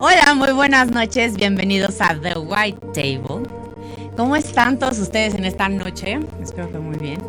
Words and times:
Hola, 0.00 0.32
muy 0.36 0.52
buenas 0.52 0.92
noches, 0.92 1.34
bienvenidos 1.34 2.00
a 2.00 2.14
The 2.14 2.38
White 2.38 2.78
Table. 2.94 3.48
¿Cómo 4.16 4.36
están 4.36 4.78
todos 4.78 4.96
ustedes 5.00 5.34
en 5.34 5.44
esta 5.44 5.68
noche? 5.68 6.20
Espero 6.40 6.70
que 6.70 6.78
muy 6.78 6.96
bien. 6.98 7.20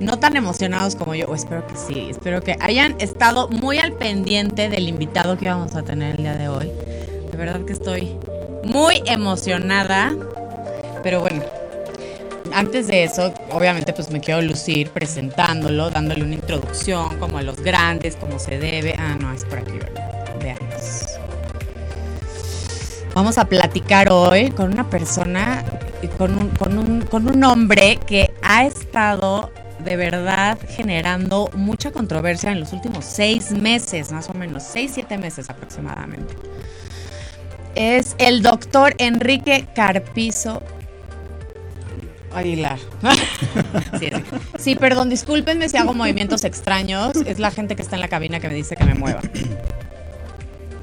No 0.00 0.18
tan 0.18 0.34
emocionados 0.34 0.96
como 0.96 1.14
yo, 1.14 1.26
o 1.26 1.34
espero 1.34 1.66
que 1.66 1.76
sí, 1.76 2.06
espero 2.08 2.40
que 2.40 2.56
hayan 2.60 2.96
estado 3.00 3.48
muy 3.48 3.76
al 3.80 3.92
pendiente 3.92 4.70
del 4.70 4.88
invitado 4.88 5.36
que 5.36 5.46
vamos 5.46 5.74
a 5.74 5.82
tener 5.82 6.12
el 6.12 6.22
día 6.22 6.38
de 6.38 6.48
hoy. 6.48 6.72
De 7.30 7.36
verdad 7.36 7.60
que 7.66 7.74
estoy 7.74 8.16
muy 8.64 9.02
emocionada, 9.04 10.14
pero 11.02 11.20
bueno, 11.20 11.42
antes 12.54 12.86
de 12.86 13.04
eso, 13.04 13.34
obviamente 13.50 13.92
pues 13.92 14.10
me 14.10 14.20
quiero 14.20 14.40
lucir 14.40 14.88
presentándolo, 14.88 15.90
dándole 15.90 16.24
una 16.24 16.36
introducción 16.36 17.18
como 17.18 17.36
a 17.36 17.42
los 17.42 17.60
grandes, 17.60 18.16
como 18.16 18.38
se 18.38 18.58
debe. 18.58 18.94
Ah, 18.98 19.18
no, 19.20 19.34
es 19.34 19.44
por 19.44 19.58
aquí, 19.58 19.72
¿verdad? 19.72 20.15
Vamos 23.16 23.38
a 23.38 23.46
platicar 23.46 24.12
hoy 24.12 24.50
con 24.50 24.70
una 24.70 24.90
persona, 24.90 25.64
con 26.18 26.36
un, 26.36 26.50
con 26.50 26.76
un, 26.76 27.00
con 27.00 27.26
un 27.26 27.42
hombre 27.44 27.98
que 28.06 28.34
ha 28.42 28.66
estado 28.66 29.50
de 29.78 29.96
verdad 29.96 30.58
generando 30.68 31.48
mucha 31.54 31.92
controversia 31.92 32.52
en 32.52 32.60
los 32.60 32.74
últimos 32.74 33.06
seis 33.06 33.52
meses, 33.52 34.12
más 34.12 34.28
o 34.28 34.34
menos, 34.34 34.64
seis, 34.64 34.90
siete 34.92 35.16
meses 35.16 35.48
aproximadamente. 35.48 36.34
Es 37.74 38.16
el 38.18 38.42
doctor 38.42 38.94
Enrique 38.98 39.66
Carpizo 39.74 40.62
Aguilar. 42.34 42.78
sí, 43.98 44.10
sí. 44.58 44.76
perdón, 44.76 45.08
discúlpenme 45.08 45.70
si 45.70 45.78
hago 45.78 45.94
movimientos 45.94 46.44
extraños. 46.44 47.16
Es 47.24 47.38
la 47.38 47.50
gente 47.50 47.76
que 47.76 47.82
está 47.82 47.96
en 47.96 48.02
la 48.02 48.08
cabina 48.08 48.40
que 48.40 48.48
me 48.48 48.54
dice 48.54 48.76
que 48.76 48.84
me 48.84 48.92
mueva. 48.92 49.22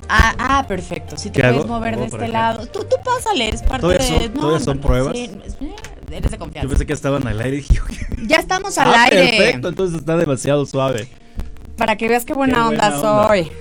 Ah, 0.10 0.36
ah, 0.38 0.66
perfecto. 0.68 1.18
Si 1.18 1.30
te 1.30 1.42
¿Qué 1.42 1.48
puedes 1.48 1.60
hago? 1.66 1.68
mover 1.74 1.98
de 1.98 2.06
este 2.06 2.28
lado. 2.28 2.66
Tú, 2.68 2.84
tú 2.84 2.96
pásale, 3.04 3.50
es 3.50 3.62
parte 3.62 3.82
¿Todavía 3.82 4.06
de. 4.06 4.20
son- 4.26 4.34
todavía 4.34 4.60
son 4.60 4.78
pruebas? 4.80 5.14
sí, 5.18 5.30
eres 6.12 6.32
de 6.32 6.38
Yo 6.38 6.40
confianza. 6.40 6.70
pensé 6.70 6.86
que 6.86 6.94
estaban 6.94 7.26
al 7.28 7.40
aire 7.42 7.64
Ya 8.28 8.38
estamos 8.38 8.78
al 8.78 8.94
ah, 8.94 9.04
aire. 9.06 9.38
perfecto, 9.38 9.70
entonces 9.70 10.00
está 10.00 10.18
demasiado 10.18 10.66
suave. 10.66 11.08
Para 11.78 11.96
que 11.96 12.08
veas 12.08 12.24
qué 12.26 12.34
buena, 12.34 12.54
Qué 12.56 12.60
onda, 12.62 12.90
buena 12.92 13.10
onda. 13.12 13.28
soy. 13.28 13.52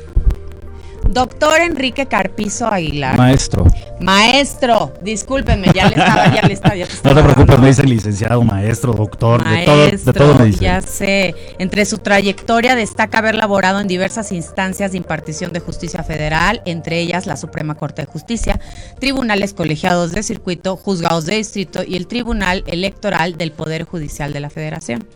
Doctor 1.09 1.61
Enrique 1.61 2.07
Carpizo 2.07 2.67
Aguilar. 2.67 3.17
Maestro, 3.17 3.67
Maestro, 4.01 4.93
discúlpenme, 5.03 5.69
ya 5.75 5.89
le 5.89 5.97
estaba, 5.97 6.35
ya 6.35 6.43
le 6.43 6.55
estaba, 6.55 6.75
ya 6.75 6.87
te 6.87 6.93
no 6.93 6.97
estaba 6.97 7.15
te 7.15 7.35
preocupes, 7.35 7.59
me 7.61 7.67
dicen 7.69 7.89
licenciado, 7.89 8.43
maestro, 8.43 8.93
doctor, 8.95 9.45
de 9.45 9.65
todo, 9.65 9.77
de 9.77 9.89
Maestro, 9.89 10.13
todo 10.13 10.35
me 10.35 10.47
dicen. 10.47 10.61
ya 10.61 10.81
sé. 10.81 11.35
Entre 11.59 11.85
su 11.85 11.99
trayectoria 11.99 12.75
destaca 12.75 13.19
haber 13.19 13.35
laborado 13.35 13.81
en 13.81 13.89
diversas 13.89 14.33
instancias 14.33 14.93
de 14.93 14.99
impartición 14.99 15.53
de 15.53 15.61
justicia 15.61 16.03
federal, 16.03 16.63
entre 16.65 17.01
ellas 17.01 17.27
la 17.27 17.37
Suprema 17.37 17.75
Corte 17.75 18.03
de 18.03 18.07
Justicia, 18.07 18.61
tribunales 18.99 19.55
colegiados 19.55 20.13
de 20.13 20.23
circuito, 20.23 20.77
juzgados 20.77 21.27
de 21.27 21.37
distrito 21.37 21.83
y 21.87 21.97
el 21.97 22.07
Tribunal 22.07 22.65
Electoral 22.67 23.37
del 23.37 23.53
Poder 23.53 23.85
Judicial 23.85 24.33
de 24.33 24.41
la 24.41 24.51
Federación. 24.51 25.07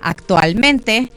Actualmente 0.00 1.10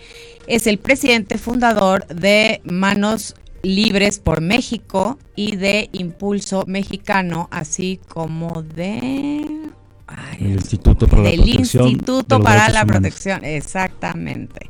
es 0.48 0.68
el 0.68 0.78
presidente 0.78 1.38
fundador 1.38 2.06
de 2.08 2.62
Manos 2.64 3.36
Libres 3.66 4.20
por 4.20 4.42
México 4.42 5.18
y 5.36 5.56
de 5.56 5.90
Impulso 5.92 6.66
Mexicano, 6.68 7.48
así 7.52 8.00
como 8.08 8.62
de... 8.62 9.44
Ay, 10.08 10.38
El 10.40 10.52
Instituto 10.52 11.08
para 11.08 11.24
la 11.24 11.30
Protección 11.32 11.88
Instituto 11.88 12.40
para 12.40 12.70
la 12.70 12.84
Humanos. 12.84 12.86
Protección, 12.86 13.44
exactamente. 13.44 14.70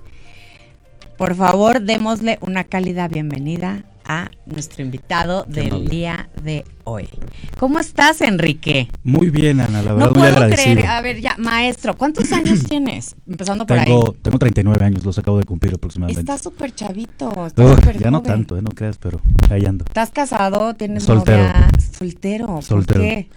Por 1.18 1.36
favor, 1.36 1.82
démosle 1.82 2.38
una 2.42 2.64
cálida 2.64 3.10
bienvenida 3.10 3.84
a 4.06 4.30
nuestro 4.45 4.84
invitado 4.84 5.45
Qué 5.45 5.61
del 5.61 5.88
día 5.88 6.30
de 6.44 6.64
hoy. 6.84 7.09
¿Cómo 7.59 7.80
estás, 7.80 8.22
Enrique? 8.22 8.89
Muy 9.03 9.30
bien, 9.30 9.59
Ana, 9.59 9.81
la 9.81 9.94
verdad, 9.94 10.08
No 10.08 10.14
puedo 10.14 10.50
creer, 10.50 10.86
a 10.86 11.02
ver, 11.02 11.20
ya, 11.22 11.36
maestro, 11.38 11.98
¿cuántos 11.98 12.32
años 12.32 12.64
tienes? 12.70 13.16
Empezando 13.27 13.66
por 13.66 13.77
Tengo, 13.77 14.08
ahí. 14.14 14.20
tengo 14.21 14.39
39 14.39 14.86
años, 14.86 15.04
los 15.05 15.17
acabo 15.17 15.38
de 15.39 15.45
cumplir 15.45 15.73
aproximadamente. 15.73 16.20
Estás 16.21 16.42
súper 16.42 16.73
chavito, 16.73 17.30
estás 17.48 17.66
Uf, 17.66 17.76
súper 17.80 17.98
ya 17.99 18.11
no 18.11 18.21
tanto, 18.21 18.58
eh, 18.58 18.61
no 18.61 18.70
creas, 18.71 18.98
pero 18.98 19.20
ahí 19.49 19.66
ando. 19.66 19.86
¿Estás 19.86 20.11
casado? 20.11 20.73
¿Tienes 20.76 21.04
Soltero. 21.04 21.37
novia? 21.37 21.67
Soltero. 21.98 22.48
¿Por 22.48 22.64
Soltero. 22.64 22.99
qué? 23.02 23.30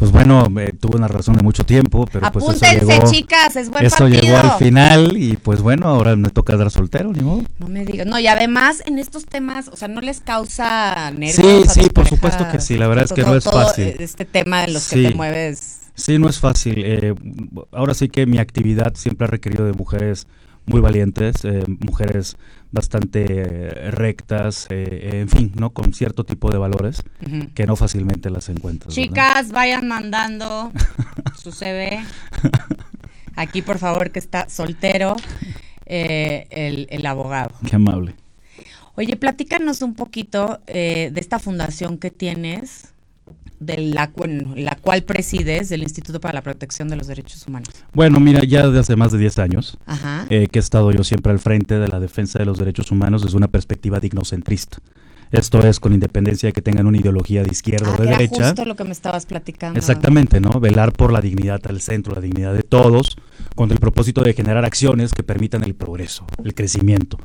Pues 0.00 0.12
bueno, 0.12 0.46
eh, 0.58 0.72
tuve 0.80 0.96
una 0.96 1.08
relación 1.08 1.36
de 1.36 1.42
mucho 1.42 1.64
tiempo, 1.66 2.06
pero 2.10 2.32
pues 2.32 2.42
eso 2.42 2.52
Apúntense, 2.52 2.86
llegó, 2.86 3.12
chicas, 3.12 3.54
es 3.54 3.68
buen 3.68 3.84
eso 3.84 4.08
llegó 4.08 4.34
al 4.34 4.52
final 4.52 5.14
y 5.14 5.36
pues 5.36 5.60
bueno, 5.60 5.88
ahora 5.88 6.16
me 6.16 6.30
toca 6.30 6.56
dar 6.56 6.70
soltero, 6.70 7.12
ni 7.12 7.20
modo. 7.22 7.42
No 7.58 7.68
me 7.68 7.84
digas. 7.84 8.06
No, 8.06 8.18
y 8.18 8.26
además 8.26 8.82
en 8.86 8.98
estos 8.98 9.26
temas, 9.26 9.68
o 9.68 9.76
sea, 9.76 9.88
no 9.88 10.00
les 10.00 10.20
causa 10.20 11.10
nervios. 11.10 11.34
Sí, 11.36 11.64
a 11.68 11.70
sí, 11.70 11.80
por 11.82 11.92
parejas? 12.04 12.08
supuesto 12.16 12.48
que 12.50 12.60
sí, 12.60 12.78
la 12.78 12.88
verdad 12.88 13.04
es 13.04 13.12
que 13.12 13.22
no 13.22 13.36
es 13.36 13.44
fácil. 13.44 13.94
Este 13.98 14.24
tema 14.24 14.62
de 14.62 14.72
los 14.72 14.82
Sí. 14.84 15.02
que 15.02 15.08
te 15.10 15.14
mueves. 15.14 15.80
Sí, 15.94 16.18
no 16.18 16.30
es 16.30 16.38
fácil. 16.38 16.76
eh, 16.78 17.14
ahora 17.72 17.92
sí 17.92 18.08
que 18.08 18.24
mi 18.24 18.38
actividad 18.38 18.94
siempre 18.94 19.26
ha 19.26 19.30
requerido 19.30 19.66
de 19.66 19.74
mujeres 19.74 20.26
muy 20.64 20.80
valientes, 20.80 21.44
eh, 21.44 21.62
mujeres 21.80 22.36
bastante 22.72 23.24
eh, 23.28 23.90
rectas, 23.90 24.66
eh, 24.70 25.20
en 25.20 25.28
fin, 25.28 25.52
¿no? 25.56 25.70
Con 25.70 25.92
cierto 25.92 26.24
tipo 26.24 26.50
de 26.50 26.58
valores 26.58 27.02
que 27.54 27.66
no 27.66 27.76
fácilmente 27.76 28.30
las 28.30 28.48
encuentras. 28.48 28.94
¿verdad? 28.94 29.08
Chicas, 29.08 29.52
vayan 29.52 29.88
mandando 29.88 30.72
su 31.36 31.52
CV. 31.52 32.04
Aquí, 33.36 33.62
por 33.62 33.78
favor, 33.78 34.10
que 34.10 34.18
está 34.18 34.48
soltero 34.48 35.16
eh, 35.86 36.46
el, 36.50 36.86
el 36.90 37.06
abogado. 37.06 37.54
Qué 37.68 37.76
amable. 37.76 38.14
Oye, 38.96 39.16
platícanos 39.16 39.82
un 39.82 39.94
poquito 39.94 40.60
eh, 40.66 41.10
de 41.12 41.20
esta 41.20 41.38
fundación 41.38 41.96
que 41.96 42.10
tienes, 42.10 42.92
de 43.60 43.76
la, 43.78 44.10
bueno, 44.16 44.54
la 44.56 44.74
cual 44.80 45.02
presides, 45.02 45.68
del 45.68 45.82
Instituto 45.82 46.20
para 46.20 46.34
la 46.34 46.42
Protección 46.42 46.88
de 46.88 46.96
los 46.96 47.06
Derechos 47.06 47.46
Humanos. 47.46 47.68
Bueno, 47.92 48.18
mira, 48.18 48.42
ya 48.42 48.66
desde 48.66 48.80
hace 48.80 48.96
más 48.96 49.12
de 49.12 49.18
10 49.18 49.38
años 49.38 49.78
Ajá. 49.86 50.26
eh, 50.30 50.48
que 50.50 50.58
he 50.58 50.62
estado 50.62 50.90
yo 50.92 51.04
siempre 51.04 51.30
al 51.32 51.38
frente 51.38 51.78
de 51.78 51.86
la 51.88 52.00
defensa 52.00 52.38
de 52.38 52.46
los 52.46 52.58
derechos 52.58 52.90
humanos 52.90 53.22
desde 53.22 53.36
una 53.36 53.48
perspectiva 53.48 54.00
dignocentrista. 54.00 54.78
Esto 55.32 55.60
es 55.64 55.78
con 55.78 55.92
independencia 55.92 56.48
de 56.48 56.52
que 56.52 56.60
tengan 56.62 56.86
una 56.88 56.98
ideología 56.98 57.44
de 57.44 57.50
izquierda 57.52 57.86
Ah, 57.88 57.92
o 57.92 57.96
que 57.96 58.02
de 58.02 58.08
era 58.08 58.18
derecha. 58.18 58.46
justo 58.48 58.64
lo 58.64 58.74
que 58.74 58.82
me 58.82 58.90
estabas 58.90 59.26
platicando. 59.26 59.78
Exactamente, 59.78 60.40
¿no? 60.40 60.58
Velar 60.58 60.92
por 60.92 61.12
la 61.12 61.20
dignidad 61.20 61.60
al 61.68 61.80
centro, 61.80 62.14
la 62.16 62.20
dignidad 62.20 62.52
de 62.52 62.64
todos, 62.64 63.16
con 63.54 63.70
el 63.70 63.78
propósito 63.78 64.22
de 64.22 64.32
generar 64.32 64.64
acciones 64.64 65.12
que 65.12 65.22
permitan 65.22 65.62
el 65.62 65.74
progreso, 65.76 66.26
el 66.42 66.52
crecimiento. 66.54 67.16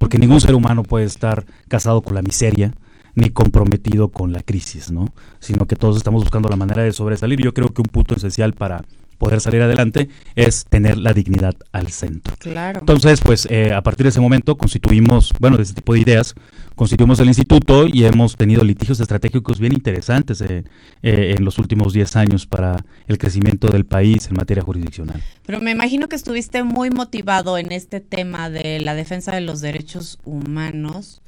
Porque 0.00 0.18
ningún 0.18 0.40
ser 0.42 0.54
humano 0.54 0.82
puede 0.82 1.06
estar 1.06 1.46
casado 1.68 2.02
con 2.02 2.14
la 2.14 2.20
miseria 2.20 2.74
ni 3.16 3.30
comprometido 3.30 4.10
con 4.10 4.32
la 4.32 4.42
crisis, 4.42 4.92
¿no? 4.92 5.12
Sino 5.40 5.66
que 5.66 5.74
todos 5.74 5.96
estamos 5.96 6.22
buscando 6.22 6.48
la 6.48 6.56
manera 6.56 6.82
de 6.82 6.92
sobresalir. 6.92 7.42
Yo 7.42 7.52
creo 7.52 7.70
que 7.70 7.80
un 7.80 7.88
punto 7.88 8.14
esencial 8.14 8.52
para 8.52 8.84
poder 9.16 9.40
salir 9.40 9.62
adelante 9.62 10.10
es 10.34 10.66
tener 10.66 10.98
la 10.98 11.14
dignidad 11.14 11.54
al 11.72 11.88
centro. 11.88 12.34
Claro. 12.38 12.80
Entonces, 12.80 13.22
pues 13.22 13.48
eh, 13.50 13.72
a 13.72 13.82
partir 13.82 14.04
de 14.04 14.10
ese 14.10 14.20
momento 14.20 14.56
constituimos, 14.58 15.32
bueno, 15.40 15.56
de 15.56 15.62
ese 15.62 15.72
tipo 15.72 15.94
de 15.94 16.00
ideas, 16.00 16.34
constituimos 16.74 17.18
el 17.20 17.28
instituto 17.28 17.86
y 17.86 18.04
hemos 18.04 18.36
tenido 18.36 18.62
litigios 18.62 19.00
estratégicos 19.00 19.58
bien 19.58 19.72
interesantes 19.72 20.42
eh, 20.42 20.64
eh, 21.02 21.34
en 21.38 21.42
los 21.42 21.58
últimos 21.58 21.94
10 21.94 22.16
años 22.16 22.46
para 22.46 22.84
el 23.06 23.16
crecimiento 23.16 23.68
del 23.68 23.86
país 23.86 24.28
en 24.28 24.36
materia 24.36 24.62
jurisdiccional. 24.62 25.22
Pero 25.46 25.60
me 25.60 25.70
imagino 25.70 26.08
que 26.08 26.16
estuviste 26.16 26.62
muy 26.64 26.90
motivado 26.90 27.56
en 27.56 27.72
este 27.72 28.00
tema 28.00 28.50
de 28.50 28.80
la 28.80 28.94
defensa 28.94 29.34
de 29.34 29.40
los 29.40 29.62
derechos 29.62 30.18
humanos 30.24 31.22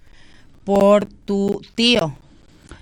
por 0.68 1.06
tu 1.06 1.62
tío, 1.74 2.14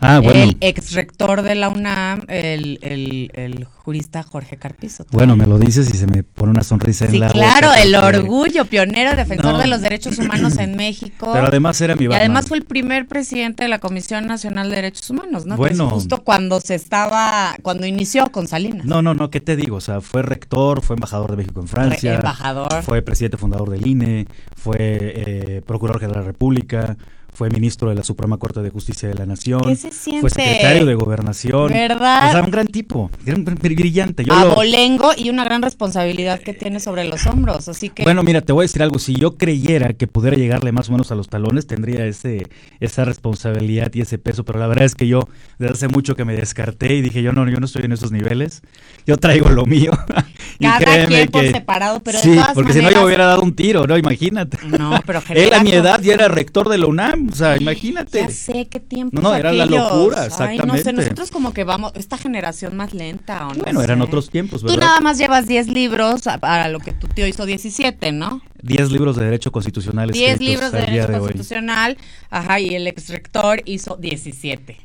Ah, 0.00 0.19
bueno. 0.20 0.42
el 0.42 0.56
ex 0.60 0.92
rector 0.92 1.42
de 1.42 1.54
la 1.54 1.69
UNAM, 1.69 2.22
el, 2.26 2.80
el- 2.82 3.30
el 3.34 3.64
jurista 3.64 4.24
Jorge 4.24 4.56
Carpizo. 4.56 5.06
Bueno, 5.12 5.36
me 5.36 5.47
lo 5.47 5.56
dices 5.60 5.88
y 5.88 5.97
se 5.97 6.08
me 6.08 6.24
pone 6.24 6.50
una 6.50 6.64
sonrisa 6.64 7.04
en 7.04 7.12
Sí, 7.12 7.19
la 7.19 7.28
claro, 7.28 7.69
boca, 7.69 7.80
el 7.82 7.92
porque- 7.94 8.16
orgullo, 8.19 8.64
pionero, 8.64 9.14
defensor 9.14 9.52
No. 9.52 9.58
de 9.58 9.69
los 9.69 9.80
derechos 9.82 10.19
humanos 10.19 10.56
en 10.58 10.74
México. 10.76 11.30
Pero 11.32 11.47
además 11.47 11.80
era 11.80 11.94
mi 11.94 12.06
y 12.06 12.12
además 12.12 12.48
fue 12.48 12.58
el 12.58 12.64
primer 12.64 13.06
presidente 13.06 13.62
de 13.62 13.69
la 13.69 13.78
Comisión 13.78 14.27
Nacional 14.27 14.68
de 14.68 14.74
Derechos 14.77 15.09
Humanos, 15.09 15.47
¿no? 15.47 15.56
Bueno. 15.56 15.88
justo 15.88 16.24
cuando 16.24 16.60
se 16.60 16.74
estaba, 16.74 17.54
cuando 17.62 17.86
inició 17.86 18.27
con 18.33 18.48
Salinas. 18.48 18.84
No, 18.84 19.00
no, 19.00 19.15
no, 19.15 19.30
¿qué 19.30 19.41
te 19.41 19.54
digo? 19.54 19.77
O 19.77 19.80
sea, 19.80 20.00
fue 20.00 20.22
rector, 20.22 20.83
fue 20.83 20.94
embajador 20.97 21.30
de 21.30 21.36
México 21.36 21.60
en 21.60 21.68
Francia. 21.68 22.10
Re- 22.10 22.16
embajador. 22.16 22.83
Fue 22.83 23.00
presidente 23.03 23.36
fundador 23.36 23.71
del 23.71 23.86
INE, 23.86 24.27
fue 24.56 24.77
eh, 24.80 25.62
procurador 25.65 26.00
general 26.00 26.22
de 26.22 26.27
la 26.27 26.33
República, 26.33 26.97
fue 27.36 27.50
ministro 27.50 27.91
de 27.91 27.94
la 27.97 28.03
Suprema 28.03 28.38
Corte 28.38 28.60
de 28.62 28.71
Justicia 28.71 29.09
de 29.10 29.15
la 29.15 29.27
Nación. 29.27 29.60
¿Qué 29.62 29.77
se 29.77 29.91
siente? 29.92 30.22
Fue 30.22 30.30
secretario 30.30 30.86
de 30.86 30.94
Gobernación. 30.94 31.68
¿Verdad? 31.71 32.28
O 32.28 32.33
sea, 32.33 32.42
un 32.42 32.50
gran 32.50 32.66
tipo, 32.66 33.10
gran- 33.24 33.44
brillante. 33.44 34.24
Yo 34.24 34.34
lo- 34.34 34.53
Abolengo 34.53 35.10
y 35.16 35.28
una 35.28 35.44
gran 35.44 35.60
responsabilidad 35.60 36.41
que 36.41 36.54
tiene 36.54 36.80
sobre 36.80 37.04
los 37.04 37.27
hombros, 37.27 37.68
así 37.68 37.91
que 37.91 38.04
Bueno, 38.04 38.22
mira, 38.22 38.41
te 38.41 38.53
voy 38.53 38.62
a 38.62 38.65
decir 38.65 38.83
algo. 38.83 38.98
Si 38.98 39.15
yo 39.15 39.36
creyera 39.36 39.92
que 39.92 40.06
pudiera 40.06 40.36
llegarle 40.36 40.72
más 40.72 40.88
o 40.88 40.92
menos 40.92 41.12
a 41.12 41.15
los 41.15 41.28
talones, 41.28 41.66
tendría 41.66 42.06
ese, 42.06 42.47
esa 42.80 43.04
responsabilidad 43.04 43.91
y 43.94 44.00
ese 44.00 44.16
peso. 44.18 44.44
Pero 44.44 44.59
la 44.59 44.66
verdad 44.66 44.84
es 44.86 44.94
que 44.94 45.06
yo 45.06 45.28
desde 45.59 45.74
hace 45.74 45.88
mucho 45.88 46.16
que 46.16 46.24
me 46.24 46.34
descarté 46.36 46.94
y 46.94 47.03
dije, 47.03 47.22
yo 47.22 47.33
no, 47.33 47.47
yo 47.48 47.59
no 47.59 47.66
estoy 47.66 47.84
en 47.84 47.92
esos 47.92 48.12
niveles. 48.12 48.62
Yo 49.06 49.18
traigo 49.18 49.50
lo 49.50 49.66
mío. 49.66 49.92
y 50.59 50.65
cada 50.66 51.06
quien 51.06 51.28
por 51.28 51.42
que- 51.42 51.53
separado, 51.53 52.00
pero 52.00 52.18
sí, 52.18 52.30
de 52.30 52.36
todas 52.36 52.53
porque 52.54 52.72
si 52.72 52.80
no 52.80 52.91
yo 52.91 53.04
hubiera 53.04 53.27
dado 53.27 53.42
un 53.42 53.54
tiro, 53.54 53.86
¿no? 53.86 53.98
Imagínate. 53.98 54.59
No, 54.66 54.98
pero 55.04 55.21
Él 55.30 55.53
a 55.53 55.62
mi 55.62 55.72
edad 55.72 56.00
ya 56.00 56.15
era 56.15 56.28
rector 56.28 56.68
de 56.71 56.78
la 56.78 56.86
UNAM. 56.86 57.25
O 57.30 57.34
sea, 57.34 57.56
imagínate. 57.56 58.20
Ya 58.20 58.28
sé 58.30 58.66
qué 58.68 58.80
tiempo. 58.80 59.20
No, 59.20 59.30
no, 59.30 59.34
era 59.34 59.52
la 59.52 59.64
aquellos. 59.64 59.92
locura, 59.92 60.20
Ay, 60.22 60.26
exactamente. 60.28 60.66
no 60.66 60.76
sé, 60.78 60.92
nosotros 60.92 61.30
como 61.30 61.52
que 61.52 61.64
vamos, 61.64 61.92
esta 61.94 62.16
generación 62.18 62.76
más 62.76 62.94
lenta, 62.94 63.46
¿o 63.48 63.54
no? 63.54 63.62
Bueno, 63.64 63.82
eran 63.82 64.02
otros 64.02 64.30
tiempos, 64.30 64.60
Tú 64.60 64.68
¿verdad? 64.68 64.80
nada 64.86 65.00
más 65.00 65.18
llevas 65.18 65.46
10 65.46 65.68
libros 65.68 66.22
para 66.40 66.68
lo 66.68 66.80
que 66.80 66.92
tu 66.92 67.08
tío 67.08 67.26
hizo 67.26 67.46
17, 67.46 68.12
¿no? 68.12 68.42
10 68.62 68.90
libros 68.90 69.16
de 69.16 69.24
derecho 69.24 69.52
constitucional 69.52 70.10
10 70.10 70.32
escritos 70.32 70.48
libros 70.48 70.72
de 70.72 70.78
derecho 70.80 71.12
de 71.12 71.18
constitucional, 71.18 71.98
ajá, 72.30 72.60
y 72.60 72.74
el 72.74 72.86
ex 72.86 73.08
rector 73.10 73.62
hizo 73.64 73.96
17. 73.96 74.78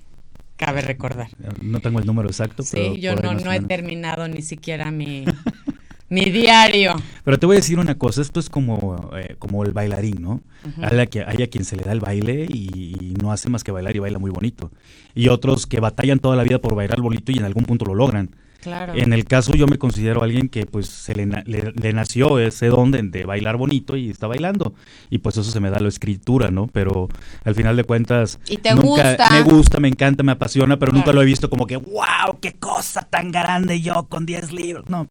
Cabe 0.58 0.82
recordar. 0.82 1.30
No 1.62 1.80
tengo 1.80 2.00
el 2.00 2.06
número 2.06 2.28
exacto, 2.30 2.64
pero 2.72 2.94
Sí, 2.94 3.02
yo 3.02 3.16
no, 3.16 3.34
no 3.34 3.52
he 3.52 3.62
terminado 3.62 4.28
ni 4.28 4.44
siquiera 4.44 4.92
mi, 4.92 5.26
mi 6.12 6.26
diario. 6.30 6.94
Pero 7.24 7.40
te 7.40 7.46
voy 7.48 7.56
a 7.56 7.60
decir 7.60 7.80
una 7.80 7.96
cosa, 7.98 8.22
esto 8.22 8.40
es 8.40 8.50
como, 8.50 9.10
eh, 9.18 9.36
como 9.40 9.64
el 9.64 9.72
bailarín, 9.72 10.22
¿no? 10.22 10.42
hay, 10.82 11.00
a, 11.00 11.06
que- 11.08 11.24
hay 11.24 11.42
a 11.42 11.48
quien 11.48 11.66
se 11.66 11.76
le 11.78 11.84
da 11.84 11.92
el 11.94 12.02
baile 12.02 12.46
y, 12.48 12.96
y 13.00 13.14
no 13.22 13.32
hace 13.32 13.50
más 13.50 13.64
que 13.64 13.72
bailar 13.72 13.96
y 13.96 14.00
baila 14.00 14.20
muy 14.20 14.30
bonito. 14.30 14.72
Y 15.16 15.30
otros 15.30 15.66
que 15.66 15.80
batallan 15.80 16.20
toda 16.20 16.36
la 16.36 16.44
vida 16.44 16.60
por 16.60 16.76
bailar 16.76 17.02
bonito 17.02 17.32
y 17.32 17.38
en 17.38 17.46
algún 17.46 17.64
punto 17.64 17.86
lo 17.86 17.96
logran. 17.96 18.36
Claro. 18.62 18.94
En 18.94 19.12
el 19.12 19.26
caso 19.26 19.54
yo 19.56 19.66
me 19.66 19.80
considero 19.80 20.22
alguien 20.22 20.48
que 20.48 20.68
pues 20.68 20.86
se 20.88 21.16
le, 21.16 21.26
le- 21.26 21.72
le 21.72 21.94
nació 21.94 22.38
ese 22.38 22.68
don 22.68 22.92
de, 22.92 23.02
de 23.02 23.24
bailar 23.26 23.58
bonito 23.58 23.98
y 23.98 24.10
está 24.12 24.28
bailando. 24.28 24.76
Y 25.10 25.18
pues 25.20 25.38
eso 25.38 25.50
se 25.50 25.60
me 25.60 25.72
da 25.72 25.80
la 25.80 25.88
escritura, 25.90 26.52
¿no? 26.52 26.68
Pero 26.68 27.08
al 27.44 27.56
final 27.56 27.76
de 27.76 27.84
cuentas... 27.86 28.38
¿Y 28.48 28.58
te 28.58 28.76
nunca, 28.76 29.16
gusta? 29.16 29.30
Me 29.32 29.42
gusta, 29.44 29.80
me 29.80 29.88
encanta, 29.88 30.22
me 30.24 30.34
apasiona, 30.34 30.78
pero 30.78 30.92
nunca 30.92 31.12
lo 31.12 31.22
he 31.24 31.26
visto 31.26 31.50
como 31.50 31.66
que, 31.66 31.78
wow, 31.78 32.38
qué 32.40 32.54
cosa 32.54 33.02
tan 33.10 33.32
grande 33.32 33.82
yo 33.82 34.08
con 34.10 34.26
10 34.28 34.52
libros. 34.52 34.88
No, 34.90 35.08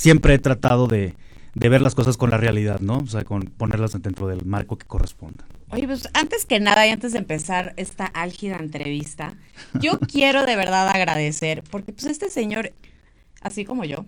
siempre 0.00 0.32
he 0.32 0.38
tratado 0.38 0.86
de, 0.86 1.14
de 1.54 1.68
ver 1.68 1.82
las 1.82 1.94
cosas 1.94 2.16
con 2.16 2.30
la 2.30 2.38
realidad, 2.38 2.80
¿no? 2.80 2.98
O 2.98 3.06
sea, 3.06 3.22
con 3.22 3.42
ponerlas 3.42 4.00
dentro 4.00 4.28
del 4.28 4.46
marco 4.46 4.78
que 4.78 4.86
corresponda. 4.86 5.44
Oye, 5.68 5.86
pues 5.86 6.08
antes 6.14 6.46
que 6.46 6.58
nada 6.58 6.86
y 6.86 6.90
antes 6.90 7.12
de 7.12 7.18
empezar 7.18 7.74
esta 7.76 8.06
álgida 8.06 8.56
entrevista, 8.56 9.36
yo 9.74 9.98
quiero 10.10 10.46
de 10.46 10.56
verdad 10.56 10.88
agradecer, 10.88 11.62
porque 11.70 11.92
pues 11.92 12.06
este 12.06 12.30
señor, 12.30 12.72
así 13.42 13.66
como 13.66 13.84
yo, 13.84 14.06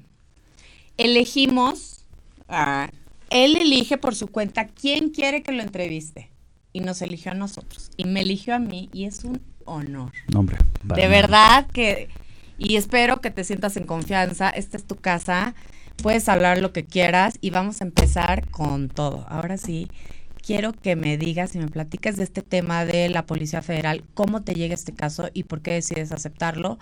elegimos, 0.96 2.06
ah, 2.48 2.88
él 3.28 3.56
elige 3.56 3.98
por 3.98 4.14
su 4.14 4.28
cuenta 4.28 4.68
quién 4.68 5.10
quiere 5.10 5.42
que 5.42 5.52
lo 5.52 5.62
entreviste 5.62 6.30
y 6.72 6.80
nos 6.80 7.02
eligió 7.02 7.32
a 7.32 7.34
nosotros 7.34 7.90
y 7.98 8.04
me 8.04 8.22
eligió 8.22 8.54
a 8.54 8.58
mí 8.58 8.88
y 8.94 9.04
es 9.04 9.24
un 9.24 9.42
honor. 9.66 10.10
No, 10.32 10.40
hombre. 10.40 10.56
De 10.84 11.02
nada. 11.02 11.08
verdad 11.08 11.66
que, 11.66 12.08
y 12.56 12.76
espero 12.76 13.20
que 13.20 13.30
te 13.30 13.44
sientas 13.44 13.76
en 13.76 13.84
confianza, 13.84 14.48
esta 14.48 14.78
es 14.78 14.86
tu 14.86 14.96
casa, 14.96 15.54
puedes 16.02 16.28
hablar 16.28 16.58
lo 16.58 16.72
que 16.72 16.84
quieras 16.84 17.38
y 17.40 17.50
vamos 17.50 17.80
a 17.80 17.84
empezar 17.84 18.48
con 18.50 18.88
todo. 18.88 19.24
Ahora 19.28 19.56
sí, 19.56 19.88
quiero 20.44 20.72
que 20.72 20.96
me 20.96 21.16
digas 21.16 21.54
y 21.54 21.58
me 21.58 21.68
platiques 21.68 22.16
de 22.16 22.24
este 22.24 22.42
tema 22.42 22.84
de 22.84 23.08
la 23.08 23.24
Policía 23.24 23.62
Federal, 23.62 24.02
cómo 24.14 24.42
te 24.42 24.54
llega 24.54 24.74
este 24.74 24.92
caso 24.92 25.30
y 25.32 25.44
por 25.44 25.60
qué 25.62 25.72
decides 25.74 26.10
aceptarlo. 26.10 26.78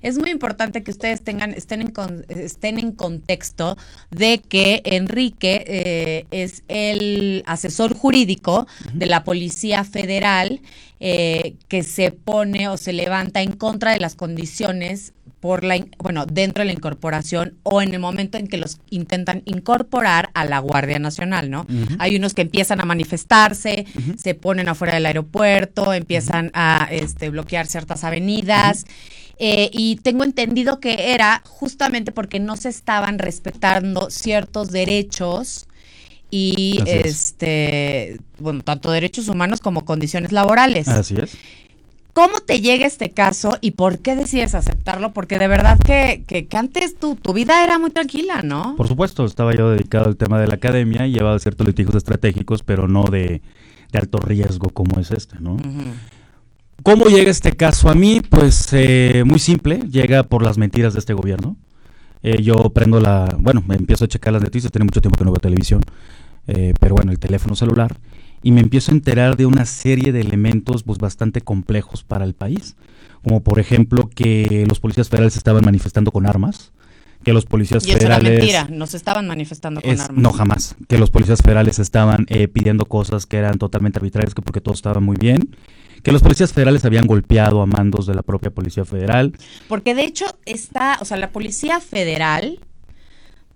Es 0.00 0.16
muy 0.18 0.30
importante 0.30 0.82
que 0.84 0.92
ustedes 0.92 1.22
tengan, 1.22 1.52
estén, 1.52 1.80
en, 1.82 1.90
con- 1.90 2.24
estén 2.28 2.78
en 2.78 2.92
contexto 2.92 3.76
de 4.10 4.38
que 4.38 4.80
Enrique 4.84 5.64
eh, 5.66 6.26
es 6.30 6.62
el 6.68 7.42
asesor 7.46 7.94
jurídico 7.94 8.66
de 8.94 9.06
la 9.06 9.24
Policía 9.24 9.82
Federal 9.84 10.60
eh, 11.00 11.54
que 11.68 11.82
se 11.82 12.12
pone 12.12 12.68
o 12.68 12.76
se 12.76 12.92
levanta 12.92 13.42
en 13.42 13.52
contra 13.52 13.92
de 13.92 14.00
las 14.00 14.14
condiciones 14.14 15.12
por 15.40 15.64
la, 15.64 15.82
bueno, 15.98 16.26
dentro 16.26 16.60
de 16.60 16.66
la 16.66 16.72
incorporación 16.72 17.54
o 17.62 17.80
en 17.80 17.94
el 17.94 17.98
momento 17.98 18.36
en 18.36 18.46
que 18.46 18.58
los 18.58 18.78
intentan 18.90 19.42
incorporar 19.46 20.28
a 20.34 20.44
la 20.44 20.58
Guardia 20.58 20.98
Nacional, 20.98 21.50
¿no? 21.50 21.66
Hay 21.98 22.16
unos 22.16 22.34
que 22.34 22.42
empiezan 22.42 22.80
a 22.80 22.84
manifestarse, 22.84 23.86
se 24.16 24.34
ponen 24.34 24.68
afuera 24.68 24.94
del 24.94 25.06
aeropuerto, 25.06 25.94
empiezan 25.94 26.50
a 26.52 26.88
este, 26.90 27.30
bloquear 27.30 27.66
ciertas 27.66 28.04
avenidas. 28.04 28.84
eh, 29.38 29.70
y 29.72 29.96
tengo 29.96 30.24
entendido 30.24 30.80
que 30.80 31.14
era 31.14 31.42
justamente 31.46 32.12
porque 32.12 32.38
no 32.38 32.58
se 32.58 32.68
estaban 32.68 33.18
respetando 33.18 34.10
ciertos 34.10 34.70
derechos 34.70 35.66
y 36.30 36.78
Así 36.82 36.90
es. 36.90 37.06
este 37.06 38.20
bueno 38.38 38.62
tanto 38.62 38.90
derechos 38.90 39.28
humanos 39.28 39.60
como 39.60 39.86
condiciones 39.86 40.32
laborales. 40.32 40.86
Así 40.88 41.16
es. 41.16 41.32
¿Cómo 42.20 42.40
te 42.40 42.60
llega 42.60 42.86
este 42.86 43.08
caso 43.08 43.56
y 43.62 43.70
por 43.70 44.00
qué 44.00 44.14
decides 44.14 44.54
aceptarlo? 44.54 45.14
Porque 45.14 45.38
de 45.38 45.48
verdad 45.48 45.78
que, 45.78 46.22
que, 46.26 46.46
que 46.46 46.56
antes 46.58 46.96
tu, 46.96 47.16
tu 47.16 47.32
vida 47.32 47.64
era 47.64 47.78
muy 47.78 47.88
tranquila, 47.88 48.42
¿no? 48.42 48.76
Por 48.76 48.88
supuesto, 48.88 49.24
estaba 49.24 49.54
yo 49.54 49.70
dedicado 49.70 50.04
al 50.04 50.18
tema 50.18 50.38
de 50.38 50.46
la 50.46 50.56
academia 50.56 51.06
y 51.06 51.12
llevaba 51.12 51.38
ciertos 51.38 51.66
litigios 51.66 51.94
estratégicos, 51.94 52.62
pero 52.62 52.88
no 52.88 53.04
de, 53.04 53.40
de 53.90 53.98
alto 53.98 54.18
riesgo 54.18 54.68
como 54.68 55.00
es 55.00 55.12
este, 55.12 55.40
¿no? 55.40 55.56
¿Cómo 56.82 57.06
llega 57.06 57.30
este 57.30 57.52
caso 57.52 57.88
a 57.88 57.94
mí? 57.94 58.20
Pues 58.20 58.68
eh, 58.74 59.22
muy 59.24 59.38
simple, 59.38 59.78
llega 59.90 60.22
por 60.22 60.42
las 60.42 60.58
mentiras 60.58 60.92
de 60.92 60.98
este 60.98 61.14
gobierno. 61.14 61.56
Eh, 62.22 62.42
yo 62.42 62.68
prendo 62.68 63.00
la, 63.00 63.34
bueno, 63.38 63.64
me 63.66 63.76
empiezo 63.76 64.04
a 64.04 64.08
checar 64.08 64.34
las 64.34 64.42
noticias, 64.42 64.70
tiene 64.70 64.84
mucho 64.84 65.00
tiempo 65.00 65.16
que 65.16 65.24
no 65.24 65.32
veo 65.32 65.40
televisión, 65.40 65.80
eh, 66.48 66.74
pero 66.78 66.96
bueno, 66.96 67.12
el 67.12 67.18
teléfono 67.18 67.56
celular, 67.56 67.96
y 68.42 68.52
me 68.52 68.60
empiezo 68.60 68.90
a 68.90 68.94
enterar 68.94 69.36
de 69.36 69.46
una 69.46 69.66
serie 69.66 70.12
de 70.12 70.20
elementos 70.20 70.82
pues 70.82 70.98
bastante 70.98 71.40
complejos 71.40 72.04
para 72.04 72.24
el 72.24 72.34
país, 72.34 72.76
como 73.22 73.42
por 73.42 73.58
ejemplo 73.58 74.08
que 74.08 74.64
los 74.68 74.80
policías 74.80 75.08
federales 75.08 75.36
estaban 75.36 75.64
manifestando 75.64 76.10
con 76.10 76.26
armas, 76.26 76.72
que 77.22 77.34
los 77.34 77.44
policías 77.44 77.86
Y 77.86 77.90
eso 77.90 77.98
era 78.06 78.16
federales... 78.16 78.38
mentira, 78.38 78.68
nos 78.70 78.94
estaban 78.94 79.26
manifestando 79.26 79.82
con 79.82 79.90
Es- 79.90 80.00
armas. 80.00 80.22
no, 80.22 80.32
jamás. 80.32 80.74
Que 80.88 80.96
los 80.98 81.10
policías 81.10 81.42
federales 81.42 81.78
estaban 81.78 82.24
eh, 82.30 82.48
pidiendo 82.48 82.86
cosas 82.86 83.26
que 83.26 83.36
eran 83.36 83.58
totalmente 83.58 83.98
arbitrarias, 83.98 84.34
que 84.34 84.40
porque 84.40 84.62
todo 84.62 84.72
estaba 84.72 85.00
muy 85.00 85.18
bien. 85.18 85.54
Que 86.02 86.12
los 86.12 86.22
policías 86.22 86.54
federales 86.54 86.86
habían 86.86 87.06
golpeado 87.06 87.60
a 87.60 87.66
mandos 87.66 88.06
de 88.06 88.14
la 88.14 88.22
propia 88.22 88.50
Policía 88.50 88.86
Federal. 88.86 89.34
Porque 89.68 89.94
de 89.94 90.04
hecho 90.04 90.24
está, 90.46 90.96
o 91.02 91.04
sea, 91.04 91.18
la 91.18 91.30
Policía 91.30 91.78
Federal 91.80 92.58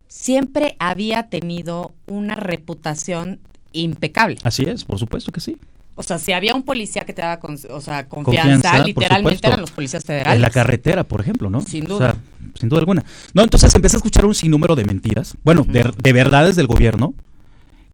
siempre 0.09 0.77
había 0.79 1.29
tenido 1.31 1.95
una 2.07 2.35
reputación 2.35 3.41
impecable. 3.75 4.39
Así 4.43 4.63
es, 4.65 4.85
por 4.85 4.99
supuesto 4.99 5.31
que 5.31 5.41
sí. 5.41 5.59
O 5.97 6.03
sea, 6.03 6.19
si 6.19 6.33
había 6.33 6.55
un 6.57 6.65
policía 6.65 7.05
que 7.05 7.13
te 7.13 7.23
daba 7.23 7.39
con- 7.39 7.57
o 7.71 7.81
sea, 7.81 8.09
confianza, 8.09 8.83
literalmente 8.85 9.47
eran 9.47 9.61
los 9.61 9.71
policías 9.71 10.03
federales. 10.05 10.37
En 10.37 10.43
la 10.43 10.51
carretera, 10.51 11.05
por 11.05 11.21
ejemplo, 11.21 11.51
¿no? 11.51 11.61
Sin 11.61 11.85
O 11.85 11.89
duda. 11.91 12.13
sea, 12.13 12.21
sin 12.59 12.69
duda 12.69 12.81
alguna. 12.81 13.05
No, 13.33 13.43
entonces 13.43 13.73
empecé 13.77 13.97
a 13.97 13.99
escuchar 13.99 14.25
un 14.27 14.35
sinnúmero 14.35 14.75
de 14.75 14.85
mentiras, 14.85 15.37
bueno, 15.45 15.65
de, 15.69 15.93
de 16.03 16.13
verdades 16.13 16.57
del 16.57 16.67
gobierno, 16.67 17.15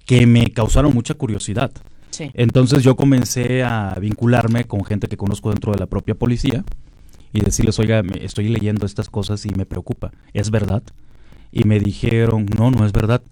que 0.07 0.27
me 0.27 0.51
causaron 0.53 0.95
mucha 0.95 1.13
curiosidad. 1.13 1.71
Sí. 2.11 2.31
Entonces 2.35 2.83
yo 2.83 2.97
comencé 2.97 3.63
a 3.63 3.95
vincularme 4.01 4.65
con 4.65 4.83
gente 4.85 5.07
que 5.07 5.17
conozco 5.19 5.51
dentro 5.51 5.73
de 5.73 5.79
la 5.79 5.87
propia 5.87 6.15
policía 6.15 6.65
y 7.35 7.41
decirles, 7.43 7.79
oiga, 7.79 8.03
me- 8.03 8.25
estoy 8.25 8.49
leyendo 8.49 8.87
estas 8.87 9.11
cosas 9.11 9.45
y 9.45 9.51
me 9.51 9.67
preocupa, 9.67 10.11
¿es 10.33 10.51
verdad? 10.51 10.83
Y 11.53 11.65
me 11.65 11.79
dijeron, 11.81 12.47
no, 12.59 12.71
no 12.71 12.87
es 12.87 12.93
verdad. 12.93 13.23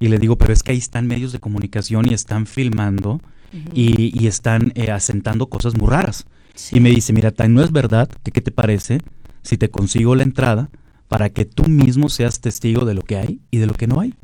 Y 0.00 0.08
le 0.08 0.18
digo, 0.18 0.36
pero 0.36 0.52
es 0.52 0.62
que 0.62 0.72
ahí 0.72 0.78
están 0.78 1.06
medios 1.06 1.32
de 1.32 1.40
comunicación 1.40 2.08
y 2.10 2.14
están 2.14 2.46
filmando 2.46 3.20
y, 3.74 4.12
y 4.22 4.26
están 4.26 4.72
eh, 4.74 4.90
asentando 4.90 5.48
cosas 5.48 5.76
muy 5.76 5.88
raras. 5.88 6.26
Sí. 6.54 6.76
Y 6.76 6.80
me 6.80 6.90
dice, 6.90 7.12
mira, 7.12 7.30
Tay, 7.30 7.48
no 7.48 7.62
es 7.62 7.72
verdad, 7.72 8.08
que 8.22 8.30
¿qué 8.30 8.40
te 8.40 8.50
parece 8.50 9.00
si 9.42 9.56
te 9.56 9.70
consigo 9.70 10.14
la 10.14 10.22
entrada 10.22 10.70
para 11.08 11.30
que 11.30 11.44
tú 11.44 11.64
mismo 11.64 12.08
seas 12.08 12.40
testigo 12.40 12.84
de 12.84 12.94
lo 12.94 13.02
que 13.02 13.16
hay 13.16 13.40
y 13.50 13.58
de 13.58 13.66
lo 13.66 13.74
que 13.74 13.86
no 13.86 14.00
hay? 14.00 14.14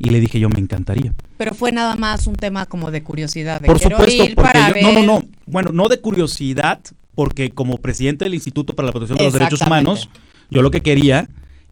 Y 0.00 0.10
le 0.10 0.20
dije, 0.20 0.38
yo 0.38 0.48
me 0.48 0.60
encantaría. 0.60 1.12
Pero 1.38 1.54
fue 1.54 1.72
nada 1.72 1.96
más 1.96 2.26
un 2.28 2.36
tema 2.36 2.66
como 2.66 2.90
de 2.92 3.02
curiosidad. 3.02 3.60
De 3.60 3.66
Por 3.66 3.78
quiero 3.80 3.96
supuesto, 3.96 4.24
ir 4.24 4.34
porque 4.36 4.52
para 4.52 4.80
yo- 4.80 4.86
no, 4.86 4.92
no, 4.92 5.02
no, 5.02 5.24
bueno, 5.46 5.70
no 5.72 5.88
de 5.88 6.00
curiosidad, 6.00 6.80
porque 7.16 7.50
como 7.50 7.78
presidente 7.78 8.24
del 8.24 8.34
Instituto 8.34 8.74
para 8.76 8.86
la 8.86 8.92
Protección 8.92 9.18
de 9.18 9.24
los 9.24 9.32
Derechos. 9.32 9.60
Humanos, 9.62 10.08
yo 10.50 10.62
lo 10.62 10.70
que 10.70 10.82
quería 10.82 11.28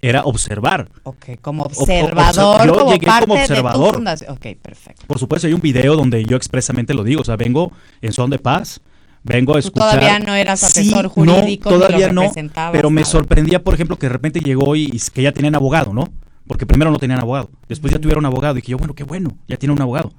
era 0.08 0.22
observar. 0.25 0.88
Ok, 1.02 1.40
como 1.40 1.64
o- 1.64 1.66
observador, 1.66 2.66
yo 2.66 2.75
como 2.75 2.92
llegué 2.92 3.06
parte 3.06 3.26
como 3.26 3.34
de 3.40 3.46
tu 3.46 3.52
observador. 3.52 3.94
fundación. 3.94 4.32
Ok, 4.32 4.46
perfecto. 4.62 5.06
Por 5.06 5.18
supuesto, 5.18 5.46
hay 5.46 5.52
un 5.54 5.60
video 5.60 5.96
donde 5.96 6.25
yo 6.25 6.36
expresamente 6.36 6.94
lo 6.94 7.04
digo, 7.04 7.22
o 7.22 7.25
sea, 7.25 7.36
vengo 7.36 7.72
en 8.00 8.12
son 8.12 8.30
de 8.30 8.38
paz, 8.38 8.80
vengo 9.22 9.52
a 9.52 9.54
Tú 9.54 9.68
escuchar. 9.68 9.90
todavía 9.98 10.18
no 10.18 10.34
eras 10.34 10.62
asesor 10.62 11.04
Sí, 11.04 11.10
jurídico, 11.12 11.70
no, 11.70 11.76
todavía 11.78 12.12
no, 12.12 12.30
pero 12.72 12.90
me 12.90 13.00
nada. 13.02 13.10
sorprendía, 13.10 13.62
por 13.62 13.75
ejemplo, 13.75 13.98
que 13.98 14.06
de 14.06 14.12
repente 14.12 14.40
llegó 14.40 14.76
y, 14.76 14.84
y 14.84 15.00
que 15.12 15.22
ya 15.22 15.32
tenían 15.32 15.54
abogado, 15.54 15.92
¿no? 15.92 16.08
Porque 16.46 16.64
primero 16.66 16.90
no 16.92 16.98
tenían 16.98 17.18
abogado, 17.20 17.50
después 17.68 17.92
ya 17.92 17.98
tuvieron 17.98 18.25
abogado 18.25 18.54
y 18.56 18.60
dije 18.60 18.70
yo, 18.72 18.78
bueno, 18.78 18.94
qué 18.94 19.02
bueno, 19.04 19.30
ya 19.48 19.56
tiene 19.56 19.72
un 19.72 19.82
abogado. 19.82 20.12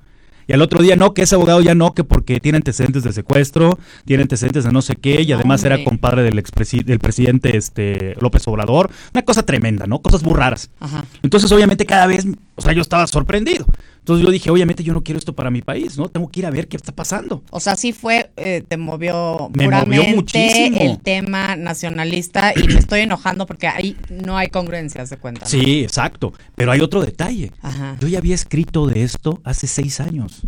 Y 0.47 0.53
al 0.53 0.61
otro 0.61 0.81
día 0.81 0.95
no, 0.95 1.13
que 1.13 1.23
ese 1.23 1.35
abogado 1.35 1.61
ya 1.61 1.75
no, 1.75 1.93
que 1.93 2.03
porque 2.03 2.39
tiene 2.39 2.57
antecedentes 2.57 3.03
de 3.03 3.11
secuestro, 3.13 3.77
tiene 4.05 4.23
antecedentes 4.23 4.63
de 4.63 4.71
no 4.71 4.81
sé 4.81 4.95
qué, 4.95 5.21
y 5.21 5.31
además 5.33 5.63
era 5.63 5.83
compadre 5.83 6.23
del, 6.23 6.41
expresi- 6.41 6.83
del 6.85 6.99
presidente 6.99 7.57
este, 7.57 8.15
López 8.21 8.47
Obrador. 8.47 8.89
Una 9.13 9.23
cosa 9.23 9.43
tremenda, 9.43 9.87
¿no? 9.87 9.99
Cosas 10.01 10.23
muy 10.23 10.33
raras. 10.33 10.69
Ajá. 10.79 11.03
Entonces, 11.21 11.51
obviamente, 11.51 11.85
cada 11.85 12.07
vez, 12.07 12.25
o 12.55 12.61
sea, 12.61 12.71
yo 12.73 12.81
estaba 12.81 13.05
sorprendido. 13.07 13.65
Entonces 14.07 14.25
yo 14.25 14.31
dije, 14.31 14.49
obviamente, 14.49 14.85
yo 14.85 14.93
no 14.93 15.03
quiero 15.03 15.19
esto 15.19 15.35
para 15.35 15.51
mi 15.51 15.61
país, 15.61 15.97
¿no? 15.97 16.07
Tengo 16.07 16.29
que 16.29 16.39
ir 16.39 16.45
a 16.45 16.49
ver 16.49 16.69
qué 16.69 16.77
está 16.77 16.93
pasando. 16.95 17.43
O 17.49 17.59
sea, 17.59 17.75
sí 17.75 17.91
fue, 17.91 18.31
eh, 18.37 18.63
te 18.65 18.77
movió 18.77 19.49
Me 19.53 19.67
movió 19.67 20.01
muchísimo. 20.05 20.77
el 20.79 20.97
tema 20.99 21.57
nacionalista 21.57 22.53
y 22.55 22.67
me 22.67 22.79
estoy 22.79 23.01
enojando 23.01 23.45
porque 23.45 23.67
ahí 23.67 23.97
no 24.09 24.37
hay 24.37 24.47
congruencias 24.47 25.09
de 25.09 25.17
cuenta. 25.17 25.41
¿no? 25.41 25.47
Sí, 25.47 25.83
exacto. 25.83 26.31
Pero 26.55 26.71
hay 26.71 26.79
otro 26.79 27.01
detalle. 27.01 27.51
Ajá. 27.61 27.97
Yo 27.99 28.07
ya 28.07 28.19
había 28.19 28.33
escrito 28.33 28.87
de 28.87 29.03
esto 29.03 29.41
hace 29.43 29.67
seis 29.67 29.99
años. 29.99 30.43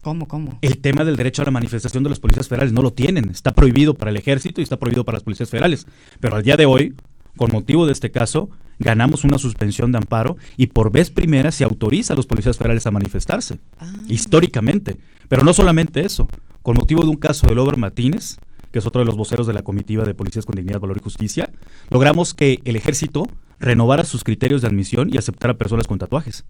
¿Cómo, 0.00 0.26
cómo? 0.26 0.58
El 0.62 0.78
tema 0.78 1.04
del 1.04 1.16
derecho 1.16 1.42
a 1.42 1.44
la 1.44 1.50
manifestación 1.50 2.02
de 2.04 2.08
los 2.08 2.20
policías 2.20 2.48
federales 2.48 2.72
no 2.72 2.80
lo 2.80 2.94
tienen. 2.94 3.28
Está 3.28 3.52
prohibido 3.52 3.92
para 3.92 4.10
el 4.12 4.16
ejército 4.16 4.62
y 4.62 4.64
está 4.64 4.78
prohibido 4.78 5.04
para 5.04 5.16
las 5.16 5.24
policías 5.24 5.50
federales. 5.50 5.86
Pero 6.20 6.36
al 6.36 6.42
día 6.42 6.56
de 6.56 6.64
hoy, 6.64 6.94
con 7.36 7.52
motivo 7.52 7.84
de 7.84 7.92
este 7.92 8.10
caso, 8.10 8.48
ganamos 8.80 9.22
una 9.24 9.38
suspensión 9.38 9.92
de 9.92 9.98
amparo 9.98 10.36
y 10.56 10.66
por 10.66 10.90
vez 10.90 11.10
primera 11.10 11.52
se 11.52 11.62
autoriza 11.64 12.14
a 12.14 12.16
los 12.16 12.26
policías 12.26 12.56
federales 12.58 12.86
a 12.86 12.90
manifestarse. 12.90 13.58
Ah. 13.78 13.92
Históricamente. 14.08 14.96
Pero 15.28 15.44
no 15.44 15.52
solamente 15.52 16.04
eso. 16.04 16.26
Con 16.62 16.76
motivo 16.76 17.02
de 17.02 17.08
un 17.10 17.16
caso 17.16 17.46
de 17.46 17.54
Lober 17.54 17.76
Martínez, 17.76 18.38
que 18.72 18.78
es 18.80 18.86
otro 18.86 19.00
de 19.00 19.04
los 19.06 19.16
voceros 19.16 19.46
de 19.46 19.52
la 19.52 19.62
comitiva 19.62 20.04
de 20.04 20.14
Policías 20.14 20.44
con 20.44 20.56
Dignidad, 20.56 20.80
Valor 20.80 20.96
y 20.98 21.02
Justicia, 21.02 21.50
logramos 21.90 22.34
que 22.34 22.60
el 22.64 22.76
ejército 22.76 23.28
renovara 23.58 24.04
sus 24.04 24.24
criterios 24.24 24.62
de 24.62 24.68
admisión 24.68 25.10
y 25.12 25.18
aceptara 25.18 25.54
personas 25.54 25.86
con 25.86 25.98
tatuajes. 25.98 26.44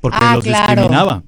Porque 0.00 0.18
Ah, 0.20 0.34
los 0.36 0.44
claro. 0.44 0.66
discriminaba. 0.82 1.22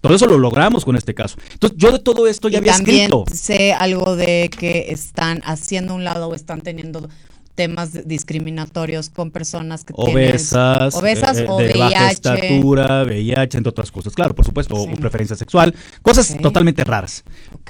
Todo 0.00 0.14
eso 0.14 0.26
lo 0.26 0.36
logramos 0.38 0.84
con 0.84 0.96
este 0.96 1.14
caso. 1.14 1.36
Entonces, 1.54 1.78
yo 1.78 1.90
de 1.90 1.98
todo 1.98 2.26
esto 2.26 2.48
ya 2.48 2.56
Y 2.56 2.60
había 2.60 2.72
también 2.76 2.96
escrito. 3.04 3.24
sé 3.32 3.72
algo 3.72 4.16
de 4.16 4.50
que 4.50 4.86
están 4.90 5.40
haciendo 5.46 5.94
un 5.94 6.04
lado 6.04 6.28
o 6.28 6.34
están 6.34 6.60
teniendo 6.60 7.08
temas 7.54 8.06
discriminatorios 8.06 9.10
con 9.10 9.30
personas 9.30 9.84
que 9.84 9.92
Obesas, 9.96 10.92
tienen 10.92 10.92
obesas 10.94 11.38
eh, 11.38 11.46
o 11.48 11.58
de 11.58 11.78
baja 11.78 12.08
VIH. 12.08 12.12
estatura, 12.12 13.02
VIH, 13.04 13.58
entre 13.58 13.70
otras 13.70 13.90
cosas. 13.90 14.14
Claro, 14.14 14.34
por 14.34 14.44
supuesto, 14.44 14.74
o 14.74 14.90
preferencia 14.96 15.36
sexual, 15.36 15.74
cosas 16.02 16.36
totalmente 16.40 16.84
raras. 16.84 17.24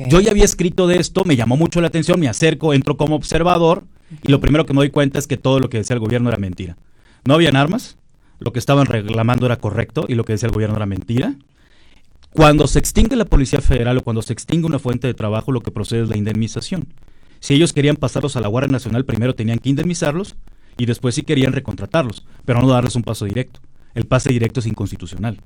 Yo 0.08 0.20
ya 0.20 0.30
había 0.30 0.44
escrito 0.44 0.86
de 0.86 0.96
esto, 0.96 1.24
me 1.24 1.36
llamó 1.36 1.56
mucho 1.56 1.80
la 1.80 1.88
atención, 1.88 2.18
me 2.18 2.28
acerco, 2.28 2.72
entro 2.72 2.96
como 2.96 3.14
observador 3.14 3.84
y 4.22 4.30
lo 4.30 4.40
primero 4.40 4.66
que 4.66 4.72
me 4.72 4.78
doy 4.78 4.90
cuenta 4.90 5.18
es 5.18 5.26
que 5.26 5.36
todo 5.36 5.60
lo 5.60 5.68
que 5.68 5.78
decía 5.78 5.94
el 5.94 6.00
gobierno 6.00 6.28
era 6.28 6.38
mentira. 6.38 6.76
No 7.24 7.34
habían 7.34 7.56
armas, 7.56 7.96
lo 8.38 8.52
que 8.52 8.58
estaban 8.58 8.86
reclamando 8.86 9.46
era 9.46 9.56
correcto 9.56 10.06
y 10.08 10.14
lo 10.14 10.24
que 10.24 10.32
decía 10.32 10.46
el 10.46 10.52
gobierno 10.52 10.76
era 10.76 10.86
mentira. 10.86 11.34
Cuando 12.30 12.66
se 12.66 12.80
extingue 12.80 13.16
la 13.16 13.26
Policía 13.26 13.60
Federal 13.60 13.98
o 13.98 14.02
cuando 14.02 14.20
se 14.20 14.32
extingue 14.32 14.66
una 14.66 14.80
fuente 14.80 15.06
de 15.06 15.14
trabajo, 15.14 15.52
lo 15.52 15.60
que 15.60 15.70
procede 15.70 16.02
es 16.02 16.08
la 16.08 16.16
indemnización. 16.16 16.86
Si 17.44 17.52
ellos 17.52 17.74
querían 17.74 17.96
pasarlos 17.96 18.36
a 18.36 18.40
la 18.40 18.48
Guardia 18.48 18.72
Nacional, 18.72 19.04
primero 19.04 19.34
tenían 19.34 19.58
que 19.58 19.68
indemnizarlos 19.68 20.34
y 20.78 20.86
después 20.86 21.14
sí 21.14 21.24
querían 21.24 21.52
recontratarlos, 21.52 22.24
pero 22.46 22.62
no 22.62 22.68
darles 22.68 22.96
un 22.96 23.02
paso 23.02 23.26
directo. 23.26 23.60
El 23.94 24.06
pase 24.06 24.30
directo 24.30 24.60
es 24.60 24.66
inconstitucional 24.66 25.38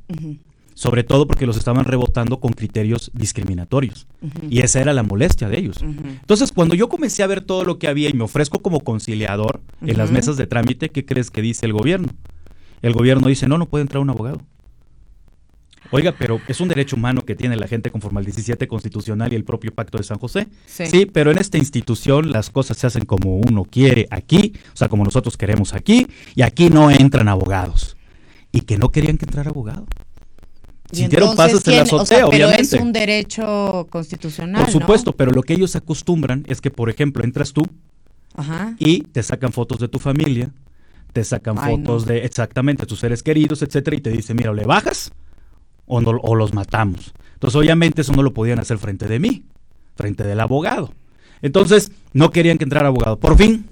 sobre 0.74 1.02
todo 1.02 1.26
porque 1.26 1.44
los 1.44 1.56
estaban 1.56 1.84
rebotando 1.86 2.38
con 2.38 2.52
criterios 2.52 3.10
discriminatorios. 3.12 4.06
Y 4.48 4.60
esa 4.60 4.80
era 4.80 4.92
la 4.92 5.02
molestia 5.02 5.48
de 5.48 5.58
ellos. 5.58 5.78
Entonces, 5.82 6.52
cuando 6.52 6.76
yo 6.76 6.88
comencé 6.88 7.24
a 7.24 7.26
ver 7.26 7.40
todo 7.40 7.64
lo 7.64 7.80
que 7.80 7.88
había 7.88 8.08
y 8.08 8.12
me 8.12 8.22
ofrezco 8.22 8.60
como 8.60 8.78
conciliador 8.78 9.60
en 9.84 9.98
las 9.98 10.12
mesas 10.12 10.36
de 10.36 10.46
trámite, 10.46 10.90
¿qué 10.90 11.04
crees 11.04 11.32
que 11.32 11.42
dice 11.42 11.66
el 11.66 11.72
gobierno? 11.72 12.10
El 12.80 12.92
gobierno 12.92 13.26
dice, 13.26 13.48
no, 13.48 13.58
no 13.58 13.66
puede 13.66 13.82
entrar 13.82 14.00
un 14.00 14.10
abogado. 14.10 14.40
Oiga, 15.90 16.14
pero 16.18 16.40
es 16.48 16.60
un 16.60 16.68
derecho 16.68 16.96
humano 16.96 17.22
que 17.22 17.34
tiene 17.34 17.56
la 17.56 17.66
gente 17.66 17.90
conforme 17.90 18.18
al 18.18 18.24
17 18.24 18.68
constitucional 18.68 19.32
y 19.32 19.36
el 19.36 19.44
propio 19.44 19.72
pacto 19.74 19.98
de 19.98 20.04
San 20.04 20.18
José. 20.18 20.48
Sí. 20.66 21.06
pero 21.06 21.30
en 21.30 21.38
esta 21.38 21.58
institución 21.58 22.30
las 22.30 22.50
cosas 22.50 22.76
se 22.76 22.86
hacen 22.86 23.04
como 23.04 23.36
uno 23.36 23.64
quiere 23.64 24.06
aquí, 24.10 24.52
o 24.72 24.76
sea, 24.76 24.88
como 24.88 25.04
nosotros 25.04 25.36
queremos 25.36 25.72
aquí, 25.74 26.06
y 26.34 26.42
aquí 26.42 26.68
no 26.70 26.90
entran 26.90 27.28
abogados. 27.28 27.96
Y 28.52 28.62
que 28.62 28.78
no 28.78 28.90
querían 28.90 29.18
que 29.18 29.26
entrara 29.26 29.50
abogado. 29.50 29.86
Sintieron 30.90 31.36
pasos 31.36 31.66
en 31.68 31.76
la. 31.76 31.80
O 31.80 31.84
azotea, 31.84 32.06
sea, 32.06 32.30
pero 32.30 32.46
obviamente. 32.46 32.76
es 32.76 32.82
un 32.82 32.92
derecho 32.92 33.86
constitucional, 33.90 34.62
Por 34.64 34.72
supuesto, 34.72 35.10
¿no? 35.10 35.16
pero 35.16 35.32
lo 35.32 35.42
que 35.42 35.52
ellos 35.52 35.76
acostumbran 35.76 36.44
es 36.48 36.62
que, 36.62 36.70
por 36.70 36.88
ejemplo, 36.88 37.22
entras 37.24 37.52
tú 37.52 37.62
Ajá. 38.34 38.74
y 38.78 39.02
te 39.02 39.22
sacan 39.22 39.52
fotos 39.52 39.80
de 39.80 39.88
tu 39.88 39.98
familia, 39.98 40.50
te 41.12 41.24
sacan 41.24 41.56
Ay, 41.58 41.76
fotos 41.76 42.06
no. 42.06 42.12
de 42.12 42.24
exactamente 42.24 42.86
tus 42.86 43.00
seres 43.00 43.22
queridos, 43.22 43.60
etcétera, 43.60 43.96
y 43.96 44.00
te 44.00 44.10
dicen, 44.10 44.36
mira, 44.36 44.50
o 44.50 44.54
le 44.54 44.64
bajas 44.64 45.12
o, 45.88 46.34
los 46.34 46.54
matamos. 46.54 47.14
Entonces, 47.34 47.56
obviamente, 47.56 48.02
eso 48.02 48.12
no 48.12 48.22
lo 48.22 48.32
podían 48.32 48.58
hacer 48.58 48.78
frente 48.78 49.06
de 49.06 49.18
mí, 49.18 49.44
frente 49.96 50.24
del 50.24 50.40
abogado. 50.40 50.92
Entonces, 51.42 51.92
no 52.12 52.30
querían 52.30 52.58
que 52.58 52.64
entrara 52.64 52.88
abogado. 52.88 53.18
Por 53.18 53.36
fin, 53.36 53.66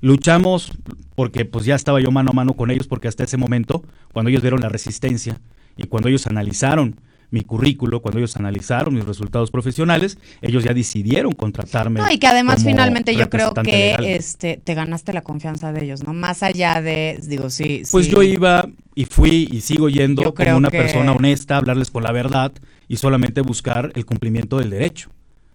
luchamos 0.00 0.72
porque 1.14 1.44
pues 1.44 1.64
ya 1.64 1.74
estaba 1.74 2.00
yo 2.00 2.10
mano 2.10 2.30
a 2.30 2.34
mano 2.34 2.54
con 2.54 2.70
ellos 2.70 2.86
porque 2.86 3.08
hasta 3.08 3.24
ese 3.24 3.36
momento, 3.36 3.82
cuando 4.12 4.30
ellos 4.30 4.42
vieron 4.42 4.60
la 4.60 4.68
resistencia 4.68 5.40
y 5.76 5.84
cuando 5.84 6.08
ellos 6.08 6.26
analizaron 6.26 7.00
mi 7.30 7.42
currículo, 7.42 8.00
cuando 8.00 8.18
ellos 8.18 8.36
analizaron 8.36 8.94
mis 8.94 9.04
resultados 9.04 9.50
profesionales, 9.50 10.18
ellos 10.42 10.64
ya 10.64 10.72
decidieron 10.74 11.32
contratarme. 11.32 12.00
No, 12.00 12.10
y 12.10 12.18
que 12.18 12.26
además 12.26 12.56
como 12.56 12.70
finalmente 12.70 13.14
yo 13.14 13.28
creo 13.30 13.52
que 13.54 13.70
legal. 13.96 14.04
este 14.04 14.60
te 14.62 14.74
ganaste 14.74 15.12
la 15.12 15.22
confianza 15.22 15.72
de 15.72 15.84
ellos, 15.84 16.04
¿no? 16.04 16.14
Más 16.14 16.42
allá 16.42 16.80
de, 16.80 17.18
digo, 17.26 17.50
sí. 17.50 17.82
Pues 17.90 18.06
sí. 18.06 18.12
yo 18.12 18.22
iba 18.22 18.68
y 18.94 19.06
fui 19.06 19.48
y 19.50 19.60
sigo 19.60 19.88
yendo 19.88 20.34
como 20.34 20.56
una 20.56 20.70
que- 20.70 20.78
persona 20.78 21.12
honesta, 21.12 21.56
hablarles 21.56 21.90
con 21.90 22.02
la 22.02 22.12
verdad 22.12 22.52
y 22.88 22.96
solamente 22.96 23.40
buscar 23.40 23.90
el 23.94 24.04
cumplimiento 24.06 24.58
del 24.58 24.70
derecho. 24.70 25.10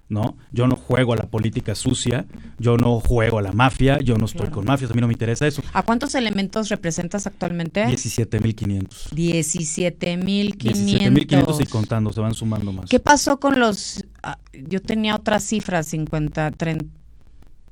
¿No? 0.09 0.35
Yo 0.51 0.65
no 0.65 0.75
juego 0.75 1.13
a 1.13 1.15
la 1.15 1.27
política 1.27 1.75
sucia, 1.75 2.25
yo 2.57 2.77
no 2.77 2.99
juego 2.99 3.37
a 3.37 3.43
la 3.43 3.51
mafia, 3.51 3.99
yo 3.99 4.17
no 4.17 4.25
estoy 4.25 4.39
Claro. 4.41 4.55
con 4.55 4.65
mafias, 4.65 4.89
a 4.89 4.95
mí 4.95 5.01
no 5.01 5.07
me 5.07 5.13
interesa 5.13 5.45
eso. 5.45 5.61
¿A 5.71 5.83
cuántos 5.83 6.15
elementos 6.15 6.69
representas 6.69 7.27
actualmente? 7.27 7.85
17.500. 7.85 9.11
17.500. 9.11 10.57
17.500 10.57 11.61
y 11.61 11.65
contando, 11.67 12.11
se 12.11 12.21
van 12.21 12.33
sumando 12.33 12.73
más. 12.73 12.89
¿Qué 12.89 12.99
pasó 12.99 13.39
con 13.39 13.59
los 13.59 14.03
ah, 14.23 14.39
yo 14.67 14.81
tenía 14.81 15.15
otras 15.15 15.43
cifras, 15.43 15.85
50 15.87 16.51
30 16.51 16.85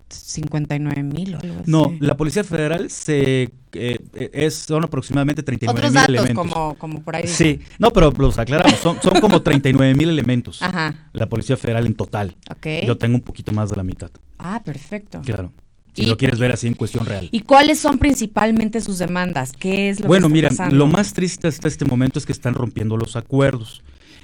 59 0.09 1.03
mil 1.03 1.35
o 1.35 1.39
algo 1.39 1.59
así. 1.61 1.71
No, 1.71 1.93
la 1.99 2.15
Policía 2.15 2.43
Federal 2.43 2.89
se 2.89 3.51
eh, 3.77 4.29
es, 4.33 4.55
son 4.55 4.83
aproximadamente 4.83 5.43
39 5.43 5.77
otros 5.79 5.91
mil 5.91 5.95
datos 6.01 6.09
elementos. 6.15 6.53
como 6.53 6.75
como 6.75 7.01
por 7.03 7.15
ahí. 7.15 7.27
Sí, 7.27 7.59
no, 7.79 7.91
pero 7.91 8.11
los 8.17 8.37
aclaramos, 8.37 8.79
son, 8.79 9.01
son 9.01 9.19
como 9.21 9.41
39 9.43 9.93
mil 9.95 10.09
elementos. 10.09 10.61
Ajá. 10.61 11.09
La 11.13 11.27
Policía 11.27 11.57
Federal 11.57 11.85
en 11.85 11.93
total. 11.95 12.35
Ok. 12.49 12.67
Yo 12.85 12.97
tengo 12.97 13.15
un 13.15 13.21
poquito 13.21 13.51
más 13.51 13.69
de 13.69 13.75
la 13.75 13.83
mitad. 13.83 14.09
Ah, 14.39 14.61
perfecto. 14.63 15.21
Claro. 15.23 15.51
Si 15.93 16.03
Y- 16.03 16.05
lo 16.05 16.15
quieres 16.17 16.37
ver 16.39 16.51
así 16.51 16.67
en 16.67 16.73
cuestión 16.75 17.05
real. 17.05 17.27
¿Y 17.31 17.39
cuáles 17.41 17.79
son 17.79 17.97
principalmente 17.97 18.81
sus 18.81 18.99
demandas? 18.99 19.51
¿Qué 19.51 19.89
es 19.89 19.99
lo 19.99 20.07
Bueno, 20.07 20.27
que 20.27 20.33
mira, 20.33 20.47
está 20.49 20.65
pasando? 20.65 20.85
lo 20.85 20.87
más 20.91 21.13
triste 21.13 21.47
hasta 21.47 21.67
este 21.67 21.85
momento 21.85 22.19
es 22.19 22.25
que 22.25 22.31
están 22.33 22.53
rompiendo 22.53 22.97
los 22.97 23.15
acuerdos. 23.15 23.81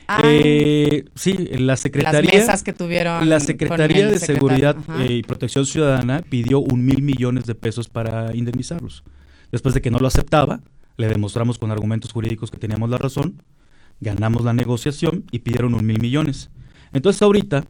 Ah, 0.08 0.20
Eh, 0.24 1.06
sí, 1.16 1.34
la 1.58 1.78
Secretaría, 1.78 2.22
las 2.30 2.34
mesas 2.42 2.62
que 2.62 2.74
tuvieron 2.74 3.28
la 3.30 3.40
Secretaría 3.40 4.06
de. 4.10 4.20
Seguridad 4.20 4.76
Ajá. 4.78 5.02
eh, 5.06 5.14
y 5.14 5.24
Protección 5.24 5.66
Ciudadana 5.66 6.22
pidió 6.30 6.60
un 6.60 6.86
mil 6.86 7.02
millones 7.02 7.46
de 7.46 7.56
pesos 7.56 7.88
para 7.88 8.36
indemnizarlos. 8.36 9.04
Después 9.54 9.76
de 9.76 9.82
que 9.84 9.92
no 9.92 10.00
lo 10.00 10.08
aceptaba, 10.08 10.62
le 10.98 11.08
demostramos 11.08 11.60
con 11.60 11.70
argumentos 11.70 12.12
jurídicos 12.12 12.50
que 12.50 12.58
teníamos 12.58 12.90
la 12.90 12.98
razón, 12.98 13.44
ganamos 14.02 14.44
la 14.44 14.52
negociación 14.52 15.26
y 15.30 15.40
pidieron 15.40 15.76
un 15.76 15.86
mil 15.86 16.02
millones. 16.02 16.50
Entonces 16.92 17.22
ahorita, 17.22 17.64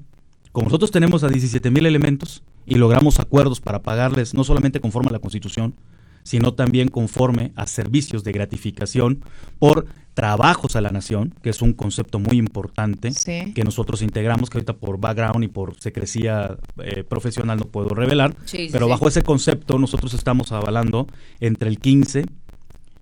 como 0.53 0.67
nosotros 0.67 0.91
tenemos 0.91 1.25
a 1.25 1.27
17 1.27 1.69
mil 1.71 1.85
elementos 1.85 2.41
y 2.65 2.75
logramos 2.75 3.19
acuerdos 3.19 3.59
para 3.59 3.81
pagarles 3.81 4.33
no 4.33 4.45
solamente 4.45 4.79
conforme 4.79 5.09
a 5.09 5.11
la 5.11 5.19
Constitución, 5.19 5.75
sino 6.23 6.53
también 6.53 6.87
conforme 6.89 7.51
a 7.55 7.67
servicios 7.67 8.23
de 8.23 8.31
gratificación 8.31 9.23
por 9.59 9.85
trabajos 10.13 10.75
a 10.75 10.81
la 10.81 10.89
nación, 10.91 11.33
que 11.41 11.49
es 11.49 11.61
un 11.63 11.73
concepto 11.73 12.19
muy 12.19 12.37
importante 12.37 13.11
Sí. 13.11 13.51
que 13.53 13.63
nosotros 13.63 14.01
integramos, 14.03 14.49
que 14.49 14.57
ahorita 14.59 14.73
por 14.73 14.99
background 14.99 15.43
y 15.43 15.47
por 15.47 15.79
secrecía 15.79 16.55
eh, 16.83 17.03
profesional 17.03 17.57
no 17.57 17.65
puedo 17.65 17.89
revelar, 17.89 18.35
Sí, 18.45 18.69
pero 18.71 18.85
sí. 18.85 18.91
bajo 18.91 19.07
ese 19.07 19.23
concepto 19.23 19.79
nosotros 19.79 20.13
estamos 20.13 20.51
avalando 20.51 21.07
entre 21.39 21.67
el 21.69 21.79
15 21.79 22.25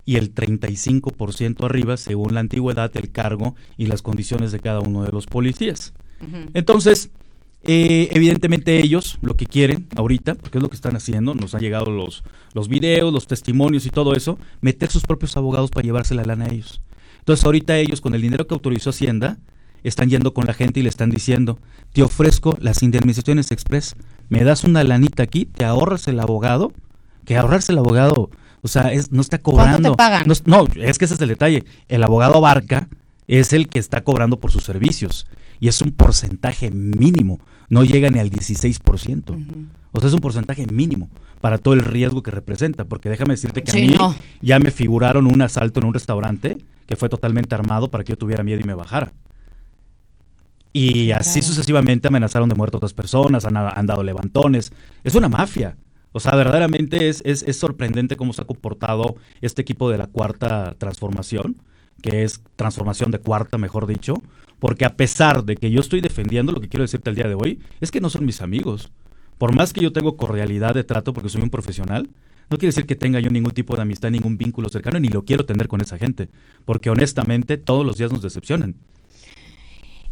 y 0.05 0.15
el 0.15 0.33
35% 0.33 1.65
arriba 1.65 1.97
según 1.97 2.33
la 2.33 2.39
antigüedad, 2.39 2.89
el 2.95 3.11
cargo 3.11 3.55
y 3.77 3.87
las 3.87 4.01
condiciones 4.01 4.51
de 4.53 4.59
cada 4.59 4.79
uno 4.79 5.03
de 5.03 5.11
los 5.11 5.25
policías. 5.27 5.93
Entonces, 6.53 7.09
eh, 7.63 8.09
evidentemente 8.11 8.79
ellos 8.81 9.19
lo 9.21 9.35
que 9.35 9.45
quieren 9.45 9.87
ahorita, 9.95 10.35
porque 10.35 10.57
es 10.57 10.61
lo 10.61 10.69
que 10.69 10.75
están 10.75 10.95
haciendo, 10.95 11.35
nos 11.35 11.53
han 11.53 11.61
llegado 11.61 11.91
los, 11.91 12.23
los 12.53 12.67
videos, 12.67 13.13
los 13.13 13.27
testimonios 13.27 13.85
y 13.85 13.89
todo 13.89 14.15
eso, 14.15 14.39
meter 14.61 14.89
sus 14.89 15.03
propios 15.03 15.37
abogados 15.37 15.69
para 15.69 15.85
llevarse 15.85 16.15
la 16.15 16.23
lana 16.23 16.45
a 16.45 16.49
ellos. 16.49 16.81
Entonces 17.19 17.45
ahorita 17.45 17.77
ellos 17.77 18.01
con 18.01 18.15
el 18.15 18.21
dinero 18.21 18.47
que 18.47 18.55
autorizó 18.55 18.89
Hacienda, 18.89 19.37
están 19.83 20.09
yendo 20.09 20.33
con 20.33 20.45
la 20.45 20.53
gente 20.53 20.79
y 20.79 20.83
le 20.83 20.89
están 20.89 21.09
diciendo, 21.09 21.59
te 21.93 22.03
ofrezco 22.03 22.57
las 22.59 22.83
indemnizaciones 22.83 23.51
express, 23.51 23.95
me 24.29 24.43
das 24.43 24.63
una 24.63 24.83
lanita 24.83 25.23
aquí, 25.23 25.45
te 25.45 25.65
ahorras 25.65 26.07
el 26.07 26.19
abogado, 26.19 26.71
que 27.25 27.37
ahorrarse 27.37 27.71
el 27.71 27.77
abogado, 27.77 28.29
o 28.61 28.67
sea, 28.67 28.91
es, 28.91 29.11
no 29.11 29.21
está 29.21 29.39
cobrando. 29.39 29.91
te 29.91 29.97
pagan? 29.97 30.27
No, 30.27 30.33
no, 30.45 30.67
es 30.75 30.97
que 30.97 31.05
ese 31.05 31.15
es 31.15 31.21
el 31.21 31.29
detalle. 31.29 31.63
El 31.87 32.03
abogado 32.03 32.35
abarca 32.35 32.87
es 33.39 33.53
el 33.53 33.67
que 33.69 33.79
está 33.79 34.03
cobrando 34.03 34.39
por 34.39 34.51
sus 34.51 34.63
servicios 34.63 35.27
y 35.59 35.67
es 35.67 35.81
un 35.81 35.91
porcentaje 35.91 36.71
mínimo, 36.71 37.39
no 37.69 37.83
llega 37.83 38.09
ni 38.09 38.19
al 38.19 38.29
16%. 38.31 39.29
Ujú. 39.31 39.65
O 39.93 39.99
sea, 39.99 40.07
es 40.07 40.13
un 40.13 40.19
porcentaje 40.21 40.65
mínimo 40.67 41.09
para 41.41 41.57
todo 41.57 41.73
el 41.73 41.81
riesgo 41.81 42.23
que 42.23 42.31
representa, 42.31 42.85
porque 42.85 43.09
déjame 43.09 43.33
decirte 43.33 43.63
que 43.63 43.71
Sí, 43.71 43.77
a 43.79 43.81
mí 43.87 43.95
no. 43.97 44.15
ya 44.41 44.59
me 44.59 44.71
figuraron 44.71 45.27
un 45.27 45.41
asalto 45.41 45.79
en 45.79 45.87
un 45.87 45.93
restaurante 45.93 46.57
que 46.87 46.95
fue 46.95 47.09
totalmente 47.09 47.55
armado 47.55 47.89
para 47.89 48.03
que 48.03 48.11
yo 48.11 48.17
tuviera 48.17 48.43
miedo 48.43 48.59
y 48.61 48.63
me 48.63 48.73
bajara. 48.73 49.13
Y 50.73 51.11
así 51.11 51.39
Claro. 51.41 51.47
sucesivamente 51.53 52.07
amenazaron 52.07 52.47
de 52.47 52.55
muerte 52.55 52.77
a 52.77 52.79
otras 52.79 52.93
personas, 52.93 53.45
han, 53.45 53.57
han 53.57 53.85
dado 53.85 54.03
levantones. 54.03 54.71
Es 55.03 55.15
una 55.15 55.27
mafia. 55.29 55.75
O 56.13 56.19
sea, 56.19 56.35
verdaderamente 56.35 57.09
es, 57.09 57.21
es, 57.25 57.43
es 57.43 57.57
sorprendente 57.57 58.15
cómo 58.17 58.33
se 58.33 58.41
ha 58.41 58.45
comportado 58.45 59.15
este 59.41 59.61
equipo 59.61 59.89
de 59.89 59.97
la 59.97 60.07
cuarta 60.07 60.75
transformación, 60.77 61.57
que 62.01 62.23
es 62.23 62.41
transformación 62.55 63.11
de 63.11 63.19
cuarta, 63.19 63.57
mejor 63.57 63.87
dicho, 63.87 64.15
Porque 64.59 64.85
a 64.85 64.95
pesar 64.95 65.43
de 65.43 65.55
que 65.55 65.71
yo 65.71 65.79
estoy 65.79 66.01
defendiendo, 66.01 66.51
lo 66.51 66.61
que 66.61 66.69
quiero 66.69 66.83
decirte 66.83 67.09
al 67.09 67.15
día 67.15 67.27
de 67.27 67.33
hoy, 67.33 67.59
es 67.79 67.89
que 67.89 67.99
no 67.99 68.11
son 68.11 68.25
mis 68.25 68.41
amigos. 68.41 68.91
Por 69.39 69.55
más 69.55 69.73
que 69.73 69.81
yo 69.81 69.91
tengo 69.91 70.17
cordialidad 70.17 70.75
de 70.75 70.83
trato 70.83 71.13
porque 71.13 71.29
soy 71.29 71.41
un 71.41 71.49
profesional, 71.49 72.09
no 72.51 72.57
quiere 72.57 72.67
decir 72.67 72.85
que 72.85 72.95
tenga 72.95 73.19
yo 73.19 73.31
ningún 73.31 73.53
tipo 73.53 73.75
de 73.75 73.81
amistad, 73.81 74.11
ningún 74.11 74.37
vínculo 74.37 74.69
cercano, 74.69 74.99
ni 74.99 75.07
lo 75.07 75.23
quiero 75.25 75.45
tener 75.45 75.67
con 75.67 75.81
esa 75.81 75.97
gente. 75.97 76.29
Porque 76.65 76.91
honestamente 76.91 77.57
todos 77.57 77.83
los 77.83 77.97
días 77.97 78.11
nos 78.11 78.21
decepcionan. 78.21 78.75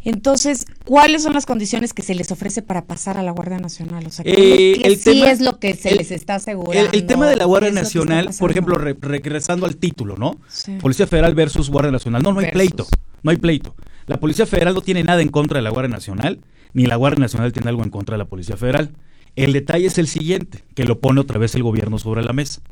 Entonces, 0.02 0.66
¿cuáles 0.84 1.22
son 1.22 1.34
las 1.34 1.44
condiciones 1.44 1.92
que 1.92 2.02
se 2.02 2.14
les 2.14 2.32
ofrece 2.32 2.62
para 2.62 2.86
pasar 2.86 3.18
a 3.18 3.22
la 3.22 3.32
Guardia 3.32 3.58
Nacional? 3.58 4.06
O 4.06 4.10
sea, 4.10 4.24
¿qué, 4.24 4.72
eh, 4.72 4.96
sí 4.96 5.22
es 5.22 5.40
lo 5.40 5.58
que 5.58 5.74
se 5.74 5.94
les 5.94 6.10
está 6.10 6.36
asegurando? 6.36 6.90
El, 6.92 7.06
tema 7.06 7.28
de 7.28 7.36
la 7.36 7.44
Guardia 7.44 7.70
Nacional, 7.70 8.30
por 8.38 8.50
ejemplo, 8.50 8.76
regresando 8.78 9.66
al 9.66 9.76
título, 9.76 10.16
¿no? 10.16 10.38
Policía 10.80 11.06
Federal 11.06 11.34
versus 11.34 11.68
Guardia 11.68 11.92
Nacional. 11.92 12.22
No, 12.22 12.32
no 12.32 12.40
hay 12.40 12.50
pleito, 12.50 12.86
no 13.22 13.30
hay 13.30 13.36
pleito. 13.36 13.74
La 14.06 14.18
Policía 14.18 14.46
Federal 14.46 14.74
no 14.74 14.80
tiene 14.80 15.04
nada 15.04 15.20
en 15.20 15.28
contra 15.28 15.58
de 15.58 15.62
la 15.62 15.70
Guardia 15.70 15.94
Nacional, 15.94 16.40
ni 16.72 16.86
la 16.86 16.96
Guardia 16.96 17.20
Nacional 17.20 17.52
tiene 17.52 17.68
algo 17.68 17.82
en 17.82 17.90
contra 17.90 18.14
de 18.14 18.18
la 18.18 18.24
Policía 18.24 18.56
Federal. 18.56 18.92
El 19.36 19.52
detalle 19.52 19.86
es 19.86 19.98
el 19.98 20.08
siguiente, 20.08 20.64
que 20.74 20.84
lo 20.84 20.98
pone 20.98 21.20
otra 21.20 21.38
vez 21.38 21.54
el 21.54 21.62
gobierno 21.62 21.98
sobre 21.98 22.24
la 22.24 22.32
mesa. 22.32 22.62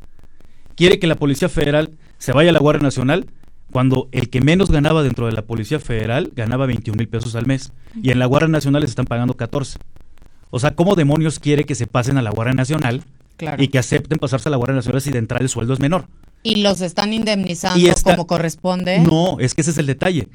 Quiere 0.76 0.99
que 0.99 1.06
la 1.06 1.16
Policía 1.16 1.49
Federal 1.49 1.90
se 2.16 2.32
vaya 2.32 2.50
a 2.50 2.52
la 2.52 2.58
Guardia 2.58 2.82
Nacional 2.82 3.26
cuando 3.71 4.09
el 4.13 4.31
que 4.31 4.41
menos 4.41 4.71
ganaba 4.71 5.03
dentro 5.03 5.27
de 5.27 5.33
la 5.33 5.43
Policía 5.43 5.79
Federal 5.79 6.33
ganaba 6.35 6.67
21 6.67 6.97
mil 6.97 7.09
pesos 7.09 7.35
al 7.35 7.47
mes 7.47 7.73
y 8.03 8.11
en 8.11 8.19
la 8.19 8.27
Guardia 8.27 8.49
Nacional 8.49 8.83
les 8.83 8.91
están 8.91 9.07
pagando 9.07 9.35
14. 9.35 9.79
O 10.51 10.59
sea, 10.59 10.75
¿cómo 10.75 10.95
demonios 10.95 11.39
quiere 11.39 11.65
que 11.65 11.75
se 11.75 11.87
pasen 11.87 12.17
a 12.17 12.23
la 12.23 12.31
Guardia 12.31 12.55
Nacional 12.55 13.03
y 13.59 13.69
que 13.69 13.79
acepten 13.79 14.19
pasarse 14.19 14.49
a 14.49 14.51
la 14.51 14.57
Guardia 14.57 14.77
Nacional 14.77 15.01
si 15.03 15.11
de 15.11 15.19
entrada 15.19 15.43
el 15.43 15.49
sueldo 15.49 15.75
es 15.75 15.81
menor? 15.81 16.07
Y 16.43 16.57
los 16.57 16.81
están 16.81 17.13
indemnizando 17.13 17.93
como 18.03 18.27
corresponde. 18.27 19.01
No, 19.01 19.39
es 19.41 19.55
que 19.55 19.61
ese 19.61 19.73
es 19.73 19.79
el 19.79 19.87
detalle. 19.87 20.29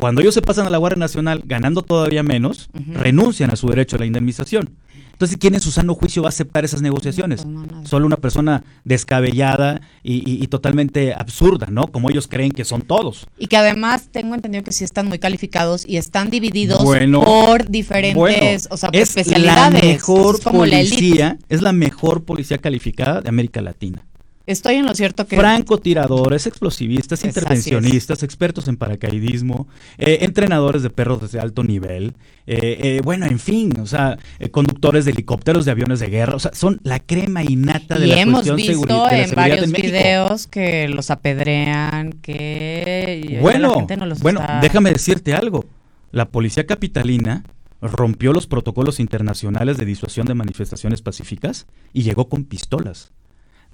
Cuando 0.00 0.22
ellos 0.22 0.34
se 0.34 0.42
pasan 0.42 0.66
a 0.66 0.70
la 0.70 0.78
Guardia 0.78 0.98
Nacional 0.98 1.42
ganando 1.44 1.82
todavía 1.82 2.22
menos, 2.22 2.70
renuncian 2.72 3.50
a 3.50 3.56
su 3.56 3.68
derecho 3.68 3.96
a 3.96 3.98
la 3.98 4.06
indemnización. 4.06 4.70
Entonces, 5.12 5.36
¿quién 5.38 5.54
en 5.54 5.60
su 5.60 5.70
sano 5.70 5.94
juicio 5.94 6.22
va 6.22 6.28
a 6.28 6.30
aceptar 6.30 6.64
esas 6.64 6.80
negociaciones? 6.80 7.46
Solo 7.84 8.06
una 8.06 8.16
persona 8.16 8.64
descabellada 8.84 9.82
y, 10.02 10.46
totalmente 10.46 11.12
absurda, 11.12 11.66
¿no? 11.70 11.88
Como 11.88 12.08
ellos 12.08 12.26
creen 12.26 12.52
que 12.52 12.64
son 12.64 12.80
todos. 12.80 13.26
Y 13.38 13.48
que 13.48 13.58
además 13.58 14.08
tengo 14.10 14.34
entendido 14.34 14.64
que 14.64 14.72
sí 14.72 14.82
están 14.82 15.08
muy 15.08 15.18
calificados 15.18 15.86
y 15.86 15.98
están 15.98 16.30
divididos 16.30 16.82
por 16.82 17.68
diferentes 17.68 18.66
o 18.70 18.78
sea, 18.78 18.88
es 18.94 19.10
especialidades. 19.10 19.82
La 19.82 19.88
mejor 19.88 20.40
policía, 20.40 21.38
es 21.50 21.60
la 21.60 21.72
mejor 21.72 22.24
policía 22.24 22.56
calificada 22.56 23.20
de 23.20 23.28
América 23.28 23.60
Latina. 23.60 24.06
Estoy 24.50 24.76
en 24.76 24.86
lo 24.86 24.94
cierto 24.96 25.28
que... 25.28 25.36
Francotiradores, 25.36 26.44
explosivistas, 26.48 27.24
intervencionistas, 27.24 28.24
expertos 28.24 28.66
en 28.66 28.76
paracaidismo, 28.76 29.68
eh, 29.96 30.18
entrenadores 30.22 30.82
de 30.82 30.90
perros 30.90 31.30
de 31.30 31.38
alto 31.38 31.62
nivel, 31.62 32.14
eh, 32.48 32.78
eh, 32.82 33.00
bueno, 33.04 33.26
en 33.26 33.38
fin, 33.38 33.78
o 33.80 33.86
sea, 33.86 34.18
conductores 34.50 35.04
de 35.04 35.12
helicópteros, 35.12 35.64
de 35.64 35.70
aviones 35.70 36.00
de 36.00 36.08
guerra, 36.08 36.34
o 36.34 36.40
sea, 36.40 36.50
son 36.52 36.80
la 36.82 36.98
crema 36.98 37.44
innata 37.44 37.96
de 37.96 38.08
la 38.08 38.20
hemos 38.20 38.52
visto 38.56 39.08
en 39.08 39.30
varios 39.36 39.70
videos 39.70 40.48
que 40.48 40.88
los 40.88 41.12
apedrean, 41.12 42.14
que... 42.14 43.38
Bueno, 43.40 43.86
bueno, 44.20 44.44
déjame 44.60 44.90
decirte 44.90 45.32
algo. 45.32 45.64
La 46.10 46.28
policía 46.28 46.66
capitalina 46.66 47.44
rompió 47.80 48.32
los 48.32 48.48
protocolos 48.48 48.98
internacionales 48.98 49.76
de 49.76 49.84
disuasión 49.84 50.26
de 50.26 50.34
manifestaciones 50.34 51.02
pacíficas 51.02 51.68
y 51.92 52.02
llegó 52.02 52.28
con 52.28 52.44
pistolas 52.44 53.12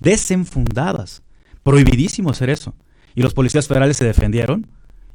desenfundadas. 0.00 1.22
Prohibidísimo 1.62 2.30
hacer 2.30 2.50
eso. 2.50 2.74
Y 3.14 3.22
los 3.22 3.34
policías 3.34 3.66
federales 3.66 3.96
se 3.96 4.04
defendieron 4.04 4.66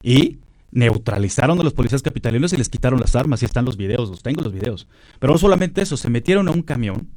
y 0.01 0.39
neutralizaron 0.71 1.59
a 1.59 1.63
los 1.63 1.73
policías 1.73 2.01
capitalinos 2.01 2.53
y 2.53 2.57
les 2.57 2.69
quitaron 2.69 2.99
las 2.99 3.15
armas. 3.15 3.41
Y 3.41 3.45
están 3.45 3.65
los 3.65 3.77
videos, 3.77 4.09
los 4.09 4.23
tengo 4.23 4.41
los 4.41 4.53
videos. 4.53 4.87
Pero 5.19 5.33
no 5.33 5.39
solamente 5.39 5.81
eso, 5.81 5.97
se 5.97 6.09
metieron 6.09 6.47
a 6.47 6.51
un 6.51 6.61
camión 6.61 7.09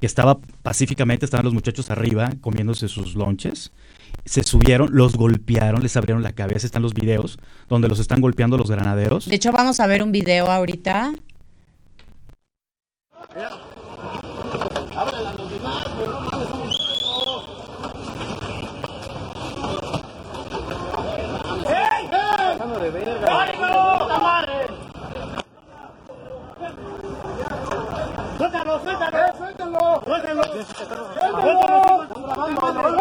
que 0.00 0.06
estaba 0.06 0.38
pacíficamente, 0.62 1.24
estaban 1.24 1.44
los 1.44 1.54
muchachos 1.54 1.90
arriba 1.90 2.30
comiéndose 2.40 2.88
sus 2.88 3.14
lonches. 3.14 3.72
Se 4.24 4.42
subieron, 4.42 4.90
los 4.92 5.14
golpearon, 5.14 5.82
les 5.82 5.96
abrieron 5.96 6.22
la 6.22 6.32
cabeza. 6.32 6.66
Están 6.66 6.82
los 6.82 6.94
videos 6.94 7.38
donde 7.68 7.88
los 7.88 7.98
están 7.98 8.20
golpeando 8.20 8.58
los 8.58 8.70
granaderos. 8.70 9.26
De 9.26 9.36
hecho, 9.36 9.52
vamos 9.52 9.80
a 9.80 9.86
ver 9.86 10.02
un 10.02 10.12
video 10.12 10.50
ahorita. 10.50 11.12
Verga. 23.04 23.98
¡Puta 23.98 24.18
madre! 24.18 24.66
¡Suéltalo, 28.38 28.80
suéltalo! 28.80 29.20
¡Suéltalo! 29.38 30.42
¡Suéltalo! 30.44 30.44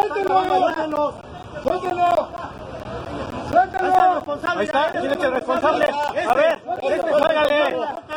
¡Suéltalo! 0.04 1.14
¡Suéltalo! 1.64 2.14
¡Suéltalo! 3.52 3.94
Está, 4.62 4.92
tiene 4.92 5.16
responsable. 5.30 5.86
A 5.86 6.34
ver, 6.34 6.62
sálgale, 7.20 7.60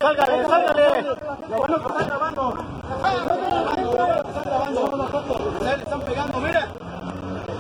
sálgale, 0.01 0.45
sálgale. 0.47 1.03
Lo 1.49 1.57
bueno 1.57 1.77
que 1.79 1.87
está 1.89 2.05
grabando. 2.05 2.45
Están 5.77 6.01
pegando, 6.03 6.41
mira. 6.41 6.69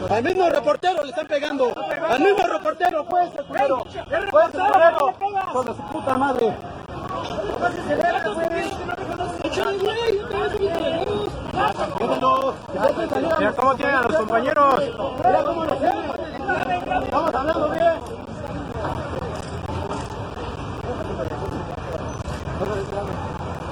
Al 0.08 0.22
mismo 0.22 0.48
reportero 0.48 1.02
le 1.02 1.10
están 1.10 1.26
pegando. 1.26 1.72
Al 2.08 2.20
mismo 2.20 2.46
reportero, 2.46 3.04
fue 3.06 3.24
ese 3.24 3.42
culero. 3.42 3.84
Ese 3.86 4.58
culero. 4.58 5.14
Con 5.52 5.66
su 5.66 5.82
puta 5.92 6.14
madre. 6.14 6.56
Mira 13.38 13.52
cómo 13.56 13.74
tienen 13.74 13.94
a 13.94 14.02
los 14.02 14.16
compañeros. 14.16 14.82
Vamos 17.10 17.34
hablando 17.34 17.68
bien. 17.70 18.26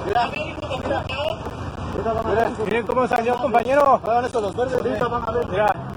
Mira, 0.05 0.29
miren 2.65 2.85
cómo 2.85 3.07
salió 3.07 3.35
compañero. 3.37 4.01
Los 4.33 4.55
verdes. 4.55 5.49
Mira. 5.49 5.94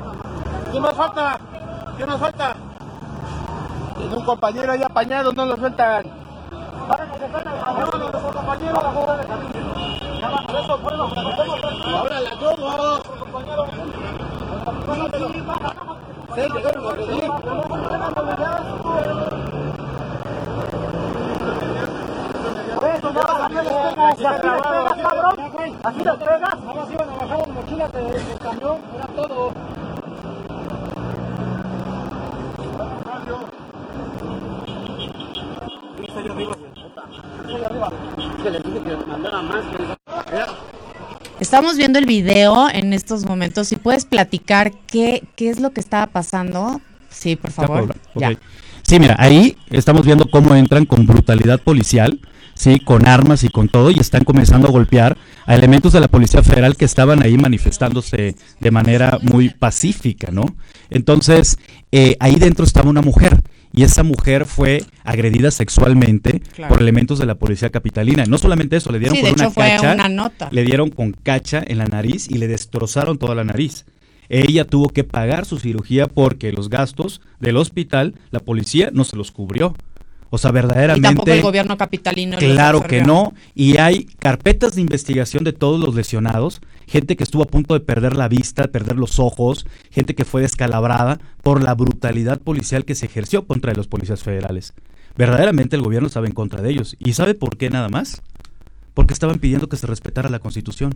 ¿Qué 0.72 0.80
más 0.80 0.94
falta? 0.94 1.38
¿Qué 1.96 2.06
más 2.06 2.20
falta? 2.20 2.54
Tiene 3.96 4.16
un 4.16 4.24
compañero 4.24 4.72
ahí 4.72 4.82
apañado, 4.82 5.32
no 5.32 5.46
lo 5.46 5.56
sueltan. 5.56 6.04
Ahora 11.94 12.20
la 12.20 12.30
tomo. 12.38 12.68
Así 25.84 26.04
lo 26.04 26.18
pegas, 26.18 26.60
nada 26.60 26.74
más 26.74 26.90
iban 26.90 27.08
a 27.08 27.14
bajar 27.14 27.38
las 27.38 27.48
mochilas 27.48 27.92
del 27.92 28.38
camión, 28.38 28.78
era 28.94 29.06
todo. 29.16 29.57
Estamos 41.40 41.76
viendo 41.76 41.98
el 41.98 42.06
video 42.06 42.68
en 42.68 42.92
estos 42.92 43.24
momentos. 43.24 43.68
Si 43.68 43.76
puedes 43.76 44.04
platicar 44.04 44.72
qué, 44.86 45.22
qué 45.36 45.50
es 45.50 45.60
lo 45.60 45.70
que 45.70 45.80
estaba 45.80 46.06
pasando. 46.08 46.80
Sí, 47.10 47.36
por 47.36 47.52
favor. 47.52 47.94
Sí, 48.82 48.98
mira, 48.98 49.16
ahí 49.18 49.56
estamos 49.70 50.04
viendo 50.04 50.28
cómo 50.30 50.54
entran 50.54 50.84
con 50.86 51.06
brutalidad 51.06 51.60
policial, 51.60 52.18
sí, 52.58 52.80
con 52.80 53.06
armas 53.06 53.44
y 53.44 53.48
con 53.48 53.68
todo, 53.68 53.90
y 53.90 53.98
están 53.98 54.24
comenzando 54.24 54.68
a 54.68 54.70
golpear 54.70 55.16
a 55.46 55.54
elementos 55.54 55.92
de 55.92 56.00
la 56.00 56.08
Policía 56.08 56.42
Federal 56.42 56.76
que 56.76 56.84
estaban 56.84 57.22
ahí 57.22 57.38
manifestándose 57.38 58.34
de 58.60 58.70
manera 58.70 59.18
muy 59.22 59.48
pacífica, 59.48 60.30
¿no? 60.32 60.44
Entonces, 60.90 61.58
eh, 61.92 62.16
ahí 62.20 62.34
dentro 62.34 62.64
estaba 62.64 62.90
una 62.90 63.00
mujer 63.00 63.40
y 63.72 63.84
esa 63.84 64.02
mujer 64.02 64.44
fue 64.44 64.84
agredida 65.04 65.50
sexualmente 65.50 66.42
por 66.68 66.80
elementos 66.82 67.18
de 67.18 67.26
la 67.26 67.36
policía 67.36 67.70
capitalina. 67.70 68.24
No 68.24 68.38
solamente 68.38 68.76
eso, 68.76 68.90
le 68.90 68.98
dieron 68.98 69.20
con 69.20 69.32
una 69.32 69.52
cacha, 69.52 70.48
le 70.50 70.64
dieron 70.64 70.90
con 70.90 71.12
cacha 71.12 71.62
en 71.64 71.78
la 71.78 71.86
nariz 71.86 72.28
y 72.28 72.38
le 72.38 72.48
destrozaron 72.48 73.18
toda 73.18 73.34
la 73.34 73.44
nariz. 73.44 73.84
Ella 74.28 74.64
tuvo 74.64 74.88
que 74.88 75.04
pagar 75.04 75.44
su 75.44 75.58
cirugía 75.58 76.06
porque 76.06 76.52
los 76.52 76.68
gastos 76.68 77.20
del 77.40 77.56
hospital, 77.56 78.14
la 78.30 78.40
policía 78.40 78.90
no 78.92 79.04
se 79.04 79.16
los 79.16 79.30
cubrió. 79.30 79.74
O 80.30 80.38
sea, 80.38 80.50
verdaderamente. 80.50 81.08
Y 81.08 81.14
tampoco 81.14 81.30
el 81.30 81.42
gobierno 81.42 81.76
capitalino. 81.76 82.36
Claro 82.38 82.82
que 82.82 83.02
no. 83.02 83.32
Y 83.54 83.78
hay 83.78 84.04
carpetas 84.18 84.74
de 84.74 84.82
investigación 84.82 85.44
de 85.44 85.52
todos 85.52 85.80
los 85.80 85.94
lesionados, 85.94 86.60
gente 86.86 87.16
que 87.16 87.24
estuvo 87.24 87.42
a 87.42 87.46
punto 87.46 87.74
de 87.74 87.80
perder 87.80 88.16
la 88.16 88.28
vista, 88.28 88.68
perder 88.68 88.96
los 88.96 89.18
ojos, 89.18 89.66
gente 89.90 90.14
que 90.14 90.24
fue 90.24 90.42
descalabrada 90.42 91.18
por 91.42 91.62
la 91.62 91.74
brutalidad 91.74 92.40
policial 92.40 92.84
que 92.84 92.94
se 92.94 93.06
ejerció 93.06 93.46
contra 93.46 93.72
los 93.72 93.88
policías 93.88 94.22
federales. 94.22 94.74
verdaderamente 95.16 95.74
el 95.74 95.82
gobierno 95.82 96.06
estaba 96.06 96.26
en 96.26 96.32
contra 96.32 96.62
de 96.62 96.70
ellos. 96.70 96.96
¿Y 96.98 97.14
sabe 97.14 97.34
por 97.34 97.56
qué 97.56 97.70
nada 97.70 97.88
más? 97.88 98.22
Porque 98.94 99.14
estaban 99.14 99.38
pidiendo 99.38 99.68
que 99.68 99.76
se 99.76 99.86
respetara 99.86 100.28
la 100.28 100.38
constitución. 100.38 100.94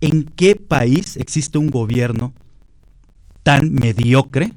¿En 0.00 0.24
qué 0.24 0.56
país 0.56 1.16
existe 1.16 1.58
un 1.58 1.68
gobierno 1.68 2.32
tan 3.42 3.72
mediocre 3.72 4.52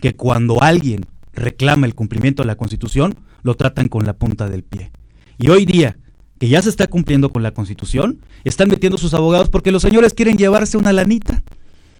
que 0.00 0.16
cuando 0.16 0.62
alguien 0.62 1.06
reclama 1.32 1.86
el 1.86 1.94
cumplimiento 1.94 2.42
de 2.42 2.48
la 2.48 2.56
constitución, 2.56 3.16
lo 3.42 3.54
tratan 3.54 3.88
con 3.88 4.04
la 4.04 4.14
punta 4.14 4.48
del 4.48 4.62
pie? 4.62 4.90
Y 5.38 5.48
hoy 5.48 5.64
día, 5.64 5.96
que 6.38 6.48
ya 6.48 6.62
se 6.62 6.68
está 6.68 6.86
cumpliendo 6.86 7.30
con 7.30 7.42
la 7.42 7.52
constitución, 7.52 8.20
están 8.44 8.68
metiendo 8.68 8.98
sus 8.98 9.14
abogados 9.14 9.48
porque 9.48 9.72
los 9.72 9.82
señores 9.82 10.14
quieren 10.14 10.36
llevarse 10.36 10.76
una 10.76 10.92
lanita 10.92 11.42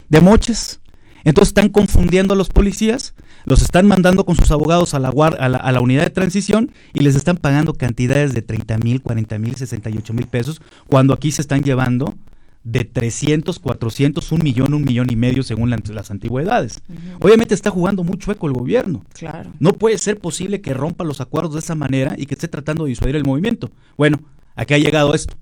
de 0.08 0.20
moches. 0.20 0.80
Entonces 1.24 1.48
están 1.48 1.68
confundiendo 1.68 2.34
a 2.34 2.36
los 2.36 2.48
policías, 2.48 3.14
los 3.44 3.62
están 3.62 3.86
mandando 3.86 4.24
con 4.24 4.36
sus 4.36 4.50
abogados 4.50 4.94
a 4.94 4.98
la, 4.98 5.80
unidad 5.80 6.04
de 6.04 6.10
transición 6.10 6.72
y 6.94 7.00
les 7.00 7.14
están 7.14 7.36
pagando 7.36 7.74
cantidades 7.74 8.32
de 8.32 8.42
30 8.42 8.78
mil, 8.78 9.02
40 9.02 9.38
mil, 9.38 9.54
68 9.56 10.12
mil 10.14 10.26
pesos, 10.26 10.62
cuando 10.86 11.12
aquí 11.12 11.30
se 11.32 11.42
están 11.42 11.62
llevando 11.62 12.14
de 12.62 12.84
300, 12.84 13.58
400, 13.58 14.32
un 14.32 14.42
millón, 14.42 14.74
un 14.74 14.82
millón 14.82 15.10
y 15.10 15.16
medio 15.16 15.42
según 15.42 15.70
las 15.70 16.10
antigüedades. 16.10 16.82
Obviamente 17.20 17.54
está 17.54 17.70
jugando 17.70 18.04
mucho 18.04 18.30
eco 18.32 18.46
el 18.46 18.52
gobierno. 18.52 19.04
Claro. 19.14 19.52
No 19.58 19.72
puede 19.72 19.98
ser 19.98 20.18
posible 20.18 20.60
que 20.60 20.74
rompa 20.74 21.04
los 21.04 21.20
acuerdos 21.20 21.54
de 21.54 21.60
esa 21.60 21.74
manera 21.74 22.14
y 22.18 22.26
que 22.26 22.34
esté 22.34 22.48
tratando 22.48 22.84
de 22.84 22.90
disuadir 22.90 23.16
el 23.16 23.24
movimiento. 23.24 23.70
Bueno, 23.96 24.20
aquí 24.56 24.74
ha 24.74 24.78
llegado 24.78 25.14
esto. 25.14 25.34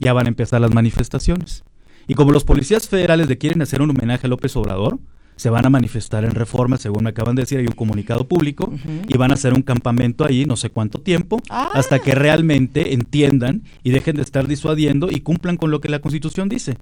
Ya 0.00 0.12
van 0.12 0.26
a 0.26 0.30
empezar 0.30 0.60
las 0.60 0.74
manifestaciones. 0.74 1.64
Y 2.06 2.14
como 2.14 2.32
los 2.32 2.44
policías 2.44 2.88
federales 2.88 3.28
le 3.28 3.38
quieren 3.38 3.62
hacer 3.62 3.82
un 3.82 3.90
homenaje 3.90 4.26
a 4.26 4.30
López 4.30 4.56
Obrador, 4.56 4.98
se 5.38 5.48
van 5.50 5.64
a 5.64 5.70
manifestar 5.70 6.24
en 6.24 6.32
reforma, 6.32 6.76
según 6.76 7.04
me 7.04 7.10
acaban 7.10 7.34
de 7.36 7.42
decir, 7.42 7.58
hay 7.58 7.66
un 7.66 7.72
comunicado 7.72 8.28
público, 8.28 8.72
y 9.08 9.16
van 9.16 9.30
a 9.30 9.34
hacer 9.34 9.54
un 9.54 9.62
campamento 9.62 10.24
ahí 10.26 10.44
no 10.44 10.56
sé 10.56 10.68
cuánto 10.70 11.00
tiempo, 11.00 11.40
Ah. 11.48 11.70
hasta 11.74 11.98
que 12.00 12.14
realmente 12.14 12.92
entiendan 12.92 13.62
y 13.82 13.90
dejen 13.90 14.16
de 14.16 14.22
estar 14.22 14.46
disuadiendo 14.46 15.10
y 15.10 15.20
cumplan 15.20 15.56
con 15.56 15.70
lo 15.70 15.80
que 15.80 15.88
la 15.88 16.00
Constitución 16.00 16.48
dice. 16.48 16.76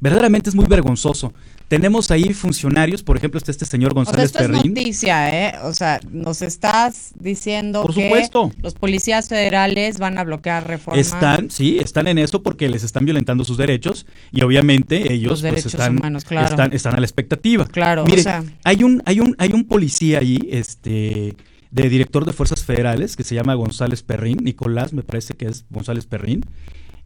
Verdaderamente 0.00 0.50
es 0.50 0.54
muy 0.56 0.66
vergonzoso. 0.66 1.32
Tenemos 1.68 2.10
ahí 2.10 2.32
funcionarios, 2.32 3.02
por 3.02 3.16
ejemplo, 3.18 3.36
está 3.36 3.50
este 3.50 3.66
señor 3.66 3.92
O 3.92 3.94
sea, 3.94 4.04
González 4.04 4.26
esto 4.26 4.42
es 4.42 4.48
noticia, 4.64 5.48
¿eh? 5.48 5.54
O 5.64 5.74
sea, 5.74 6.00
nos 6.10 6.40
estás 6.40 7.12
diciendo 7.18 7.82
Por 7.82 7.94
que 7.94 8.04
supuesto. 8.04 8.52
los 8.62 8.74
policías 8.74 9.28
federales 9.28 9.98
van 9.98 10.16
a 10.16 10.24
bloquear 10.24 10.66
reforma. 10.66 10.98
Están, 10.98 11.50
sí, 11.50 11.78
están 11.78 12.06
en 12.08 12.18
eso 12.18 12.42
porque 12.42 12.68
les 12.70 12.84
están 12.84 13.04
violentando 13.04 13.44
sus 13.44 13.58
derechos 13.58 14.06
y 14.32 14.42
obviamente 14.42 15.12
ellos 15.12 15.42
Los 15.42 15.52
pues, 15.52 15.66
están, 15.66 15.98
humanos, 15.98 16.24
claro. 16.24 16.48
están, 16.48 16.72
están 16.72 16.94
a 16.94 17.00
la 17.00 17.06
expectativa. 17.06 17.66
Claro, 17.66 18.04
o 18.04 18.06
Mire, 18.06 18.22
sea- 18.22 18.44
hay 18.64 18.82
un, 18.82 19.02
hay 19.04 19.20
un, 19.20 19.36
hay 19.38 19.52
un 19.52 19.64
policía 19.66 20.20
ahí, 20.20 20.38
este, 20.50 21.36
de 21.70 21.88
director 21.90 22.24
de 22.24 22.32
fuerzas 22.32 22.64
federales 22.64 23.14
que 23.14 23.24
se 23.24 23.34
llama 23.34 23.52
González 23.54 24.02
Perrín, 24.02 24.38
Nicolás, 24.42 24.92
me 24.94 25.02
parece 25.02 25.34
que 25.34 25.46
es 25.46 25.66
González 25.68 26.06
Perrín. 26.06 26.46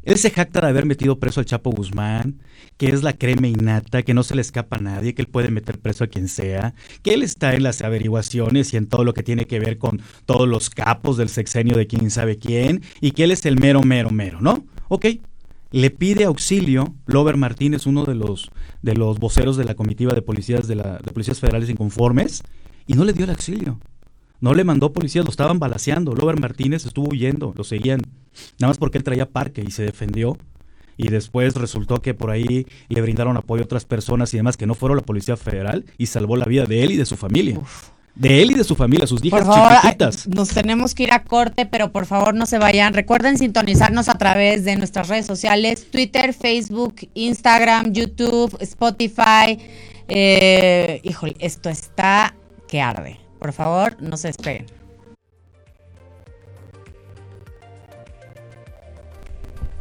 Él 0.04 0.16
se 0.18 0.30
jacta 0.30 0.60
de 0.60 0.68
haber 0.68 0.84
metido 0.84 1.18
preso 1.18 1.40
al 1.40 1.46
Chapo 1.46 1.70
Guzmán, 1.70 2.40
que 2.76 2.88
es 2.88 3.02
la 3.02 3.12
crema 3.12 3.46
innata, 3.46 4.02
que 4.02 4.14
no 4.14 4.24
se 4.24 4.34
le 4.34 4.40
escapa 4.40 4.76
a 4.76 4.80
nadie, 4.80 5.14
que 5.14 5.22
él 5.22 5.28
puede 5.28 5.50
meter 5.50 5.78
preso 5.78 6.04
a 6.04 6.08
quien 6.08 6.28
sea, 6.28 6.74
que 7.02 7.14
él 7.14 7.22
está 7.22 7.54
en 7.54 7.62
las 7.62 7.82
averiguaciones 7.82 8.72
y 8.72 8.76
en 8.76 8.86
todo 8.86 9.04
lo 9.04 9.14
que 9.14 9.22
tiene 9.22 9.46
que 9.46 9.60
ver 9.60 9.78
con 9.78 10.02
todos 10.26 10.48
los 10.48 10.70
capos 10.70 11.16
del 11.16 11.28
sexenio 11.28 11.76
de 11.76 11.86
quién 11.86 12.10
sabe 12.10 12.38
quién, 12.38 12.82
y 13.00 13.12
que 13.12 13.24
él 13.24 13.30
es 13.30 13.46
el 13.46 13.58
mero, 13.58 13.82
mero, 13.82 14.10
mero, 14.10 14.40
¿no? 14.40 14.64
Ok. 14.88 15.06
Le 15.70 15.90
pide 15.90 16.24
auxilio 16.24 16.94
Lover 17.06 17.36
Martínez, 17.36 17.86
uno 17.86 18.04
de 18.04 18.14
los, 18.14 18.50
de 18.82 18.94
los 18.94 19.18
voceros 19.18 19.56
de 19.56 19.64
la 19.64 19.74
comitiva 19.74 20.12
de 20.12 20.20
policías, 20.20 20.68
de, 20.68 20.74
la, 20.74 20.98
de 20.98 21.12
policías 21.12 21.40
federales 21.40 21.70
inconformes, 21.70 22.42
y 22.86 22.94
no 22.94 23.04
le 23.04 23.12
dio 23.12 23.24
el 23.24 23.30
auxilio. 23.30 23.78
No 24.42 24.54
le 24.54 24.64
mandó 24.64 24.92
policías, 24.92 25.24
lo 25.24 25.30
estaban 25.30 25.60
balaseando. 25.60 26.14
Lover 26.16 26.38
Martínez 26.38 26.84
estuvo 26.84 27.10
huyendo, 27.10 27.54
lo 27.56 27.62
seguían. 27.62 28.02
Nada 28.58 28.70
más 28.72 28.76
porque 28.76 28.98
él 28.98 29.04
traía 29.04 29.30
parque 29.30 29.62
y 29.64 29.70
se 29.70 29.84
defendió. 29.84 30.36
Y 30.96 31.10
después 31.10 31.54
resultó 31.54 32.02
que 32.02 32.12
por 32.12 32.32
ahí 32.32 32.66
le 32.88 33.00
brindaron 33.00 33.36
apoyo 33.36 33.62
a 33.62 33.66
otras 33.66 33.84
personas 33.84 34.34
y 34.34 34.38
demás 34.38 34.56
que 34.56 34.66
no 34.66 34.74
fueron 34.74 34.96
la 34.98 35.04
Policía 35.04 35.36
Federal 35.36 35.84
y 35.96 36.06
salvó 36.06 36.36
la 36.36 36.44
vida 36.44 36.64
de 36.64 36.82
él 36.82 36.90
y 36.90 36.96
de 36.96 37.06
su 37.06 37.16
familia. 37.16 37.60
De 38.16 38.42
él 38.42 38.50
y 38.50 38.54
de 38.54 38.64
su 38.64 38.74
familia, 38.74 39.06
sus 39.06 39.24
hijas 39.24 39.44
Por 39.44 39.54
favor, 39.54 39.72
chiquititas. 39.76 40.26
nos 40.26 40.48
tenemos 40.48 40.96
que 40.96 41.04
ir 41.04 41.12
a 41.12 41.22
corte, 41.22 41.64
pero 41.64 41.92
por 41.92 42.06
favor 42.06 42.34
no 42.34 42.44
se 42.46 42.58
vayan. 42.58 42.94
Recuerden 42.94 43.38
sintonizarnos 43.38 44.08
a 44.08 44.18
través 44.18 44.64
de 44.64 44.74
nuestras 44.74 45.06
redes 45.06 45.24
sociales, 45.24 45.88
Twitter, 45.88 46.34
Facebook, 46.34 46.96
Instagram, 47.14 47.92
YouTube, 47.92 48.56
Spotify. 48.60 49.56
Eh, 50.08 51.00
híjole, 51.04 51.36
esto 51.38 51.70
está 51.70 52.34
que 52.66 52.80
arde. 52.80 53.21
Por 53.42 53.52
favor, 53.52 53.96
no 54.00 54.16
se 54.16 54.28
despeguen. 54.28 54.66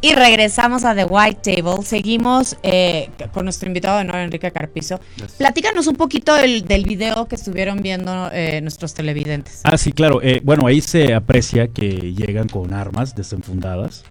Y 0.02 0.16
regresamos 0.16 0.84
a 0.84 0.96
The 0.96 1.06
White 1.06 1.42
Table. 1.44 1.86
Seguimos 1.86 2.58
eh, 2.64 3.12
con 3.32 3.44
nuestro 3.44 3.68
invitado 3.68 4.00
de 4.00 4.06
nuevo, 4.06 4.20
Enrique 4.20 4.50
Carpizo. 4.50 5.00
Platícanos 5.38 5.86
un 5.86 5.96
poquito 5.96 6.34
del, 6.34 6.64
del 6.64 6.86
video 6.86 7.28
que 7.28 7.36
estuvieron 7.36 7.84
viendo 7.84 8.32
eh, 8.32 8.62
nuestros 8.62 8.96
televidentes. 8.96 9.62
Ah, 9.64 9.78
sí, 9.78 9.92
claro. 9.92 10.24
Eh, 10.24 10.42
bueno, 10.44 10.66
ahí 10.66 10.82
se 10.82 11.14
aprecia 11.14 11.68
que 11.68 12.16
llegan 12.16 12.50
con 12.50 12.74
armas 12.74 13.14
desenfundadas, 13.14 14.06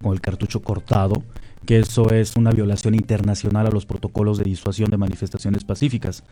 con 0.00 0.14
el 0.14 0.22
cartucho 0.22 0.62
cortado, 0.62 1.22
que 1.64 1.78
eso 1.78 2.10
es 2.10 2.36
una 2.36 2.50
violación 2.50 2.94
internacional 2.94 3.66
a 3.66 3.70
los 3.70 3.86
protocolos 3.86 4.38
de 4.38 4.44
disuasión 4.44 4.90
de 4.90 4.96
manifestaciones 4.96 5.64
pacíficas. 5.64 6.22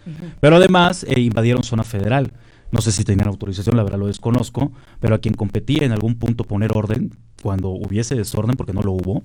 Pero 0.41 0.57
además 0.57 1.05
eh, 1.09 1.21
invadieron 1.21 1.63
zona 1.63 1.85
federal. 1.85 2.33
No 2.73 2.81
sé 2.81 2.91
si 2.91 3.05
tenían 3.05 3.29
autorización, 3.29 3.77
la 3.77 3.85
verdad 3.85 3.99
lo 3.99 4.09
desconozco, 4.09 4.73
pero 4.99 5.15
a 5.15 5.19
quien 5.19 5.35
competía 5.35 5.85
en 5.85 5.93
algún 5.93 6.17
punto 6.17 6.45
poner 6.45 6.73
orden, 6.75 7.13
cuando 7.43 7.71
hubiese 7.71 8.15
desorden, 8.15 8.57
porque 8.57 8.73
no 8.73 8.83
lo 8.83 8.93
hubo, 8.93 9.23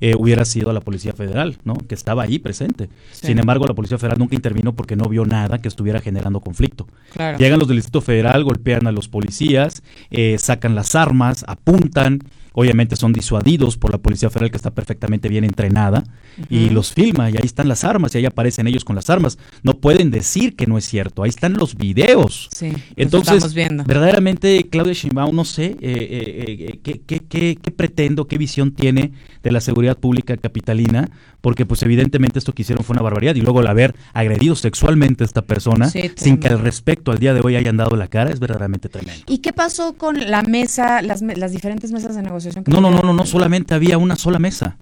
eh, 0.00 0.14
hubiera 0.16 0.44
sido 0.44 0.72
la 0.72 0.80
Policía 0.80 1.12
Federal, 1.12 1.56
¿no? 1.64 1.74
Que 1.74 1.94
estaba 1.94 2.24
ahí 2.24 2.38
presente. 2.38 2.88
Sí. 3.12 3.28
Sin 3.28 3.38
embargo, 3.38 3.66
la 3.66 3.74
Policía 3.74 3.98
Federal 3.98 4.18
nunca 4.18 4.34
intervino 4.34 4.74
porque 4.74 4.96
no 4.96 5.08
vio 5.08 5.24
nada 5.24 5.58
que 5.58 5.68
estuviera 5.68 6.00
generando 6.00 6.40
conflicto. 6.40 6.86
Claro. 7.12 7.38
Llegan 7.38 7.58
los 7.58 7.68
del 7.68 7.78
Distrito 7.78 8.00
Federal, 8.00 8.44
golpean 8.44 8.86
a 8.86 8.92
los 8.92 9.08
policías, 9.08 9.82
eh, 10.10 10.36
sacan 10.38 10.74
las 10.74 10.94
armas, 10.94 11.44
apuntan. 11.46 12.18
Obviamente 12.54 12.96
son 12.96 13.12
disuadidos 13.12 13.76
por 13.76 13.90
la 13.90 13.98
Policía 13.98 14.30
Federal 14.30 14.50
que 14.50 14.56
está 14.56 14.70
perfectamente 14.72 15.28
bien 15.28 15.44
entrenada 15.44 16.04
y 16.48 16.70
los 16.70 16.92
filma 16.92 17.30
y 17.30 17.36
ahí 17.36 17.44
están 17.44 17.68
las 17.68 17.84
armas 17.84 18.14
y 18.14 18.18
ahí 18.18 18.26
aparecen 18.26 18.66
ellos 18.66 18.84
con 18.84 18.96
las 18.96 19.10
armas. 19.10 19.38
No 19.62 19.74
pueden 19.78 20.10
decir 20.10 20.54
que 20.56 20.66
no 20.66 20.78
es 20.78 20.84
cierto, 20.84 21.22
ahí 21.22 21.30
están 21.30 21.54
los 21.54 21.76
videos. 21.76 22.48
Sí, 22.54 22.72
Entonces, 22.96 23.36
estamos 23.36 23.54
viendo. 23.54 23.84
verdaderamente 23.84 24.68
Claudia 24.70 24.92
Sheinbaum, 24.92 25.34
no 25.34 25.44
sé 25.44 25.64
eh, 25.64 25.76
eh, 25.80 26.56
eh, 26.58 26.80
qué, 26.82 27.00
qué, 27.06 27.20
qué, 27.20 27.58
qué 27.60 27.70
pretendo, 27.70 28.26
qué 28.26 28.38
visión 28.38 28.72
tiene 28.72 29.12
de 29.42 29.52
la 29.52 29.60
seguridad 29.60 29.98
pública 29.98 30.36
capitalina, 30.36 31.10
porque 31.42 31.66
pues 31.66 31.82
evidentemente 31.82 32.38
esto 32.38 32.54
que 32.54 32.62
hicieron 32.62 32.84
fue 32.84 32.94
una 32.94 33.02
barbaridad 33.02 33.34
y 33.34 33.42
luego 33.42 33.60
el 33.60 33.66
haber 33.66 33.94
agredido 34.14 34.56
sexualmente 34.56 35.24
a 35.24 35.26
esta 35.26 35.42
persona 35.42 35.90
Sí, 35.90 36.10
sin 36.16 36.38
que 36.38 36.48
al 36.48 36.60
respecto 36.60 37.10
al 37.12 37.18
día 37.18 37.34
de 37.34 37.42
hoy 37.44 37.56
hayan 37.56 37.76
dado 37.76 37.96
la 37.96 38.06
cara 38.06 38.30
es 38.30 38.40
verdaderamente 38.40 38.88
tremendo. 38.88 39.24
¿Y 39.26 39.38
qué 39.38 39.52
pasó 39.52 39.94
con 39.94 40.30
la 40.30 40.42
mesa, 40.42 41.02
las, 41.02 41.20
diferentes 41.50 41.92
mesas 41.92 42.16
de 42.16 42.22
negociación? 42.22 42.64
que 42.64 42.70
No, 42.70 42.80
no, 42.80 42.90
no, 42.90 43.02
no, 43.02 43.12
no, 43.12 43.26
solamente 43.26 43.74
había 43.74 43.98
una 43.98 44.16
sola 44.16 44.38
mesa. 44.38 44.78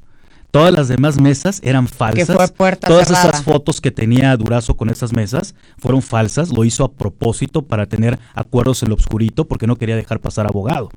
Todas 0.50 0.72
las 0.72 0.88
demás 0.88 1.20
mesas 1.20 1.60
eran 1.64 1.86
falsas. 1.86 2.36
fue 2.36 2.48
puerta 2.48 2.88
Todas 2.88 3.08
cerrada. 3.08 3.30
esas 3.30 3.42
fotos 3.44 3.80
que 3.80 3.90
tenía 3.90 4.36
Durazo 4.36 4.76
con 4.76 4.90
esas 4.90 5.12
mesas 5.12 5.54
fueron 5.78 6.02
falsas. 6.02 6.50
Lo 6.52 6.64
hizo 6.64 6.84
a 6.84 6.92
propósito 6.92 7.62
para 7.62 7.86
tener 7.86 8.18
acuerdos 8.34 8.82
en 8.82 8.88
lo 8.88 8.94
obscurito 8.96 9.46
porque 9.46 9.66
no 9.66 9.76
quería 9.76 9.96
dejar 9.96 10.20
pasar 10.20 10.46
abogado. 10.46 10.90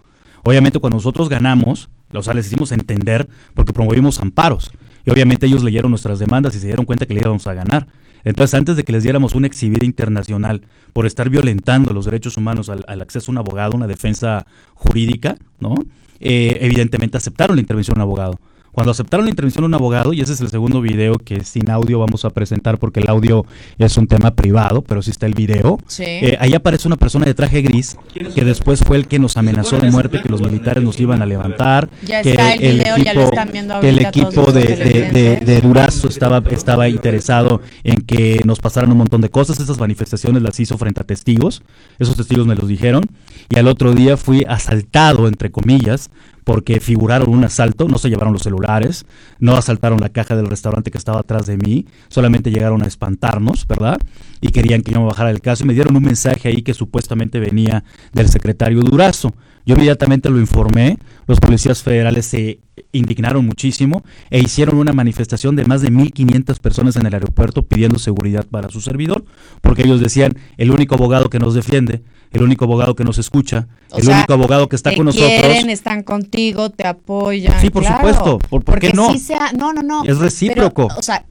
Obviamente 0.43 0.79
cuando 0.79 0.97
nosotros 0.97 1.29
ganamos, 1.29 1.89
o 2.11 2.23
sea, 2.23 2.33
les 2.33 2.47
hicimos 2.47 2.71
entender 2.71 3.29
porque 3.53 3.73
promovimos 3.73 4.19
amparos. 4.19 4.71
Y 5.05 5.11
obviamente 5.11 5.45
ellos 5.45 5.63
leyeron 5.63 5.91
nuestras 5.91 6.19
demandas 6.19 6.55
y 6.55 6.59
se 6.59 6.67
dieron 6.67 6.85
cuenta 6.85 7.05
que 7.05 7.13
le 7.13 7.21
íbamos 7.21 7.45
a 7.47 7.53
ganar. 7.53 7.87
Entonces, 8.23 8.53
antes 8.53 8.77
de 8.77 8.83
que 8.83 8.93
les 8.93 9.03
diéramos 9.03 9.35
una 9.35 9.47
exhibida 9.47 9.85
internacional 9.85 10.61
por 10.93 11.05
estar 11.05 11.29
violentando 11.29 11.93
los 11.93 12.05
derechos 12.05 12.37
humanos 12.37 12.69
al, 12.69 12.85
al 12.87 13.01
acceso 13.01 13.31
a 13.31 13.33
un 13.33 13.37
abogado, 13.37 13.75
una 13.75 13.87
defensa 13.87 14.45
jurídica, 14.75 15.35
¿no? 15.59 15.75
Eh, 16.19 16.57
evidentemente 16.61 17.17
aceptaron 17.17 17.57
la 17.57 17.61
intervención 17.61 17.95
de 17.95 17.99
un 17.99 18.03
abogado. 18.03 18.39
Cuando 18.73 18.91
aceptaron 18.91 19.25
la 19.25 19.29
intervención 19.29 19.61
de 19.63 19.67
un 19.67 19.73
abogado, 19.75 20.11
y 20.13 20.19
ese 20.21 20.33
es 20.33 20.41
el 20.41 20.49
segundo 20.49 20.81
video 20.81 21.13
que 21.19 21.43
sin 21.45 21.69
audio 21.69 21.99
vamos 21.99 22.25
a 22.25 22.31
presentar 22.31 22.79
porque 22.79 22.99
el 22.99 23.07
audio 23.09 23.45
es 23.77 23.95
un 23.97 24.07
tema 24.07 24.31
privado, 24.31 24.81
pero 24.81 25.01
sí 25.01 25.11
está 25.11 25.25
el 25.27 25.35
video. 25.35 25.77
Sí. 25.87 26.03
Eh, 26.03 26.37
ahí 26.41 26.53
aparece 26.55 26.87
una 26.87 26.97
persona 26.97 27.25
de 27.25 27.33
traje 27.35 27.61
gris 27.61 27.95
que 28.35 28.43
después 28.43 28.81
fue 28.83 28.97
el 28.97 29.07
que 29.07 29.19
nos 29.19 29.37
amenazó 29.37 29.77
de 29.77 29.91
muerte, 29.91 30.21
que 30.21 30.27
los 30.29 30.41
militares 30.41 30.83
nos 30.83 30.99
iban 30.99 31.21
a 31.21 31.25
levantar, 31.27 31.87
Ya 32.03 32.21
que 32.23 32.31
está 32.31 32.53
el 32.55 32.79
video, 32.79 32.97
ya 32.97 33.13
lo 33.13 33.21
están 33.25 33.49
viendo 33.51 33.79
que 33.79 33.89
el 33.89 33.99
equipo 34.05 34.51
de, 34.51 34.63
de- 34.75 35.11
de- 35.11 35.35
de 35.45 35.61
Durazo 35.61 36.07
estaba, 36.07 36.41
estaba 36.49 36.89
interesado 36.89 37.61
en 37.83 37.97
que 38.01 38.41
nos 38.43 38.59
pasaran 38.59 38.91
un 38.91 38.97
montón 38.97 39.21
de 39.21 39.29
cosas. 39.29 39.59
Esas 39.59 39.77
manifestaciones 39.79 40.41
las 40.41 40.59
hizo 40.59 40.79
frente 40.79 40.99
a 41.01 41.03
testigos. 41.03 41.61
Esos 41.99 42.15
testigos 42.15 42.47
me 42.47 42.55
los 42.55 42.67
dijeron. 42.67 43.03
Y 43.49 43.59
al 43.59 43.67
otro 43.67 43.93
día 43.93 44.17
fui 44.17 44.43
asaltado, 44.47 45.27
entre 45.27 45.51
comillas, 45.51 46.09
porque 46.43 46.79
figuraron 46.79 47.29
un 47.29 47.43
asalto. 47.43 47.87
No 47.87 47.97
se 47.97 48.09
llevaron 48.09 48.33
los 48.33 48.43
celulares, 48.43 49.05
no 49.39 49.55
asaltaron 49.55 49.99
la 49.99 50.09
caja 50.09 50.35
del 50.35 50.47
restaurante 50.47 50.91
que 50.91 50.97
estaba 50.97 51.19
atrás 51.19 51.45
de 51.45 51.57
mí. 51.57 51.85
Solamente 52.09 52.51
llegaron 52.51 52.83
a 52.83 52.87
espantarnos, 52.87 53.67
¿verdad? 53.67 53.97
Y 54.41 54.49
querían 54.49 54.81
que 54.81 54.91
yo 54.91 54.99
me 54.99 55.07
bajara 55.07 55.29
del 55.29 55.41
caso. 55.41 55.63
Y 55.63 55.67
me 55.67 55.73
dieron 55.73 55.95
un 55.95 56.03
mensaje 56.03 56.49
ahí 56.49 56.61
que 56.61 56.73
supuestamente 56.73 57.39
venía 57.39 57.83
del 58.13 58.29
secretario 58.29 58.81
Durazo. 58.81 59.33
Yo 59.65 59.75
inmediatamente 59.75 60.29
lo 60.29 60.39
informé, 60.39 60.97
los 61.25 61.39
policías 61.39 61.81
federales 61.83 62.25
se 62.25 62.59
indignaron 62.91 63.45
muchísimo 63.45 64.03
e 64.29 64.39
hicieron 64.39 64.77
una 64.77 64.91
manifestación 64.91 65.55
de 65.55 65.63
más 65.63 65.81
de 65.81 65.89
1.500 65.89 66.59
personas 66.59 66.95
en 66.97 67.05
el 67.05 67.13
aeropuerto 67.13 67.63
pidiendo 67.63 67.97
seguridad 67.97 68.45
para 68.45 68.69
su 68.69 68.81
servidor, 68.81 69.23
porque 69.61 69.83
ellos 69.83 70.01
decían, 70.01 70.37
el 70.57 70.71
único 70.71 70.95
abogado 70.95 71.29
que 71.29 71.39
nos 71.39 71.53
defiende, 71.53 72.03
el 72.33 72.41
único 72.41 72.65
abogado 72.65 72.95
que 72.95 73.03
nos 73.03 73.17
escucha, 73.17 73.67
el 73.95 74.09
único 74.09 74.33
abogado 74.33 74.67
que 74.67 74.75
está 74.75 74.93
con 74.95 75.05
nosotros. 75.05 75.29
Quieren, 75.29 75.69
están 75.69 76.03
contigo, 76.03 76.69
te 76.71 76.87
apoyan. 76.87 77.61
Sí, 77.61 77.69
por 77.69 77.85
supuesto. 77.85 78.39
¿Por, 78.39 78.79
qué 78.79 78.91
no? 78.91 79.13
no, 79.55 79.73
no, 79.73 79.83
no. 79.83 80.03
Es 80.03 80.17
recíproco. 80.17 80.87
o 80.97 81.01
sea, 81.01 81.25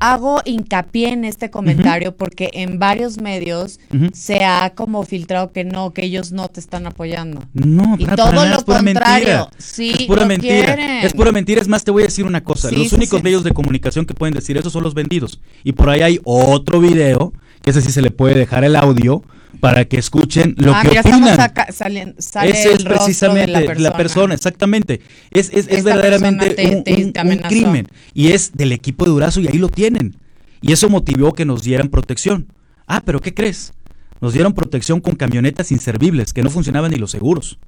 hago 0.00 0.40
hincapié 0.44 1.12
en 1.12 1.24
este 1.24 1.50
comentario 1.50 2.16
porque 2.16 2.50
en 2.54 2.78
varios 2.78 3.20
medios 3.20 3.78
se 4.12 4.44
ha 4.44 4.74
como 4.74 5.04
filtrado 5.04 5.52
que 5.52 5.64
no, 5.64 5.92
que 5.92 6.04
ellos 6.04 6.32
no 6.32 6.48
te 6.48 6.60
están 6.60 6.86
apoyando. 6.86 7.42
No, 7.54 7.96
y 7.98 8.04
todo 8.04 8.32
lo 8.32 8.42
es 8.42 8.64
pura 8.64 8.82
contrario. 8.82 9.26
Mentira. 9.26 9.50
Sí, 9.58 9.90
es 9.90 10.02
pura 10.06 10.26
mentira. 10.26 11.02
Es 11.02 11.12
pura 11.12 11.32
mentira. 11.32 11.60
Es 11.60 11.68
más, 11.68 11.84
te 11.84 11.90
voy 11.90 12.02
a 12.02 12.06
decir 12.06 12.24
una 12.24 12.42
cosa. 12.42 12.70
Los 12.70 12.92
únicos 12.92 13.22
medios 13.22 13.44
de 13.44 13.52
comunicación 13.52 14.04
que 14.04 14.14
pueden 14.14 14.34
decir 14.34 14.56
eso 14.56 14.70
son 14.70 14.82
los 14.82 14.94
vendidos. 14.94 15.40
Y 15.64 15.72
por 15.72 15.88
ahí 15.88 16.02
hay 16.02 16.20
otro 16.24 16.80
video, 16.80 17.32
que 17.62 17.70
ese 17.70 17.80
sí 17.80 17.92
se 17.92 18.02
le 18.02 18.10
puede 18.10 18.34
dejar 18.34 18.64
el 18.64 18.76
audio 18.76 19.22
para 19.62 19.84
que 19.84 19.96
escuchen 19.96 20.56
lo 20.58 20.74
ah, 20.74 20.82
que 20.82 20.98
opinan. 20.98 21.38
sale 21.70 22.14
Ese 22.18 22.72
es 22.72 22.82
precisamente 22.82 23.78
la 23.78 23.96
persona. 23.96 24.34
exactamente. 24.34 25.00
Es, 25.30 25.50
es, 25.50 25.68
es 25.68 25.84
verdaderamente 25.84 26.82
un, 26.84 27.38
crimen. 27.38 27.86
Y 28.12 28.32
es 28.32 28.54
del 28.54 28.72
equipo 28.72 29.04
de 29.04 29.12
Durazo 29.12 29.40
y 29.40 29.46
ahí 29.46 29.58
lo 29.58 29.68
tienen. 29.68 30.16
Y 30.62 30.72
eso 30.72 30.88
motivó 30.88 31.32
que 31.32 31.44
nos 31.44 31.62
dieran 31.62 31.90
protección. 31.90 32.48
Ah, 32.88 33.02
pero 33.04 33.20
¿qué 33.20 33.34
crees? 33.34 33.72
Nos 34.20 34.32
dieron 34.32 34.52
protección 34.52 35.00
con 35.00 35.14
camionetas 35.14 35.70
inservibles 35.70 36.32
que 36.32 36.42
no 36.42 36.50
funcionaban 36.50 36.90
ni 36.90 36.96
los 36.96 37.12
seguros. 37.12 37.60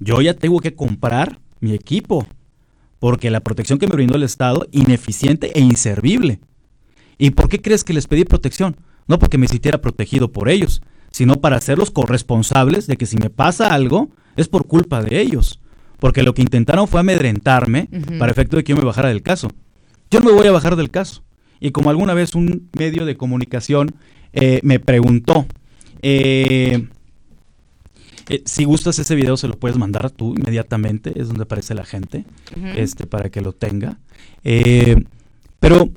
Yo 0.00 0.20
ya 0.22 0.34
tengo 0.34 0.58
que 0.58 0.74
comprar 0.74 1.38
mi 1.60 1.72
equipo 1.72 2.26
porque 2.98 3.30
la 3.30 3.38
protección 3.38 3.78
que 3.78 3.86
me 3.86 3.94
brindó 3.94 4.16
el 4.16 4.24
Estado, 4.24 4.66
ineficiente 4.72 5.56
e 5.56 5.60
inservible. 5.60 6.40
¿Y 7.16 7.30
por 7.30 7.48
qué 7.48 7.62
crees 7.62 7.84
que 7.84 7.92
les 7.92 8.08
pedí 8.08 8.24
protección? 8.24 8.76
No 9.06 9.20
porque 9.20 9.38
me 9.38 9.46
sintiera 9.46 9.80
protegido 9.80 10.32
por 10.32 10.48
ellos, 10.48 10.82
sino 11.12 11.40
para 11.40 11.56
hacerlos 11.56 11.90
corresponsables 11.90 12.86
de 12.86 12.96
que 12.96 13.06
si 13.06 13.16
me 13.16 13.30
pasa 13.30 13.72
algo, 13.72 14.10
es 14.36 14.48
por 14.48 14.66
culpa 14.66 15.02
de 15.02 15.20
ellos. 15.20 15.60
Porque 15.98 16.22
lo 16.22 16.34
que 16.34 16.42
intentaron 16.42 16.88
fue 16.88 17.00
amedrentarme 17.00 17.88
para 18.18 18.32
efecto 18.32 18.56
de 18.56 18.64
que 18.64 18.70
yo 18.70 18.76
me 18.76 18.84
bajara 18.84 19.10
del 19.10 19.22
caso. 19.22 19.52
Yo 20.10 20.20
no 20.20 20.26
me 20.26 20.32
voy 20.32 20.46
a 20.48 20.52
bajar 20.52 20.74
del 20.74 20.90
caso. 20.90 21.22
Y 21.60 21.70
como 21.70 21.90
alguna 21.90 22.12
vez 22.12 22.34
un 22.34 22.70
medio 22.76 23.04
de 23.04 23.16
comunicación 23.16 23.94
eh, 24.32 24.58
me 24.64 24.80
preguntó, 24.80 25.46
eh, 26.02 26.88
eh, 28.28 28.42
si 28.44 28.64
gustas 28.64 28.98
ese 28.98 29.14
video 29.14 29.36
se 29.36 29.46
lo 29.46 29.58
puedes 29.58 29.78
mandar 29.78 30.10
tú 30.10 30.34
inmediatamente, 30.34 31.12
es 31.20 31.28
donde 31.28 31.44
aparece 31.44 31.74
la 31.74 31.84
gente, 31.84 32.24
este, 32.76 33.06
para 33.06 33.30
que 33.30 33.42
lo 33.42 33.52
tenga. 33.52 33.98
pero 35.60 35.88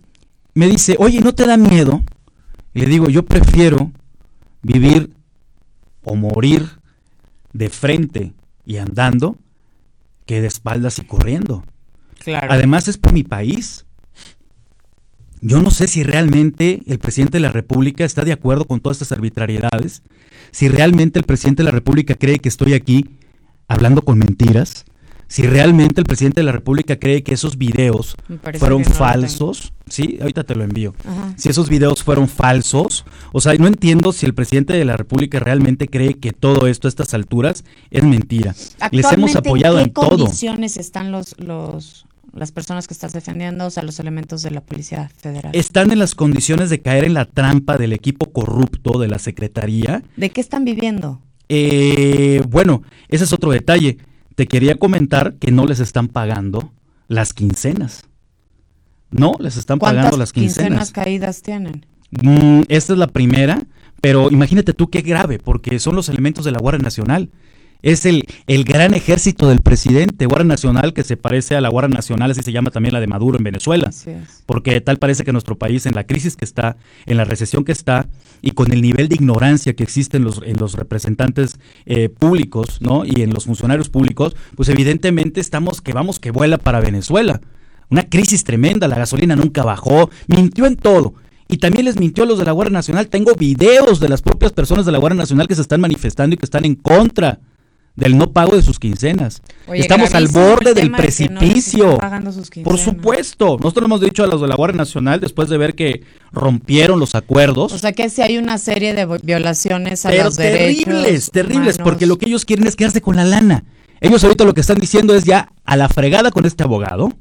me 0.53 0.67
dice, 0.67 0.97
oye, 0.99 1.21
¿no 1.21 1.33
te 1.33 1.47
da 1.47 1.57
miedo? 1.57 2.03
Le 2.73 2.85
digo, 2.85 3.09
yo 3.09 3.25
prefiero 3.25 3.91
vivir 4.65 5.11
o 6.03 6.15
morir 6.15 6.79
de 7.53 7.69
frente 7.69 8.33
y 8.65 8.77
andando 8.77 9.37
que 10.25 10.41
de 10.41 10.47
espaldas 10.47 10.97
y 10.99 11.05
corriendo. 11.05 11.63
Claro. 12.23 12.47
Además 12.49 12.87
es 12.87 12.97
por 12.97 13.13
mi 13.13 13.23
país. 13.23 13.85
Yo 15.41 15.61
no 15.61 15.69
sé 15.69 15.87
si 15.87 16.01
realmente 16.01 16.81
el 16.87 16.97
presidente 16.97 17.37
de 17.37 17.41
la 17.41 17.51
República 17.51 18.03
está 18.03 18.23
de 18.23 18.31
acuerdo 18.31 18.65
con 18.65 18.79
todas 18.79 18.97
estas 18.97 19.11
arbitrariedades, 19.11 20.01
si 20.51 20.67
realmente 20.67 21.19
el 21.19 21.25
presidente 21.25 21.61
de 21.61 21.65
la 21.65 21.71
República 21.71 22.15
cree 22.15 22.39
que 22.39 22.49
estoy 22.49 22.73
aquí 22.73 23.11
hablando 23.67 24.01
con 24.01 24.17
mentiras, 24.17 24.85
si 25.27 25.43
realmente 25.43 26.01
el 26.01 26.05
presidente 26.05 26.41
de 26.41 26.45
la 26.45 26.51
República 26.51 26.97
cree 26.97 27.23
que 27.23 27.33
esos 27.33 27.57
videos 27.57 28.15
fueron 28.59 28.85
falsos, 28.85 29.73
sí, 29.87 30.17
ahorita 30.21 30.43
te 30.43 30.55
lo 30.55 30.63
envío. 30.63 30.93
Si 31.35 31.49
esos 31.49 31.69
videos 31.69 32.03
fueron 32.03 32.27
falsos, 32.27 33.05
o 33.31 33.41
sea, 33.41 33.53
no 33.55 33.67
entiendo 33.67 34.13
si 34.13 34.25
el 34.25 34.33
presidente 34.33 34.73
de 34.73 34.85
la 34.85 34.97
República 34.97 35.39
realmente 35.39 35.87
cree 35.87 36.15
que 36.15 36.31
todo 36.31 36.67
esto 36.67 36.87
a 36.87 36.89
estas 36.89 37.13
alturas 37.13 37.63
es 37.91 38.03
mentira. 38.03 38.55
Les 38.91 39.11
hemos 39.11 39.35
apoyado 39.35 39.79
en, 39.79 39.91
todo. 39.91 40.11
¿En 40.11 40.17
qué 40.17 40.23
condiciones 40.23 40.77
están 40.77 41.11
los 41.11 41.35
los 41.39 42.05
las 42.33 42.51
personas 42.51 42.85
que 42.85 42.93
estás 42.93 43.13
defendiendo, 43.13 43.65
o 43.65 43.69
sea, 43.69 43.81
los 43.81 43.97
elementos 43.99 44.41
de 44.41 44.51
la 44.51 44.61
Policía 44.61 45.09
Federal? 45.17 45.55
Están 45.55 45.91
en 45.91 45.99
las 45.99 46.15
condiciones 46.15 46.69
de 46.69 46.81
caer 46.81 47.05
en 47.05 47.13
la 47.13 47.25
trampa 47.25 47.77
del 47.77 47.93
equipo 47.93 48.31
corrupto 48.31 48.99
de 48.99 49.07
la 49.07 49.19
Secretaría. 49.19 50.03
¿De 50.17 50.29
qué 50.29 50.41
están 50.41 50.65
viviendo? 50.65 51.21
Eh, 51.47 52.41
bueno, 52.49 52.83
ese 53.07 53.23
es 53.23 53.33
otro 53.33 53.51
detalle 53.51 53.97
te 54.35 54.47
quería 54.47 54.75
comentar 54.75 55.35
que 55.35 55.51
no 55.51 55.65
les 55.65 55.79
están 55.79 56.07
pagando 56.07 56.71
las 57.07 57.33
quincenas. 57.33 58.05
No, 59.11 59.33
les 59.39 59.57
están 59.57 59.79
pagando 59.79 60.17
las 60.17 60.33
quincenas. 60.33 60.55
¿Cuántas 60.55 60.91
quincenas 60.91 60.91
caídas 60.91 61.41
tienen? 61.41 61.85
Mm, 62.11 62.63
esta 62.67 62.93
es 62.93 62.99
la 62.99 63.07
primera, 63.07 63.61
pero 64.01 64.29
imagínate 64.29 64.73
tú 64.73 64.89
qué 64.89 65.01
grave, 65.01 65.39
porque 65.39 65.79
son 65.79 65.95
los 65.95 66.09
elementos 66.09 66.45
de 66.45 66.51
la 66.51 66.59
Guardia 66.59 66.83
Nacional 66.83 67.29
es 67.81 68.05
el, 68.05 68.23
el 68.47 68.63
gran 68.63 68.93
ejército 68.93 69.47
del 69.47 69.61
presidente, 69.61 70.25
Guardia 70.25 70.47
Nacional, 70.47 70.93
que 70.93 71.03
se 71.03 71.17
parece 71.17 71.55
a 71.55 71.61
la 71.61 71.69
Guardia 71.69 71.95
Nacional, 71.95 72.31
así 72.31 72.41
se 72.41 72.51
llama 72.51 72.71
también 72.71 72.93
la 72.93 72.99
de 72.99 73.07
Maduro 73.07 73.37
en 73.37 73.43
Venezuela. 73.43 73.91
Porque 74.45 74.81
tal 74.81 74.97
parece 74.97 75.23
que 75.23 75.31
nuestro 75.31 75.57
país, 75.57 75.85
en 75.85 75.95
la 75.95 76.05
crisis 76.05 76.35
que 76.35 76.45
está, 76.45 76.77
en 77.05 77.17
la 77.17 77.25
recesión 77.25 77.63
que 77.63 77.71
está, 77.71 78.07
y 78.41 78.51
con 78.51 78.71
el 78.71 78.81
nivel 78.81 79.07
de 79.07 79.15
ignorancia 79.15 79.75
que 79.75 79.83
existe 79.83 80.17
en 80.17 80.23
los, 80.23 80.41
en 80.43 80.57
los 80.57 80.73
representantes 80.73 81.59
eh, 81.85 82.09
públicos, 82.09 82.79
¿no? 82.81 83.03
Y 83.05 83.21
en 83.21 83.33
los 83.33 83.45
funcionarios 83.45 83.89
públicos, 83.89 84.35
pues 84.55 84.69
evidentemente 84.69 85.41
estamos 85.41 85.81
que 85.81 85.93
vamos 85.93 86.19
que 86.19 86.31
vuela 86.31 86.57
para 86.57 86.79
Venezuela. 86.79 87.41
Una 87.89 88.03
crisis 88.03 88.43
tremenda, 88.43 88.87
la 88.87 88.97
gasolina 88.97 89.35
nunca 89.35 89.63
bajó, 89.63 90.09
mintió 90.27 90.65
en 90.65 90.75
todo. 90.75 91.13
Y 91.47 91.57
también 91.57 91.85
les 91.85 91.99
mintió 91.99 92.23
a 92.23 92.27
los 92.27 92.39
de 92.39 92.45
la 92.45 92.51
Guardia 92.51 92.73
Nacional. 92.73 93.07
Tengo 93.07 93.35
videos 93.35 93.99
de 93.99 94.09
las 94.09 94.21
propias 94.21 94.51
personas 94.51 94.85
de 94.85 94.91
la 94.91 94.97
Guardia 94.97 95.19
Nacional 95.19 95.47
que 95.47 95.55
se 95.55 95.61
están 95.61 95.81
manifestando 95.81 96.33
y 96.33 96.37
que 96.37 96.45
están 96.45 96.65
en 96.65 96.75
contra 96.75 97.39
del 97.95 98.17
no 98.17 98.31
pago 98.31 98.55
de 98.55 98.61
sus 98.61 98.79
quincenas. 98.79 99.41
Estamos 99.73 100.13
al 100.13 100.27
borde 100.27 100.73
del 100.73 100.91
precipicio. 100.91 101.97
Por 102.63 102.77
supuesto. 102.77 103.57
Nosotros 103.57 103.85
hemos 103.85 104.01
dicho 104.01 104.23
a 104.23 104.27
los 104.27 104.41
de 104.41 104.47
la 104.47 104.55
Guardia 104.55 104.77
Nacional, 104.77 105.19
después 105.19 105.49
de 105.49 105.57
ver 105.57 105.75
que 105.75 106.03
rompieron 106.31 106.99
los 106.99 107.15
acuerdos. 107.15 107.71
O 107.73 107.77
sea 107.77 107.93
que 107.93 108.09
si 108.09 108.21
hay 108.21 108.37
una 108.37 108.57
serie 108.57 108.93
de 108.93 109.05
violaciones 109.23 110.05
a 110.05 110.13
los 110.13 110.35
derechos 110.35 110.85
terribles, 110.85 111.31
terribles, 111.31 111.77
porque 111.77 112.05
lo 112.05 112.17
que 112.17 112.27
ellos 112.27 112.45
quieren 112.45 112.67
es 112.67 112.75
quedarse 112.75 113.01
con 113.01 113.15
la 113.15 113.23
lana. 113.23 113.63
Ellos 114.01 114.23
ahorita 114.23 114.43
lo 114.43 114.53
que 114.53 114.61
están 114.61 114.77
diciendo 114.77 115.15
es 115.15 115.23
ya 115.23 115.51
a 115.63 115.77
la 115.77 115.87
fregada 115.87 116.31
con 116.31 116.45
este 116.45 116.63
abogado. 116.63 117.13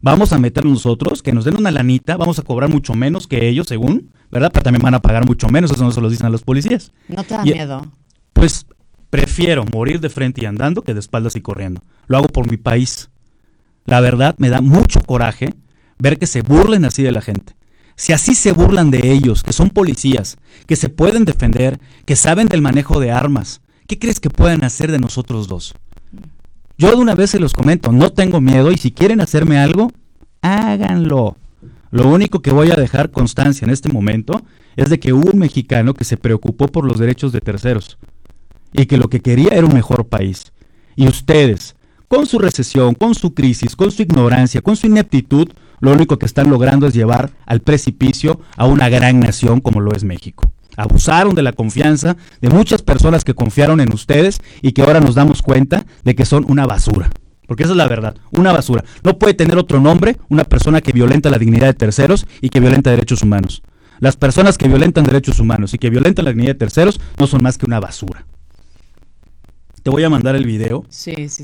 Vamos 0.00 0.32
a 0.32 0.38
meter 0.38 0.64
nosotros, 0.64 1.22
que 1.22 1.32
nos 1.32 1.44
den 1.44 1.56
una 1.56 1.70
lanita, 1.72 2.16
vamos 2.16 2.38
a 2.38 2.42
cobrar 2.42 2.70
mucho 2.70 2.94
menos 2.94 3.26
que 3.26 3.48
ellos, 3.48 3.66
según, 3.66 4.12
¿verdad? 4.30 4.50
Pero 4.52 4.62
también 4.62 4.82
van 4.82 4.94
a 4.94 5.02
pagar 5.02 5.26
mucho 5.26 5.48
menos, 5.48 5.72
eso 5.72 5.82
no 5.82 5.90
se 5.90 6.00
lo 6.00 6.08
dicen 6.08 6.26
a 6.26 6.30
los 6.30 6.42
policías. 6.42 6.92
¿No 7.08 7.24
te 7.24 7.34
da 7.34 7.42
miedo? 7.42 7.86
Pues 8.32 8.66
Prefiero 9.10 9.64
morir 9.72 10.00
de 10.00 10.10
frente 10.10 10.42
y 10.42 10.46
andando 10.46 10.82
que 10.82 10.94
de 10.94 11.00
espaldas 11.00 11.36
y 11.36 11.40
corriendo. 11.40 11.82
Lo 12.06 12.18
hago 12.18 12.28
por 12.28 12.50
mi 12.50 12.56
país. 12.56 13.08
La 13.84 14.00
verdad, 14.00 14.34
me 14.38 14.48
da 14.48 14.60
mucho 14.60 15.00
coraje 15.00 15.54
ver 15.98 16.18
que 16.18 16.26
se 16.26 16.42
burlen 16.42 16.84
así 16.84 17.02
de 17.02 17.12
la 17.12 17.22
gente. 17.22 17.54
Si 17.94 18.12
así 18.12 18.34
se 18.34 18.52
burlan 18.52 18.90
de 18.90 19.12
ellos, 19.12 19.42
que 19.42 19.52
son 19.52 19.70
policías, 19.70 20.36
que 20.66 20.76
se 20.76 20.90
pueden 20.90 21.24
defender, 21.24 21.80
que 22.04 22.16
saben 22.16 22.48
del 22.48 22.60
manejo 22.60 23.00
de 23.00 23.10
armas, 23.10 23.62
¿qué 23.86 23.98
crees 23.98 24.20
que 24.20 24.28
pueden 24.28 24.64
hacer 24.64 24.92
de 24.92 24.98
nosotros 24.98 25.48
dos? 25.48 25.74
Yo 26.76 26.90
de 26.90 26.96
una 26.96 27.14
vez 27.14 27.30
se 27.30 27.40
los 27.40 27.54
comento, 27.54 27.92
no 27.92 28.12
tengo 28.12 28.40
miedo 28.40 28.70
y 28.70 28.76
si 28.76 28.90
quieren 28.90 29.22
hacerme 29.22 29.58
algo, 29.58 29.90
háganlo. 30.42 31.36
Lo 31.90 32.08
único 32.08 32.42
que 32.42 32.50
voy 32.50 32.70
a 32.70 32.74
dejar 32.76 33.10
constancia 33.10 33.64
en 33.64 33.70
este 33.70 33.90
momento 33.90 34.42
es 34.74 34.90
de 34.90 35.00
que 35.00 35.14
hubo 35.14 35.30
un 35.30 35.38
mexicano 35.38 35.94
que 35.94 36.04
se 36.04 36.18
preocupó 36.18 36.66
por 36.66 36.84
los 36.84 36.98
derechos 36.98 37.32
de 37.32 37.40
terceros 37.40 37.96
y 38.72 38.86
que 38.86 38.96
lo 38.96 39.08
que 39.08 39.20
quería 39.20 39.50
era 39.52 39.66
un 39.66 39.74
mejor 39.74 40.06
país. 40.06 40.52
Y 40.96 41.08
ustedes, 41.08 41.76
con 42.08 42.26
su 42.26 42.38
recesión, 42.38 42.94
con 42.94 43.14
su 43.14 43.34
crisis, 43.34 43.76
con 43.76 43.90
su 43.90 44.02
ignorancia, 44.02 44.62
con 44.62 44.76
su 44.76 44.86
ineptitud, 44.86 45.48
lo 45.80 45.92
único 45.92 46.18
que 46.18 46.26
están 46.26 46.50
logrando 46.50 46.86
es 46.86 46.94
llevar 46.94 47.30
al 47.44 47.60
precipicio 47.60 48.40
a 48.56 48.66
una 48.66 48.88
gran 48.88 49.20
nación 49.20 49.60
como 49.60 49.80
lo 49.80 49.92
es 49.92 50.04
México. 50.04 50.50
Abusaron 50.76 51.34
de 51.34 51.42
la 51.42 51.52
confianza 51.52 52.16
de 52.40 52.50
muchas 52.50 52.82
personas 52.82 53.24
que 53.24 53.34
confiaron 53.34 53.80
en 53.80 53.92
ustedes 53.92 54.40
y 54.62 54.72
que 54.72 54.82
ahora 54.82 55.00
nos 55.00 55.14
damos 55.14 55.42
cuenta 55.42 55.86
de 56.04 56.14
que 56.14 56.26
son 56.26 56.44
una 56.48 56.66
basura. 56.66 57.10
Porque 57.46 57.62
esa 57.62 57.72
es 57.72 57.78
la 57.78 57.88
verdad, 57.88 58.16
una 58.32 58.52
basura. 58.52 58.84
No 59.02 59.18
puede 59.18 59.34
tener 59.34 59.56
otro 59.56 59.80
nombre 59.80 60.16
una 60.28 60.44
persona 60.44 60.80
que 60.80 60.92
violenta 60.92 61.30
la 61.30 61.38
dignidad 61.38 61.68
de 61.68 61.74
terceros 61.74 62.26
y 62.40 62.50
que 62.50 62.60
violenta 62.60 62.90
derechos 62.90 63.22
humanos. 63.22 63.62
Las 64.00 64.16
personas 64.16 64.58
que 64.58 64.68
violentan 64.68 65.04
derechos 65.04 65.38
humanos 65.38 65.72
y 65.72 65.78
que 65.78 65.88
violentan 65.88 66.24
la 66.24 66.32
dignidad 66.32 66.52
de 66.52 66.58
terceros 66.58 67.00
no 67.18 67.26
son 67.26 67.42
más 67.42 67.56
que 67.56 67.66
una 67.66 67.80
basura. 67.80 68.26
Te 69.86 69.90
voy 69.90 70.02
a 70.02 70.10
mandar 70.10 70.34
el 70.34 70.44
video 70.44 70.84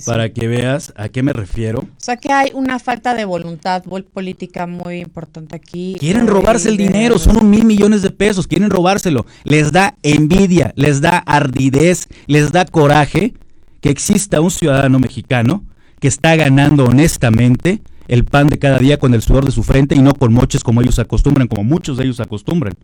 para 0.05 0.33
que 0.33 0.49
veas 0.49 0.93
a 0.97 1.09
qué 1.09 1.23
me 1.23 1.33
refiero. 1.33 1.79
O 1.79 1.89
sea 1.97 2.17
que 2.17 2.33
hay 2.33 2.51
una 2.55 2.81
falta 2.81 3.15
de 3.15 3.25
voluntad 3.25 3.85
política 4.13 4.67
muy 4.67 4.99
importante 4.99 5.55
aquí. 5.55 5.95
Quieren 6.01 6.27
robarse 6.27 6.69
el 6.69 6.77
dinero, 6.77 7.21
son 7.21 7.37
un 7.37 7.51
mil 7.51 7.65
millones 7.65 8.03
de 8.03 8.11
pesos, 8.11 8.49
quieren 8.49 8.69
robárselo. 8.69 9.27
Les 9.45 9.71
da 9.71 9.95
envidia, 10.03 10.73
les 10.75 11.01
da 11.01 11.19
ardidez, 11.19 12.09
les 12.27 12.51
da 12.51 12.65
coraje 12.65 13.33
que 13.81 13.91
exista 13.91 14.41
un 14.41 14.51
ciudadano 14.51 14.99
mexicano 14.99 15.63
que 16.01 16.09
está 16.09 16.35
ganando 16.35 16.87
honestamente 16.87 17.81
el 18.09 18.25
pan 18.25 18.49
de 18.49 18.59
cada 18.59 18.79
día 18.79 18.99
con 18.99 19.15
el 19.15 19.23
sudor 19.23 19.45
de 19.45 19.53
su 19.53 19.63
frente 19.63 19.95
y 19.95 20.03
no 20.03 20.15
con 20.15 20.33
moches 20.33 20.65
como 20.65 20.83
ellos 20.83 20.99
acostumbran, 20.99 21.47
como 21.47 21.63
muchos 21.63 21.97
de 21.97 22.03
ellos 22.03 22.19
acostumbran. 22.19 22.75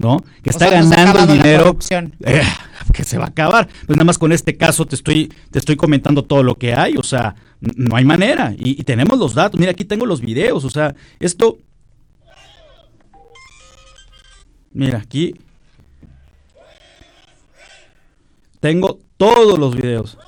¿no? 0.00 0.18
Que 0.42 0.50
O 0.50 0.52
está 0.52 0.68
sea, 0.68 0.82
ganando 0.82 1.26
dinero. 1.26 1.76
que 2.92 3.04
se 3.04 3.18
va 3.18 3.24
a 3.24 3.28
acabar. 3.28 3.68
Pues 3.86 3.96
nada 3.96 4.04
más 4.04 4.18
con 4.18 4.32
este 4.32 4.56
caso 4.56 4.86
te 4.86 4.94
estoy, 4.94 5.32
te 5.50 5.58
estoy 5.58 5.76
comentando 5.76 6.24
todo 6.24 6.42
lo 6.42 6.56
que 6.56 6.74
hay, 6.74 6.96
o 6.96 7.02
sea, 7.02 7.34
no 7.60 7.96
hay 7.96 8.04
manera. 8.04 8.54
Y, 8.56 8.80
y 8.80 8.84
tenemos 8.84 9.18
los 9.18 9.34
datos, 9.34 9.58
mira, 9.58 9.72
aquí 9.72 9.84
tengo 9.84 10.06
los 10.06 10.20
videos, 10.20 10.64
o 10.64 10.70
sea, 10.70 10.94
esto. 11.18 11.58
Mira, 14.72 14.98
aquí. 14.98 15.34
Tengo 18.60 18.98
todos 19.16 19.58
los 19.58 19.74
videos. 19.74 20.18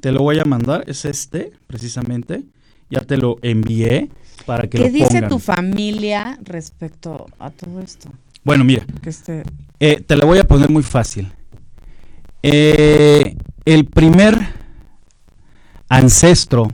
Te 0.00 0.12
lo 0.12 0.20
voy 0.20 0.38
a 0.38 0.44
mandar, 0.44 0.84
es 0.86 1.04
este, 1.04 1.52
precisamente. 1.66 2.44
Ya 2.90 3.00
te 3.00 3.16
lo 3.16 3.38
envié 3.42 4.10
para 4.44 4.64
que 4.64 4.78
¿Qué 4.78 4.86
lo 4.86 4.90
dice 4.90 5.22
tu 5.22 5.38
familia 5.38 6.38
respecto 6.42 7.26
a 7.38 7.50
todo 7.50 7.80
esto? 7.80 8.10
Bueno, 8.46 8.62
mira, 8.62 8.86
Que 9.02 9.12
eh, 9.80 10.00
te 10.06 10.16
la 10.16 10.24
voy 10.24 10.38
a 10.38 10.44
poner 10.46 10.70
muy 10.70 10.84
fácil. 10.84 11.32
Eh, 12.44 13.36
el 13.64 13.86
primer 13.86 14.38
ancestro 15.88 16.68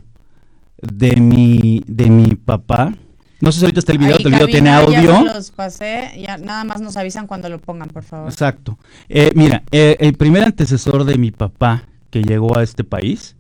de 0.83 1.17
mi, 1.17 1.83
de 1.87 2.11
mi 2.11 2.35
papá, 2.35 2.93
no 3.41 3.51
sé 3.51 3.61
si 3.61 3.65
ahorita 3.65 3.81
está 3.81 3.93
el 3.93 3.99
video, 3.99 4.17
Ahí, 4.17 4.23
el 4.23 4.33
video 4.33 4.47
tiene 4.49 4.69
cabina, 4.69 4.93
Ya 5.03 5.17
audio. 5.17 5.29
se 5.31 5.35
los 5.35 5.51
pasé, 5.51 6.11
ya 6.21 6.37
nada 6.37 6.65
más 6.65 6.83
nos 6.83 6.99
avisan 6.99 7.27
cuando 7.27 7.49
lo 7.49 7.59
pongan, 7.59 7.89
por 7.89 8.03
favor. 8.03 8.31
Exacto. 8.31 8.79
Eh, 9.09 9.33
mira, 9.35 9.63
eh, 9.71 9.97
el 9.99 10.13
primer 10.13 10.45
antecesor 10.45 11.05
de 11.05 11.17
mi 11.17 11.31
papá 11.31 11.85
que 12.11 12.23
llegó 12.23 12.59
a 12.59 12.63
este 12.63 12.85
país, 12.85 13.35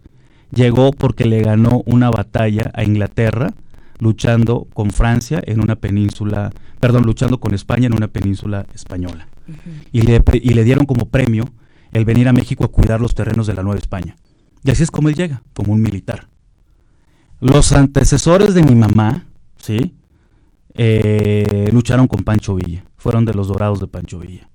llegó 0.50 0.92
porque 0.92 1.26
le 1.26 1.42
ganó 1.42 1.82
una 1.84 2.08
batalla 2.08 2.70
a 2.72 2.82
Inglaterra 2.82 3.52
luchando 4.02 4.66
con 4.74 4.90
Francia 4.90 5.40
en 5.46 5.60
una 5.60 5.76
península, 5.76 6.50
perdón, 6.80 7.04
luchando 7.04 7.38
con 7.38 7.54
España 7.54 7.86
en 7.86 7.94
una 7.94 8.08
península 8.08 8.66
española. 8.74 9.28
y, 9.92 10.02
le, 10.02 10.20
pre- 10.20 10.40
y 10.42 10.50
le 10.54 10.64
dieron 10.64 10.86
como 10.86 11.06
premio 11.06 11.44
el 11.92 12.04
venir 12.04 12.28
a 12.28 12.32
México 12.32 12.64
a 12.64 12.68
cuidar 12.68 13.00
los 13.00 13.14
terrenos 13.14 13.46
de 13.46 13.54
la 13.54 13.62
Nueva 13.62 13.78
España. 13.78 14.16
Y 14.64 14.70
así 14.70 14.82
es 14.82 14.90
como 14.90 15.08
él 15.08 15.14
llega, 15.14 15.42
como 15.54 15.72
un 15.72 15.80
militar. 15.82 16.28
Los 17.40 17.72
antecesores 17.72 18.54
de 18.54 18.62
mi 18.62 18.74
mamá, 18.74 19.26
¿sí? 19.56 19.94
Eh, 20.74 21.68
lucharon 21.72 22.06
con 22.06 22.24
Pancho 22.24 22.54
Villa, 22.54 22.84
fueron 22.96 23.24
de 23.24 23.34
los 23.34 23.48
dorados 23.48 23.78
de 23.80 23.86
Pancho 23.88 24.18
Villa. 24.20 24.48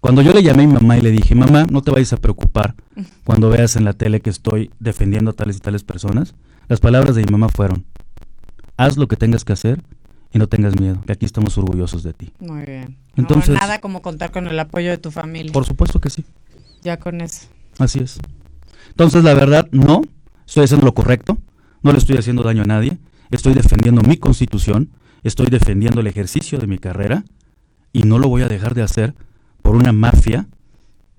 Cuando 0.00 0.22
yo 0.22 0.32
le 0.32 0.42
llamé 0.42 0.64
a 0.64 0.66
mi 0.66 0.72
mamá 0.72 0.96
y 0.96 1.02
le 1.02 1.10
dije, 1.10 1.34
mamá, 1.34 1.66
no 1.70 1.82
te 1.82 1.90
vayas 1.90 2.12
a 2.14 2.16
preocupar 2.16 2.74
cuando 3.24 3.50
veas 3.50 3.76
en 3.76 3.84
la 3.84 3.92
tele 3.92 4.20
que 4.20 4.30
estoy 4.30 4.70
defendiendo 4.80 5.30
a 5.30 5.34
tales 5.34 5.58
y 5.58 5.60
tales 5.60 5.84
personas, 5.84 6.34
las 6.68 6.80
palabras 6.80 7.14
de 7.14 7.22
mi 7.24 7.30
mamá 7.30 7.50
fueron, 7.50 7.84
haz 8.80 8.96
lo 8.96 9.08
que 9.08 9.16
tengas 9.16 9.44
que 9.44 9.52
hacer 9.52 9.82
y 10.32 10.38
no 10.38 10.48
tengas 10.48 10.80
miedo, 10.80 11.02
que 11.06 11.12
aquí 11.12 11.26
estamos 11.26 11.58
orgullosos 11.58 12.02
de 12.02 12.14
ti. 12.14 12.32
Muy 12.40 12.64
bien. 12.64 12.96
Entonces- 13.16 13.50
no, 13.50 13.60
nada 13.60 13.80
como 13.80 14.00
contar 14.00 14.30
con 14.30 14.46
el 14.46 14.58
apoyo 14.58 14.88
de 14.88 14.96
tu 14.96 15.10
familia. 15.10 15.52
Por 15.52 15.66
supuesto 15.66 16.00
que 16.00 16.08
sí. 16.08 16.24
Ya 16.82 16.98
con 16.98 17.20
eso. 17.20 17.48
Así 17.78 17.98
es. 17.98 18.18
Entonces, 18.88 19.22
la 19.22 19.34
verdad, 19.34 19.68
no, 19.70 20.00
estoy 20.46 20.64
haciendo 20.64 20.86
lo 20.86 20.94
correcto, 20.94 21.36
no 21.82 21.92
le 21.92 21.98
estoy 21.98 22.16
haciendo 22.16 22.42
daño 22.42 22.62
a 22.62 22.66
nadie, 22.66 22.98
estoy 23.30 23.52
defendiendo 23.52 24.00
mi 24.00 24.16
constitución, 24.16 24.90
estoy 25.24 25.46
defendiendo 25.46 26.00
el 26.00 26.06
ejercicio 26.06 26.58
de 26.58 26.66
mi 26.66 26.78
carrera 26.78 27.24
y 27.92 28.04
no 28.04 28.18
lo 28.18 28.28
voy 28.28 28.42
a 28.42 28.48
dejar 28.48 28.74
de 28.74 28.82
hacer 28.82 29.14
por 29.60 29.76
una 29.76 29.92
mafia, 29.92 30.48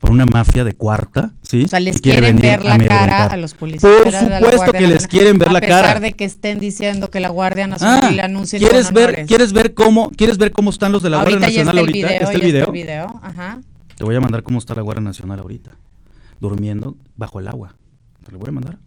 por 0.01 0.09
una 0.11 0.25
mafia 0.25 0.63
de 0.63 0.73
cuarta, 0.73 1.31
¿sí? 1.43 1.63
O 1.63 1.67
sea, 1.67 1.79
les 1.79 2.01
quieren 2.01 2.35
venir 2.35 2.41
ver 2.41 2.65
la 2.65 2.73
amedrentar. 2.73 3.09
cara 3.09 3.25
a 3.27 3.37
los 3.37 3.53
policías. 3.53 3.93
Por 4.03 4.13
a 4.15 4.19
supuesto 4.39 4.71
que 4.73 4.87
les 4.87 5.07
quieren 5.07 5.37
ver 5.37 5.51
la 5.51 5.61
cara. 5.61 5.77
A 5.77 5.81
pesar 5.83 5.99
de 6.01 6.13
que 6.13 6.25
estén 6.25 6.59
diciendo 6.59 7.09
que 7.11 7.19
la 7.19 7.29
Guardia 7.29 7.67
Nacional 7.67 7.99
Ah, 8.03 8.11
la 8.11 8.43
¿quieres 8.45 8.87
con 8.87 8.95
ver. 8.95 9.25
¿quieres 9.27 9.53
ver 9.53 9.73
cómo, 9.75 10.09
quieres 10.09 10.37
ver 10.39 10.51
cómo 10.51 10.71
están 10.71 10.91
los 10.91 11.03
de 11.03 11.11
la 11.11 11.19
ahorita 11.19 11.37
Guardia 11.37 11.63
Nacional 11.63 11.77
está 11.77 11.81
el 11.81 11.87
ahorita? 11.87 12.07
video, 12.07 12.21
¿Este 12.29 12.39
ya 12.39 12.45
video? 12.45 12.59
está 12.63 12.71
el 12.71 12.73
video. 12.73 13.19
Ajá. 13.23 13.61
Te 13.95 14.03
voy 14.03 14.15
a 14.15 14.19
mandar 14.19 14.41
cómo 14.43 14.57
está 14.57 14.73
la 14.73 14.81
Guardia 14.81 15.03
Nacional 15.03 15.39
ahorita, 15.39 15.71
durmiendo 16.39 16.97
bajo 17.15 17.39
el 17.39 17.47
agua. 17.47 17.75
Te 18.25 18.31
lo 18.31 18.39
voy 18.39 18.49
a 18.49 18.51
mandar. 18.53 18.77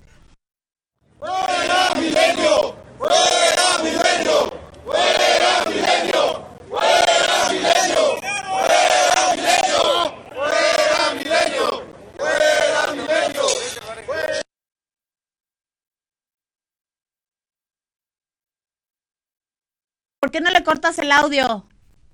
¿Por 20.25 20.31
qué 20.31 20.41
no 20.41 20.51
le 20.51 20.65
cortas 20.65 20.99
el 20.99 21.13
audio? 21.13 21.67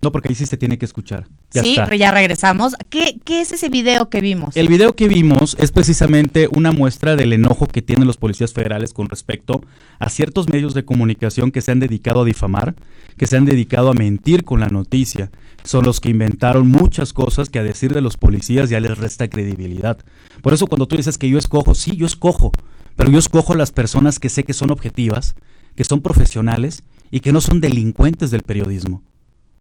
No, 0.03 0.11
porque 0.11 0.31
ahí 0.31 0.35
sí 0.35 0.45
se 0.45 0.57
tiene 0.57 0.79
que 0.79 0.85
escuchar. 0.85 1.29
Ya 1.53 1.63
sí, 1.63 1.71
está. 1.71 1.85
pero 1.85 1.95
ya 1.95 2.11
regresamos. 2.11 2.75
¿Qué, 2.89 3.21
¿Qué 3.25 3.41
es 3.41 3.53
ese 3.53 3.69
video 3.69 4.11
que 4.11 4.21
vimos? 4.21 4.57
El 4.57 4.67
video 4.67 4.97
que 4.97 5.07
vimos 5.07 5.57
es 5.61 5.71
precisamente 5.71 6.49
una 6.51 6.73
muestra 6.73 7.15
del 7.15 7.33
enojo 7.33 7.69
que 7.69 7.83
tienen 7.83 8.09
los 8.09 8.17
policías 8.17 8.53
federales 8.53 8.95
con 8.95 9.09
respecto 9.09 9.63
a 10.01 10.09
ciertos 10.09 10.49
medios 10.49 10.75
de 10.75 10.85
comunicación 10.85 11.53
que 11.53 11.61
se 11.61 11.71
han 11.71 11.79
dedicado 11.79 12.23
a 12.23 12.25
difamar, 12.25 12.75
que 13.17 13.29
se 13.29 13.37
han 13.37 13.45
dedicado 13.45 13.91
a 13.91 13.95
mentir 13.95 14.43
con 14.43 14.59
la 14.59 14.71
noticia. 14.71 15.31
Son 15.63 15.85
los 15.85 16.01
que 16.01 16.11
inventaron 16.11 16.67
muchas 16.67 17.13
cosas 17.13 17.49
que 17.49 17.61
a 17.61 17.63
decir 17.63 17.95
de 17.95 18.01
los 18.01 18.17
policías 18.17 18.71
ya 18.71 18.81
les 18.81 18.99
resta 18.99 19.31
credibilidad. 19.31 19.99
Por 20.43 20.53
eso 20.53 20.67
cuando 20.67 20.89
tú 20.89 20.97
dices 20.97 21.17
que 21.17 21.31
yo 21.31 21.39
escojo, 21.39 21.77
sí, 21.77 21.95
yo 21.95 22.07
escojo, 22.07 22.51
pero 22.97 23.09
yo 23.09 23.21
escojo 23.21 23.53
a 23.53 23.57
las 23.57 23.71
personas 23.71 24.19
que 24.19 24.31
sé 24.31 24.43
que 24.43 24.53
son 24.53 24.73
objetivas, 24.73 25.37
que 25.77 25.85
son 25.85 26.01
profesionales 26.01 26.83
y 27.11 27.21
que 27.21 27.33
no 27.33 27.41
son 27.41 27.61
delincuentes 27.61 28.31
del 28.31 28.43
periodismo. 28.43 29.03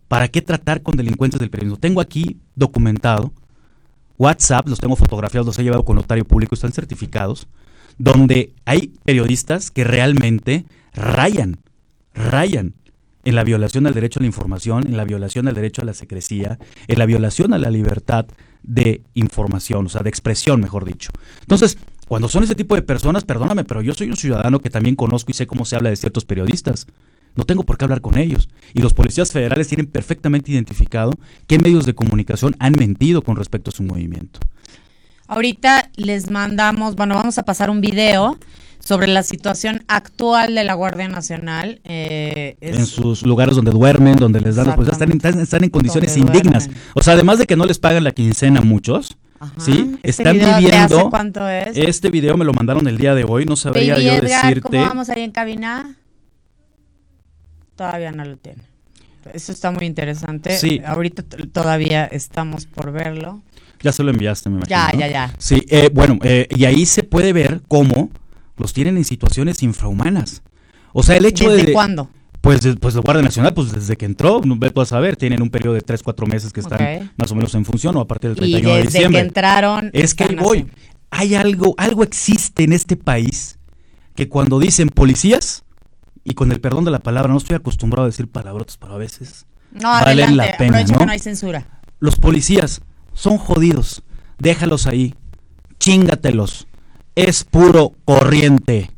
¿Para 0.08 0.28
qué 0.28 0.42
tratar 0.42 0.82
con 0.82 0.96
delincuentes 0.96 1.40
del 1.40 1.50
periodismo? 1.50 1.78
Tengo 1.78 2.02
aquí 2.02 2.38
documentado 2.56 3.32
WhatsApp, 4.18 4.68
los 4.68 4.80
tengo 4.80 4.96
fotografiados, 4.96 5.48
los 5.48 5.60
he 5.60 5.64
llevado 5.64 5.86
con 5.86 5.96
notario 5.96 6.26
público, 6.26 6.54
están 6.54 6.74
certificados, 6.74 7.48
donde 7.98 8.54
hay 8.66 8.94
periodistas 9.06 9.72
que 9.72 9.86
realmente 9.86 10.66
rayan, 10.94 11.60
rayan 12.14 12.74
en 13.24 13.36
la 13.36 13.44
violación 13.44 13.88
al 13.88 13.94
derecho 13.94 14.20
a 14.20 14.24
la 14.24 14.28
información, 14.28 14.88
en 14.88 14.98
la 14.98 15.06
violación 15.06 15.48
al 15.48 15.56
derecho 15.56 15.82
a 15.82 15.86
la 15.86 15.94
secrecía, 15.94 16.60
en 16.88 17.00
la 17.00 17.06
violación 17.06 17.54
a 17.54 17.58
la 17.58 17.70
libertad 17.70 18.26
de 18.64 19.04
información, 19.14 19.86
o 19.86 19.90
sea, 19.90 20.02
de 20.02 20.10
expresión, 20.10 20.60
mejor 20.60 20.86
dicho. 20.86 21.12
Entonces, 21.42 21.78
cuando 22.08 22.28
son 22.28 22.44
ese 22.44 22.56
tipo 22.56 22.76
de 22.76 22.82
personas, 22.82 23.24
perdóname, 23.24 23.64
pero 23.64 23.82
yo 23.82 23.94
soy 23.94 24.10
un 24.10 24.18
ciudadano 24.18 24.60
que 24.60 24.70
también 24.70 24.96
conozco 24.96 25.32
y 25.32 25.34
sé 25.34 25.48
cómo 25.48 25.64
se 25.64 25.76
habla 25.76 25.90
de 25.90 25.96
ciertos 25.96 26.26
periodistas. 26.26 26.88
No 27.36 27.46
tengo 27.46 27.64
por 27.64 27.78
qué 27.78 27.86
hablar 27.86 28.02
con 28.02 28.18
ellos. 28.18 28.50
Y 28.74 28.82
los 28.82 28.94
policías 28.94 29.32
federales 29.32 29.68
tienen 29.68 29.86
perfectamente 29.88 30.52
identificado 30.52 31.12
qué 31.48 31.58
medios 31.60 31.86
de 31.86 31.96
comunicación 31.96 32.56
han 32.60 32.74
mentido 32.74 33.22
con 33.22 33.36
respecto 33.36 33.70
a 33.70 33.74
su 33.74 33.84
movimiento. 33.84 34.40
Ahorita 35.28 35.90
les 35.96 36.32
mandamos, 36.32 36.96
bueno, 36.96 37.16
vamos 37.16 37.38
a 37.38 37.44
pasar 37.44 37.70
un 37.70 37.82
video 37.82 38.38
sobre 38.80 39.08
la 39.08 39.22
situación 39.24 39.84
actual 39.88 40.56
de 40.56 40.64
la 40.64 40.74
Guardia 40.74 41.08
Nacional. 41.08 41.82
Eh, 41.84 42.56
en 42.62 42.86
sus 42.88 43.22
lugares 43.24 43.56
donde 43.56 43.72
duermen, 43.72 44.16
donde 44.16 44.42
les 44.42 44.56
dan 44.56 44.66
los 44.68 44.76
policías, 44.76 44.96
están, 44.96 45.12
en- 45.12 45.18
están- 45.18 45.40
están 45.40 45.64
en 45.64 45.70
condiciones 45.70 46.16
Donde 46.16 46.38
indignas. 46.38 46.66
duermen. 46.66 46.84
O 46.96 47.02
sea, 47.04 47.14
además 47.14 47.38
de 47.38 47.46
que 47.46 47.56
no 47.56 47.66
les 47.66 47.78
pagan 47.78 48.04
la 48.04 48.12
quincena 48.12 48.62
a 48.62 48.64
muchos, 48.64 49.18
Ajá. 49.40 49.54
¿sí? 49.60 49.96
Este 50.02 50.24
están 50.24 50.38
viviendo. 50.40 51.00
hace 51.00 51.10
cuánto 51.12 51.48
es? 51.48 51.78
Este 51.78 52.10
video 52.10 52.36
me 52.38 52.46
lo 52.46 52.54
mandaron 52.54 52.88
el 52.88 52.98
día 52.98 53.14
de 53.14 53.24
hoy, 53.26 53.46
no 53.46 53.56
sabría 53.56 53.94
Baby 53.94 54.06
yo 54.06 54.12
Edgar, 54.14 54.42
decirte. 54.44 54.62
¿cómo 54.62 54.82
vamos 54.82 55.10
ahí 55.10 55.22
en 55.22 55.32
cabina? 55.32 55.96
Todavía 57.80 58.12
no 58.12 58.26
lo 58.26 58.36
tiene. 58.36 58.62
Eso 59.34 59.54
está 59.54 59.72
muy 59.72 59.86
interesante. 59.86 60.58
Sí. 60.58 60.82
Ahorita 60.86 61.24
todavía 61.52 62.06
estamos 62.06 62.66
por 62.66 62.92
verlo. 62.92 63.42
Ya 63.82 63.94
se 63.94 64.04
lo 64.04 64.12
enviaste, 64.12 64.50
me 64.50 64.58
imagino. 64.58 64.70
Ya, 64.78 64.92
¿no? 64.94 65.00
ya, 65.00 65.08
ya. 65.08 65.34
Sí, 65.38 65.64
eh, 65.70 65.90
bueno, 65.94 66.20
eh, 66.24 66.46
y 66.50 66.66
ahí 66.66 66.86
se 66.86 67.04
puede 67.04 67.32
ver 67.32 67.62
cómo 67.70 68.10
los 68.58 68.74
tienen 68.74 68.98
en 68.98 69.06
situaciones 69.06 69.64
infrahumanas. 69.64 70.42
O 70.92 71.04
sea, 71.04 71.16
el 71.16 71.24
hecho 71.26 71.50
¿Desde 71.50 71.68
de. 71.68 71.72
cuándo? 71.72 72.10
Pues, 72.42 72.60
de- 72.62 72.76
pues 72.76 72.96
la 72.96 73.02
Guardia 73.02 73.24
Nacional, 73.24 73.54
pues 73.54 73.72
desde 73.72 73.96
que 73.96 74.06
entró, 74.06 74.42
no 74.44 74.58
ve- 74.58 74.72
puedes 74.72 74.90
saber, 74.90 75.16
tienen 75.16 75.42
un 75.42 75.50
periodo 75.50 75.76
de 75.76 75.82
3, 75.82 76.04
4 76.04 76.28
meses 76.28 76.52
que 76.52 76.60
están 76.60 77.12
más 77.16 77.32
o 77.32 77.36
menos 77.36 77.56
en 77.56 77.64
función 77.64 77.96
o 77.96 78.02
a 78.02 78.08
partir 78.08 78.36
del 78.36 78.46
Y 78.46 78.52
31 78.52 78.70
de 78.76 78.78
desde 78.84 78.92
que 78.92 78.98
diciembre. 78.98 79.22
entraron. 79.22 79.90
Es 79.94 80.14
que 80.16 80.26
ahí 80.26 80.36
voy. 80.36 80.68
Hay 81.12 81.36
algo, 81.36 81.76
algo 81.78 82.04
existe 82.04 82.64
en 82.66 82.74
este 82.74 82.98
país 82.98 83.58
que 84.16 84.28
cuando 84.28 84.60
dicen 84.60 84.90
policías, 84.90 85.64
y 86.30 86.36
con 86.36 86.52
el 86.52 86.62
perdón 86.62 86.86
de 86.86 86.92
la 86.92 87.00
palabra, 87.00 87.32
no 87.32 87.38
estoy 87.40 87.56
acostumbrado 87.56 88.04
a 88.06 88.10
decir 88.10 88.30
palabrotas, 88.30 88.78
pero 88.78 88.94
a 88.94 88.98
veces 88.98 89.46
No, 89.72 89.90
valen 89.90 90.26
adelante. 90.30 90.36
la 90.52 90.58
pena, 90.58 90.84
¿no? 90.84 91.00
que 91.00 91.06
no 91.08 91.12
hay 91.12 91.20
censura. 91.20 91.82
los 92.00 92.16
policías 92.18 92.82
son 93.14 93.38
jodidos. 93.38 94.04
Déjalos 94.38 94.88
ahí. 94.88 95.16
Chíngatelos. 95.80 96.68
Es 97.16 97.44
puro 97.44 97.94
corriente. 98.06 98.92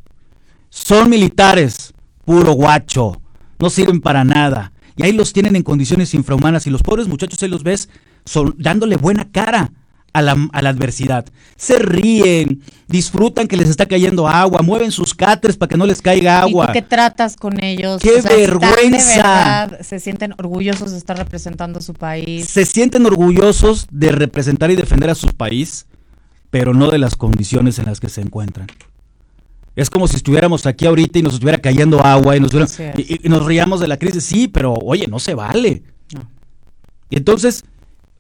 Son 0.70 1.10
militares. 1.10 1.94
Puro 2.26 2.52
guacho. 2.52 3.22
No 3.60 3.70
sirven 3.70 4.02
para 4.02 4.24
nada. 4.24 4.74
Y 4.96 5.04
ahí 5.04 5.14
los 5.14 5.34
tienen 5.34 5.56
en 5.56 5.64
condiciones 5.64 6.14
infrahumanas. 6.14 6.68
Y 6.68 6.70
los 6.70 6.84
pobres 6.84 7.08
muchachos 7.08 7.42
ahí 7.42 7.50
los 7.50 7.64
ves 7.64 7.90
son, 8.26 8.54
dándole 8.60 8.98
buena 8.98 9.32
cara 9.32 9.72
a 10.14 10.22
la, 10.22 10.36
a 10.52 10.62
la, 10.62 10.70
adversidad. 10.70 11.26
Se 11.56 11.80
ríen, 11.80 12.62
disfrutan 12.88 13.48
que 13.48 13.58
les 13.58 13.70
está 13.70 13.86
cayendo 13.86 14.28
agua, 14.28 14.62
mueven 14.62 14.92
sus 14.92 15.14
catres 15.14 15.58
para 15.58 15.70
que 15.70 15.78
no 15.78 15.86
les 15.86 16.02
caiga 16.02 16.42
agua. 16.42 16.66
¿Y 16.66 16.68
tú 16.68 16.74
qué 16.74 16.82
tratas 16.82 17.36
con 17.36 17.64
ellos? 17.64 18.02
¡Qué 18.02 18.16
o 18.16 18.22
sea, 18.22 18.36
vergüenza! 18.36 19.16
Verdad, 19.16 19.82
se 19.82 20.00
sienten 20.00 20.34
orgullosos 20.38 20.92
de 20.92 20.98
estar 20.98 21.18
representando 21.18 21.80
a 21.80 21.82
su 21.82 21.94
país. 21.94 22.50
Se 22.50 22.66
sienten 22.66 23.06
orgullosos 23.06 23.88
de 23.92 24.12
representar 24.12 24.72
y 24.72 24.76
defender 24.76 25.10
a 25.10 25.16
su 25.16 25.28
país, 25.28 25.88
pero 26.50 26.74
no 26.74 26.90
de 26.90 26.98
las 26.98 27.16
condiciones 27.16 27.80
en 27.80 27.86
las 27.86 28.00
que 28.00 28.10
se 28.10 28.22
encuentran. 28.22 28.68
Es 29.76 29.90
como 29.90 30.08
si 30.08 30.18
estuviéramos 30.18 30.66
aquí 30.66 30.86
ahorita 30.86 31.20
y 31.20 31.22
nos 31.22 31.36
estuviera 31.36 31.58
cayendo 31.60 32.06
agua 32.06 32.36
y 32.36 32.42
nos, 32.42 32.52
y, 32.54 33.22
y 33.24 33.30
nos 33.30 33.46
riamos 33.46 33.80
de 33.80 33.88
la 33.88 33.98
crisis. 33.98 34.26
Sí, 34.26 34.50
pero 34.50 34.74
oye, 34.74 35.08
no 35.08 35.18
se 35.20 35.34
vale. 35.34 35.84
No. 36.14 36.30
Y 37.10 37.16
entonces, 37.16 37.64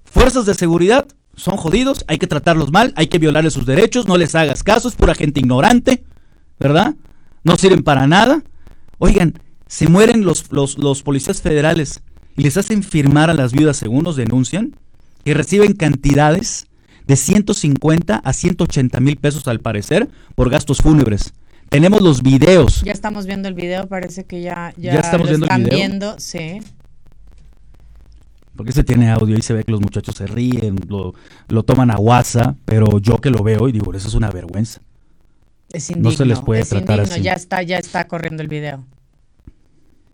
fuerzas 0.06 0.46
de 0.46 0.54
seguridad 0.54 1.08
son 1.36 1.58
jodidos, 1.58 2.06
hay 2.08 2.18
que 2.18 2.28
tratarlos 2.28 2.72
mal, 2.72 2.94
hay 2.96 3.08
que 3.08 3.20
violarles 3.20 3.54
sus 3.54 3.66
derechos, 3.66 4.08
no 4.08 4.18
les 4.18 4.36
hagas 4.36 4.64
caso, 4.64 4.88
es 4.88 4.96
pura 4.96 5.16
gente 5.16 5.40
ignorante, 5.40 6.04
¿verdad? 6.60 6.96
No 7.44 7.58
sirven 7.58 7.84
para 7.84 8.08
nada. 8.08 8.44
Oigan, 9.00 9.34
se 9.68 9.88
mueren 9.88 10.26
los, 10.26 10.52
los, 10.52 10.78
los 10.78 11.02
policías 11.02 11.42
federales 11.42 12.02
y 12.38 12.44
les 12.44 12.58
hacen 12.58 12.84
firmar 12.84 13.30
a 13.30 13.34
las 13.34 13.54
viudas 13.54 13.78
según 13.78 14.04
nos 14.04 14.16
denuncian 14.16 14.76
y 15.24 15.34
reciben 15.34 15.74
cantidades 15.74 16.68
de 17.08 17.16
150 17.16 18.16
a 18.16 18.34
180 18.34 19.00
mil 19.00 19.18
pesos 19.18 19.48
al 19.48 19.60
parecer 19.60 20.10
por 20.36 20.50
gastos 20.50 20.80
fúnebres. 20.80 21.34
Tenemos 21.70 22.02
los 22.02 22.22
videos. 22.22 22.82
Ya 22.84 22.92
estamos 22.92 23.26
viendo 23.26 23.48
el 23.48 23.54
video, 23.54 23.88
parece 23.88 24.26
que 24.26 24.42
ya, 24.42 24.74
ya, 24.78 24.94
¿Ya 24.94 25.00
estamos 25.00 25.28
lo 25.28 25.30
viendo 25.32 25.46
el 25.46 25.52
están 25.52 25.64
video? 25.64 25.78
viendo, 25.78 26.16
sí. 26.20 26.60
Porque 28.56 28.72
se 28.74 28.84
tiene 28.84 29.10
audio 29.10 29.38
y 29.38 29.42
se 29.42 29.54
ve 29.54 29.64
que 29.64 29.72
los 29.72 29.82
muchachos 29.82 30.16
se 30.16 30.28
ríen, 30.28 30.76
lo, 30.88 31.14
lo 31.48 31.64
toman 31.64 31.90
a 31.90 31.96
guasa, 31.96 32.56
pero 32.66 33.00
yo 33.00 33.18
que 33.18 33.30
lo 33.30 33.44
veo 33.44 33.68
y 33.70 33.72
digo, 33.72 33.94
eso 33.94 34.08
es 34.08 34.14
una 34.14 34.30
vergüenza. 34.30 34.82
Es 35.72 35.90
No 35.92 35.98
indigno. 35.98 36.18
se 36.18 36.26
les 36.26 36.40
puede 36.42 36.66
tratar 36.66 36.98
indigno, 37.00 37.14
así. 37.16 37.24
Ya 37.24 37.34
está, 37.34 37.64
ya 37.64 37.78
está 37.78 38.08
corriendo 38.08 38.44
el 38.44 38.50
video. 38.50 38.84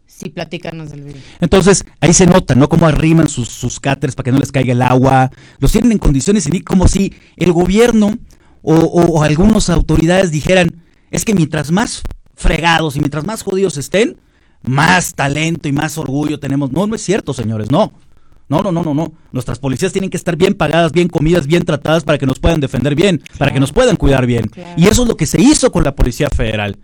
Sí, 0.06 0.30
platícanos 0.30 0.90
del 0.92 1.02
video. 1.04 1.22
Entonces, 1.42 1.84
ahí 2.00 2.14
se 2.14 2.26
nota, 2.28 2.56
¿no? 2.56 2.70
Cómo 2.70 2.88
arriman 2.88 3.28
sus, 3.28 3.50
sus 3.50 3.80
cáteres 3.80 4.16
para 4.16 4.26
que 4.26 4.32
no 4.32 4.40
les 4.40 4.52
caiga 4.52 4.72
el 4.72 4.82
agua. 4.82 5.32
Los 5.60 5.72
tienen 5.74 5.92
en 5.92 5.98
condiciones 5.98 6.48
como 6.64 6.88
si 6.88 7.14
el 7.36 7.52
gobierno 7.52 8.18
o, 8.62 8.76
o- 8.76 9.06
o 9.20 9.24
algunas 9.24 9.70
autoridades 9.70 10.32
dijeran, 10.32 10.82
es 11.12 11.26
que 11.26 11.34
mientras 11.34 11.72
más 11.72 12.04
fregados 12.36 12.96
y 12.96 13.00
mientras 13.00 13.26
más 13.26 13.42
jodidos 13.44 13.78
estén, 13.78 14.18
más 14.64 15.14
talento 15.14 15.68
y 15.68 15.72
más 15.72 15.98
orgullo 15.98 16.40
tenemos. 16.40 16.72
No, 16.72 16.88
no 16.88 16.96
es 16.96 17.02
cierto, 17.02 17.34
señores, 17.34 17.70
no. 17.72 17.92
No, 18.50 18.62
no, 18.62 18.72
no, 18.72 18.82
no, 18.84 18.93
no. 18.93 19.14
Nuestras 19.32 19.60
policías 19.60 19.91
tienen 19.91 20.10
que 20.10 20.18
estar 20.18 20.38
bien 20.38 20.54
pagadas, 20.54 20.91
bien 20.93 21.10
comidas, 21.10 21.48
bien 21.48 21.66
tratadas 21.66 22.04
para 22.04 22.18
que 22.18 22.26
nos 22.26 22.39
puedan 22.39 22.62
defender 22.62 22.95
bien, 22.95 23.22
para 23.38 23.52
que 23.52 23.60
nos 23.60 23.74
puedan 23.74 23.98
cuidar 23.98 24.26
bien. 24.26 24.48
Claro. 24.48 24.70
Y 24.78 24.88
eso 24.88 25.04
es 25.04 25.08
lo 25.10 25.18
que 25.18 25.26
se 25.26 25.41
hizo 25.41 25.72
con 25.72 25.84
la 25.84 25.95
Policía 25.95 26.30
Federal. 26.30 26.78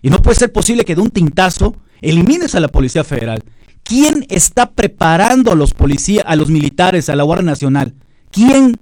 Y 0.00 0.10
no 0.10 0.22
puede 0.22 0.38
ser 0.38 0.52
posible 0.52 0.84
que 0.84 0.94
de 0.94 1.00
un 1.00 1.10
tintazo 1.10 1.76
elimines 2.00 2.54
a 2.54 2.60
la 2.60 2.68
Policía 2.68 3.02
Federal. 3.02 3.42
¿Quién 3.82 4.26
está 4.28 4.70
preparando 4.70 5.50
a 5.50 5.54
los 5.56 5.74
policías, 5.74 6.24
a 6.26 6.36
los 6.36 6.50
militares, 6.50 7.08
a 7.08 7.16
la 7.16 7.24
Guardia 7.24 7.46
Nacional? 7.46 7.94
¿Quién? 8.30 8.78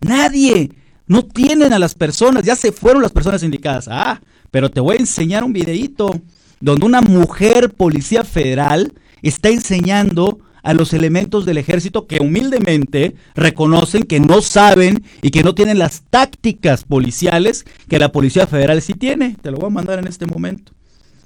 Nadie. 0.00 0.72
No 1.06 1.24
tienen 1.24 1.72
a 1.72 1.78
las 1.78 1.94
personas, 1.94 2.44
ya 2.44 2.56
se 2.56 2.72
fueron 2.72 3.02
las 3.02 3.12
personas 3.12 3.42
indicadas. 3.42 3.88
Ah, 3.88 4.20
pero 4.50 4.70
te 4.70 4.80
voy 4.80 4.96
a 4.96 5.00
enseñar 5.00 5.44
un 5.44 5.52
videíto 5.52 6.20
donde 6.60 6.86
una 6.86 7.02
mujer 7.02 7.70
policía 7.74 8.24
federal 8.24 8.92
está 9.22 9.48
enseñando 9.48 10.40
a 10.68 10.74
los 10.74 10.92
elementos 10.92 11.46
del 11.46 11.56
ejército 11.56 12.06
que 12.06 12.18
humildemente 12.20 13.14
reconocen 13.34 14.02
que 14.02 14.20
no 14.20 14.42
saben 14.42 15.02
y 15.22 15.30
que 15.30 15.42
no 15.42 15.54
tienen 15.54 15.78
las 15.78 16.02
tácticas 16.10 16.84
policiales 16.84 17.64
que 17.88 17.98
la 17.98 18.12
Policía 18.12 18.46
Federal 18.46 18.82
sí 18.82 18.92
tiene. 18.92 19.34
Te 19.40 19.50
lo 19.50 19.56
voy 19.56 19.68
a 19.68 19.70
mandar 19.70 19.98
en 19.98 20.06
este 20.06 20.26
momento. 20.26 20.72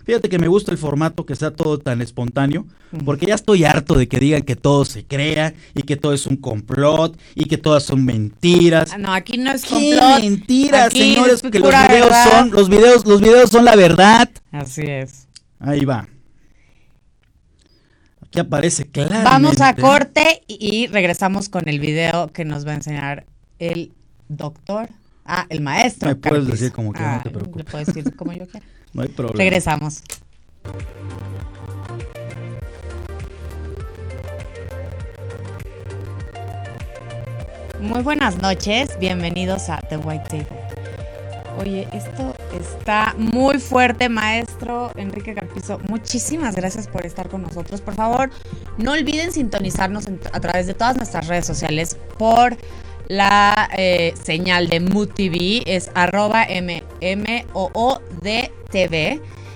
Fíjate 0.04 0.28
que 0.28 0.38
me 0.38 0.46
gusta 0.46 0.70
el 0.70 0.78
formato 0.78 1.26
que 1.26 1.34
sea 1.34 1.50
todo 1.50 1.78
tan 1.78 2.00
espontáneo, 2.02 2.66
porque 3.04 3.26
ya 3.26 3.34
estoy 3.34 3.64
harto 3.64 3.94
de 3.96 4.06
que 4.06 4.20
digan 4.20 4.42
que 4.42 4.54
todo 4.54 4.84
se 4.84 5.04
crea 5.04 5.54
y 5.74 5.82
que 5.82 5.96
todo 5.96 6.12
es 6.12 6.24
un 6.28 6.36
complot 6.36 7.18
y 7.34 7.46
que 7.46 7.58
todas 7.58 7.82
son 7.82 8.04
mentiras. 8.04 8.90
Ah, 8.92 8.98
no, 8.98 9.12
aquí 9.12 9.38
no 9.38 9.50
es 9.50 9.62
¡Qué 9.62 9.70
complot. 9.96 10.20
mentiras, 10.20 10.86
Aquí 10.86 11.14
señores! 11.14 11.34
es 11.44 11.50
Que 11.50 11.58
los 11.58 11.68
videos 11.68 12.08
verdad. 12.08 12.30
son, 12.30 12.50
los 12.52 12.68
videos, 12.68 13.06
los 13.06 13.20
videos 13.20 13.50
son 13.50 13.64
la 13.64 13.74
verdad. 13.74 14.28
Así 14.52 14.82
es. 14.82 15.26
Ahí 15.58 15.84
va. 15.84 16.08
Aquí 18.32 18.40
aparece 18.40 18.86
claramente. 18.86 19.28
Vamos 19.28 19.60
a 19.60 19.74
corte 19.74 20.42
y, 20.48 20.86
regresamos 20.86 21.50
con 21.50 21.68
el 21.68 21.78
video 21.78 22.32
que 22.32 22.46
nos 22.46 22.66
va 22.66 22.70
a 22.70 22.76
enseñar 22.76 23.26
el 23.58 23.92
doctor. 24.30 24.88
Ah, 25.26 25.44
el 25.50 25.60
maestro. 25.60 26.08
Me 26.08 26.14
puedes 26.16 26.46
decir 26.46 26.72
como 26.72 26.94
quieras, 26.94 27.16
no 27.16 27.22
te 27.24 27.28
Ah, 27.28 27.32
preocupes. 27.32 27.56
Le 27.66 27.70
puedes 27.70 27.86
decir 27.88 28.16
como 28.16 28.32
yo 28.32 28.46
quiera. 28.48 28.64
No 28.94 29.02
hay 29.02 29.08
problema. 29.08 29.36
Regresamos. 29.36 30.02
Muy 37.80 38.02
buenas 38.02 38.40
noches, 38.40 38.98
bienvenidos 38.98 39.68
a 39.68 39.76
The 39.76 39.98
White 39.98 40.24
Table. 40.30 40.61
Oye, 41.58 41.86
esto 41.92 42.34
está 42.58 43.14
muy 43.16 43.58
fuerte, 43.58 44.08
maestro 44.08 44.90
Enrique 44.96 45.34
Carpizo. 45.34 45.78
Muchísimas 45.88 46.54
gracias 46.56 46.88
por 46.88 47.06
estar 47.06 47.28
con 47.28 47.42
nosotros. 47.42 47.80
Por 47.80 47.94
favor, 47.94 48.30
no 48.78 48.92
olviden 48.92 49.32
sintonizarnos 49.32 50.06
a 50.32 50.40
través 50.40 50.66
de 50.66 50.74
todas 50.74 50.96
nuestras 50.96 51.28
redes 51.28 51.46
sociales 51.46 51.96
por 52.18 52.56
la 53.08 53.68
eh, 53.76 54.14
señal 54.22 54.68
de 54.68 54.80
Mood 54.80 55.08
TV, 55.10 55.62
es 55.66 55.90
arroba 55.94 56.44
M- 56.44 56.82
M-O-O-D-TV. 57.00 58.50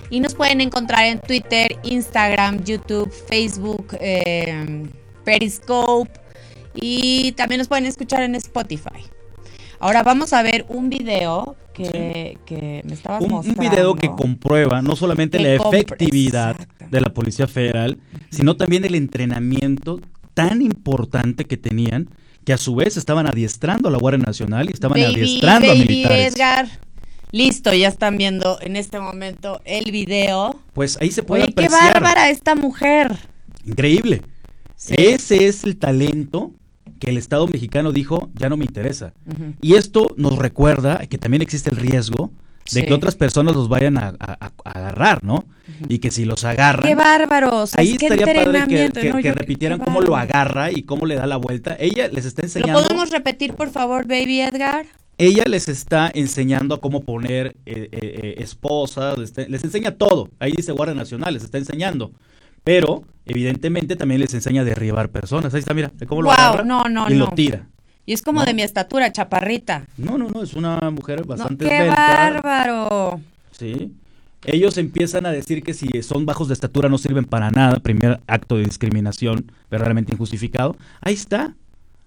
Y 0.09 0.19
nos 0.21 0.35
pueden 0.35 0.61
encontrar 0.61 1.03
en 1.05 1.19
Twitter, 1.19 1.77
Instagram, 1.83 2.63
YouTube, 2.63 3.11
Facebook, 3.11 3.97
eh, 3.99 4.85
Periscope. 5.25 6.11
Y 6.73 7.33
también 7.33 7.59
nos 7.59 7.67
pueden 7.67 7.85
escuchar 7.87 8.21
en 8.21 8.35
Spotify. 8.35 9.03
Ahora 9.79 10.03
vamos 10.03 10.33
a 10.33 10.41
ver 10.41 10.65
un 10.69 10.89
video 10.89 11.55
que, 11.73 12.37
que 12.45 12.81
me 12.85 12.93
estabas 12.93 13.21
Un, 13.21 13.31
un 13.33 13.55
video 13.55 13.95
que 13.95 14.09
comprueba 14.09 14.81
no 14.81 14.95
solamente 14.95 15.39
la 15.39 15.57
compre- 15.57 15.83
efectividad 15.83 16.55
de 16.89 17.01
la 17.01 17.09
Policía 17.09 17.47
Federal, 17.47 17.97
sino 18.31 18.55
también 18.57 18.83
el 18.85 18.95
entrenamiento 18.95 20.01
tan 20.33 20.61
importante 20.61 21.45
que 21.45 21.57
tenían 21.57 22.09
que 22.43 22.53
a 22.53 22.57
su 22.57 22.75
vez 22.75 22.97
estaban 22.97 23.27
adiestrando 23.27 23.89
a 23.89 23.91
la 23.91 23.97
Guardia 23.97 24.23
Nacional 24.25 24.69
y 24.69 24.73
estaban 24.73 24.99
Baby, 25.01 25.13
adiestrando 25.15 25.71
a 25.71 25.75
militares. 25.75 26.33
Edgar. 26.33 26.67
Listo, 27.31 27.73
ya 27.73 27.89
están 27.89 28.17
viendo 28.17 28.57
en 28.61 28.77
este 28.77 28.99
momento 29.01 29.61
el 29.65 29.91
video. 29.91 30.57
Pues 30.73 30.97
ahí 31.01 31.11
se 31.11 31.23
puede 31.23 31.43
Oye, 31.43 31.53
qué 31.53 31.65
apreciar. 31.65 31.93
bárbara 31.95 32.29
esta 32.29 32.55
mujer. 32.55 33.17
Increíble. 33.65 34.21
Sí. 34.77 34.95
Ese 34.97 35.47
es 35.47 35.65
el 35.65 35.75
talento 35.77 36.51
que 36.99 37.09
el 37.09 37.17
Estado 37.17 37.47
mexicano 37.47 37.91
dijo, 37.91 38.29
ya 38.35 38.49
no 38.49 38.57
me 38.57 38.65
interesa. 38.65 39.13
Y 39.61 39.75
esto 39.75 40.13
nos 40.17 40.37
recuerda 40.37 41.05
que 41.07 41.17
también 41.17 41.41
existe 41.41 41.69
el 41.69 41.77
riesgo 41.77 42.31
de 42.71 42.81
Sí. 42.81 42.85
que 42.85 42.93
otras 42.93 43.15
personas 43.15 43.55
los 43.55 43.69
vayan 43.69 43.97
a, 43.97 44.13
a- 44.19 44.51
a 44.65 44.71
agarrar, 44.71 45.23
¿no? 45.23 45.45
Y 45.87 45.99
que 45.99 46.11
si 46.11 46.25
los 46.25 46.43
agarran... 46.43 46.85
Qué 46.85 46.95
bárbaros. 46.95 47.73
Ahí 47.77 47.91
estaría 47.93 48.25
padre 48.25 48.43
que, 48.67 48.89
que- 48.91 49.09
¿no? 49.09 49.17
que 49.19 49.23
Yo- 49.23 49.33
repitieran 49.33 49.79
cómo 49.79 50.01
lo 50.01 50.17
agarra 50.17 50.69
y 50.71 50.83
cómo 50.83 51.05
le 51.05 51.15
da 51.15 51.25
la 51.27 51.37
vuelta. 51.37 51.77
Ella 51.79 52.09
les 52.09 52.25
está 52.25 52.41
¿Lo 52.41 52.47
enseñando... 52.47 52.83
podemos 52.83 53.09
repetir, 53.09 53.53
por 53.53 53.69
favor, 53.69 54.05
baby 54.05 54.41
Edgar? 54.41 54.85
Ella 55.17 55.45
les 55.47 55.67
está 55.69 56.11
enseñando 56.13 56.75
a 56.75 56.81
cómo 56.81 57.03
poner 57.03 57.55
eh, 57.65 57.87
eh, 57.89 57.89
eh, 57.91 58.35
esposas, 58.39 59.17
les, 59.17 59.35
les 59.49 59.63
enseña 59.63 59.91
todo. 59.91 60.29
Ahí 60.37 60.51
dice 60.51 60.73
Guardia 60.73 60.93
Nacional, 60.95 61.33
les 61.35 61.43
está 61.43 61.57
enseñando. 61.57 62.11
Pero, 62.67 63.05
evidentemente, 63.25 63.95
también 63.95 64.19
les 64.19 64.33
enseña 64.33 64.63
a 64.63 64.65
derribar 64.65 65.07
personas. 65.07 65.53
Ahí 65.53 65.61
está, 65.61 65.73
mira, 65.73 65.89
cómo 66.05 66.21
lo 66.21 66.27
Guau, 66.27 66.37
agarra 66.37 66.65
no, 66.65 66.83
no, 66.89 67.09
y 67.09 67.13
lo 67.13 67.29
tira. 67.29 67.65
Y 68.05 68.11
es 68.11 68.21
como 68.21 68.43
de 68.43 68.53
mi 68.53 68.61
estatura, 68.61 69.09
chaparrita. 69.09 69.85
No, 69.97 70.17
no, 70.17 70.27
no, 70.27 70.43
es 70.43 70.53
una 70.53 70.77
mujer 70.91 71.25
bastante 71.25 71.63
¡Qué 71.63 71.77
esbelta. 71.77 72.41
bárbaro! 72.41 73.21
Sí. 73.51 73.93
Ellos 74.43 74.77
empiezan 74.77 75.25
a 75.25 75.31
decir 75.31 75.63
que 75.63 75.73
si 75.73 75.87
son 76.03 76.25
bajos 76.25 76.49
de 76.49 76.55
estatura 76.55 76.89
no 76.89 76.97
sirven 76.97 77.23
para 77.23 77.51
nada, 77.51 77.79
primer 77.79 78.19
acto 78.27 78.57
de 78.57 78.65
discriminación 78.65 79.49
verdaderamente 79.71 80.11
injustificado. 80.11 80.75
Ahí 80.99 81.13
está, 81.13 81.55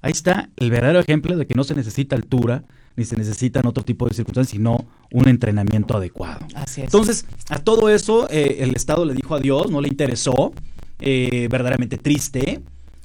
ahí 0.02 0.12
está 0.12 0.50
el 0.56 0.70
verdadero 0.70 1.00
ejemplo 1.00 1.38
de 1.38 1.46
que 1.46 1.54
no 1.54 1.64
se 1.64 1.74
necesita 1.74 2.16
altura 2.16 2.64
ni 3.00 3.06
se 3.06 3.16
necesitan 3.16 3.66
otro 3.66 3.82
tipo 3.82 4.06
de 4.06 4.14
circunstancias, 4.14 4.52
sino 4.52 4.84
un 5.10 5.26
entrenamiento 5.26 5.96
adecuado. 5.96 6.46
Así 6.54 6.82
es. 6.82 6.84
Entonces, 6.84 7.24
a 7.48 7.58
todo 7.58 7.88
eso 7.88 8.28
eh, 8.30 8.58
el 8.60 8.76
Estado 8.76 9.06
le 9.06 9.14
dijo 9.14 9.34
adiós, 9.34 9.70
no 9.70 9.80
le 9.80 9.88
interesó, 9.88 10.52
eh, 11.00 11.48
verdaderamente 11.50 11.96
triste. 11.96 12.60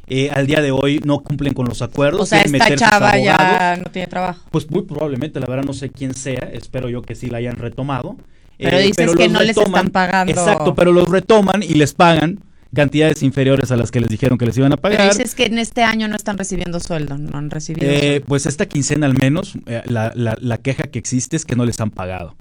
Eh, 0.07 0.29
al 0.31 0.45
día 0.47 0.61
de 0.61 0.71
hoy 0.71 0.99
no 1.03 1.19
cumplen 1.21 1.53
con 1.53 1.65
los 1.65 1.81
acuerdos. 1.81 2.21
o 2.21 2.25
sea, 2.25 2.41
esta 2.41 2.75
chava 2.75 3.17
ya 3.17 3.79
no 3.81 3.89
tiene 3.89 4.07
trabajo. 4.07 4.45
Pues 4.51 4.69
muy 4.69 4.83
probablemente, 4.83 5.39
la 5.39 5.47
verdad 5.47 5.63
no 5.63 5.73
sé 5.73 5.89
quién 5.89 6.13
sea, 6.13 6.49
espero 6.51 6.89
yo 6.89 7.01
que 7.01 7.15
sí 7.15 7.27
la 7.27 7.37
hayan 7.37 7.55
retomado. 7.55 8.17
Pero 8.57 8.77
dices 8.77 9.15
que 9.15 9.29
no 9.29 9.41
les 9.41 9.57
están 9.57 9.89
pagando. 9.89 10.31
Exacto, 10.31 10.75
pero 10.75 10.91
los 10.91 11.07
retoman 11.07 11.63
y 11.63 11.73
les 11.73 11.93
pagan 11.93 12.41
cantidades 12.75 13.23
inferiores 13.23 13.71
a 13.71 13.77
las 13.77 13.89
que 13.89 13.99
les 13.99 14.09
dijeron 14.09 14.37
que 14.37 14.45
les 14.45 14.55
iban 14.57 14.71
a 14.73 14.77
Pero 14.77 14.97
pagar. 14.97 15.11
dices 15.13 15.33
que 15.33 15.45
en 15.45 15.57
este 15.57 15.81
año 15.83 16.07
no 16.07 16.15
están 16.15 16.37
recibiendo 16.37 16.79
sueldo, 16.79 17.17
no 17.17 17.37
han 17.37 17.49
recibido 17.49 17.89
Eh, 17.89 17.99
sueldo. 17.99 18.25
pues 18.27 18.45
esta 18.45 18.67
quincena 18.67 19.07
al 19.07 19.15
menos, 19.17 19.55
eh, 19.65 19.81
la, 19.85 20.11
la- 20.15 20.37
la 20.39 20.57
queja 20.59 20.83
que 20.83 20.99
existe 20.99 21.35
es 21.35 21.45
que 21.45 21.55
no 21.55 21.65
les 21.65 21.79
han 21.79 21.89
pagado. 21.89 22.35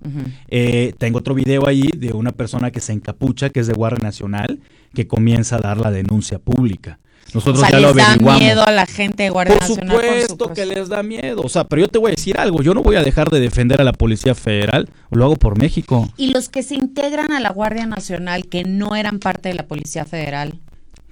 Eh, 0.49 0.93
tengo 0.99 1.19
otro 1.19 1.35
video 1.35 1.67
ahí 1.67 1.91
de 1.97 2.13
una 2.13 2.33
persona 2.33 2.71
que 2.71 2.81
se 2.81 2.93
encapucha, 2.93 3.49
que 3.49 3.61
es 3.61 3.67
de 3.67 3.73
Guardia 3.73 4.03
Nacional, 4.03 4.61
que 4.93 5.07
comienza 5.07 5.57
a 5.57 5.61
dar 5.61 5.79
la 5.79 5.91
denuncia 5.91 6.39
pública. 6.39 6.99
Nosotros 7.35 7.59
o 7.59 7.61
sea, 7.67 7.71
ya 7.71 7.81
lo 7.81 7.89
les 7.89 7.97
da 7.97 8.07
averiguamos. 8.13 8.41
miedo 8.41 8.63
a 8.65 8.71
la 8.71 8.87
gente 8.87 9.25
de 9.25 9.31
Guardia 9.31 9.59
Por 9.59 9.69
Nacional. 9.69 9.97
supuesto 9.97 10.53
que 10.53 10.67
les 10.67 10.89
da 10.89 11.03
miedo. 11.03 11.43
O 11.43 11.49
sea, 11.49 11.65
pero 11.65 11.83
yo 11.83 11.89
te 11.89 11.99
voy 11.99 12.13
a 12.13 12.15
decir 12.15 12.39
algo. 12.39 12.63
Yo 12.63 12.75
no 12.75 12.83
voy 12.83 12.97
a 12.97 13.03
dejar 13.03 13.29
de 13.31 13.41
defender 13.41 13.81
a 13.81 13.85
la 13.85 13.93
Policía 13.93 14.35
Federal. 14.35 14.89
Lo 15.11 15.25
hago 15.25 15.37
por 15.37 15.59
México. 15.59 16.09
Y 16.17 16.33
los 16.33 16.49
que 16.49 16.63
se 16.63 16.77
integran 16.77 17.33
a 17.33 17.41
la 17.41 17.51
Guardia 17.51 17.87
Nacional 17.87 18.47
que 18.47 18.65
no 18.65 18.95
eran 18.95 19.19
parte 19.19 19.49
de 19.49 19.57
la 19.57 19.67
Policía 19.67 20.05
Federal, 20.05 20.61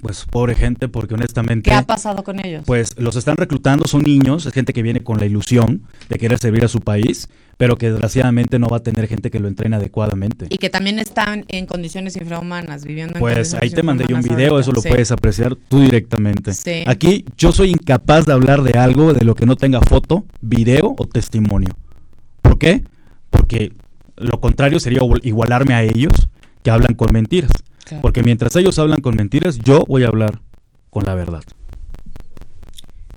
Pues 0.03 0.27
pobre 0.29 0.57
gente, 0.57 0.89
porque 0.89 1.15
honestamente. 1.15 1.71
¿qué 1.71 1.77
ha 1.77 1.83
pasado 1.87 2.25
con 2.25 2.45
ellos? 2.45 2.65
Pues 2.67 2.99
los 2.99 3.15
están 3.15 3.37
reclutando, 3.37 3.87
son 3.87 4.03
niños, 4.03 4.45
es 4.47 4.53
gente 4.53 4.73
que 4.73 4.83
viene 4.83 5.05
con 5.05 5.19
la 5.19 5.27
ilusión 5.27 5.83
de 6.09 6.19
querer 6.19 6.41
servir 6.41 6.65
a 6.65 6.69
su 6.69 6.81
país, 6.81 7.29
pero 7.57 7.77
que 7.79 7.89
desgraciadamente 7.89 8.59
no 8.59 8.67
va 8.67 8.79
a 8.79 8.83
tener 8.83 9.07
gente 9.07 9.31
que 9.31 9.39
lo 9.39 9.47
entrene 9.47 9.77
adecuadamente. 9.77 10.47
y 10.51 10.59
que 10.59 10.71
también 10.71 10.99
están 10.99 11.45
en 11.47 11.67
condiciones 11.67 12.17
infrahumanas, 12.17 12.85
viviendo 12.85 13.15
en 13.15 13.21
Pues 13.21 13.55
ahí 13.55 13.71
te 13.71 13.85
mandé 13.85 14.05
yo 14.09 14.17
un 14.17 14.23
video, 14.23 14.55
ahorita. 14.55 14.61
eso 14.61 14.73
lo 14.73 14.81
Sí. 14.81 14.89
puedes 14.89 15.13
apreciar 15.13 15.55
tú 15.55 15.79
directamente. 15.81 16.53
Sí. 16.53 16.83
Aquí 16.89 17.25
yo 17.37 17.53
soy 17.53 17.71
incapaz 17.71 18.27
de 18.27 18.33
hablar 18.33 18.65
de 18.65 18.77
algo 18.81 19.13
de 19.15 19.25
lo 19.25 19.37
que 19.37 19.47
no 19.47 19.55
tenga 19.55 19.81
foto, 19.83 20.25
video 20.41 20.97
o 20.99 21.07
testimonio. 21.07 21.71
¿Por 22.41 22.59
qué? 22.59 22.83
Porque 23.31 23.73
lo 24.17 24.41
contrario 24.41 24.81
sería 24.81 24.99
igual- 24.99 25.21
igualarme 25.23 25.75
a 25.75 25.85
ellos 25.85 26.29
que 26.65 26.73
hablan 26.73 26.95
con 26.95 27.13
mentiras. 27.13 27.53
Claro. 27.93 28.03
Porque 28.03 28.23
mientras 28.23 28.57
ellos 28.57 28.79
hablan 28.79 29.01
con 29.01 29.17
mentiras, 29.17 29.59
yo 29.59 29.85
voy 29.87 30.05
a 30.05 30.09
hablar 30.09 30.41
con 30.91 31.05
la 31.05 31.15
verdad. 31.15 31.43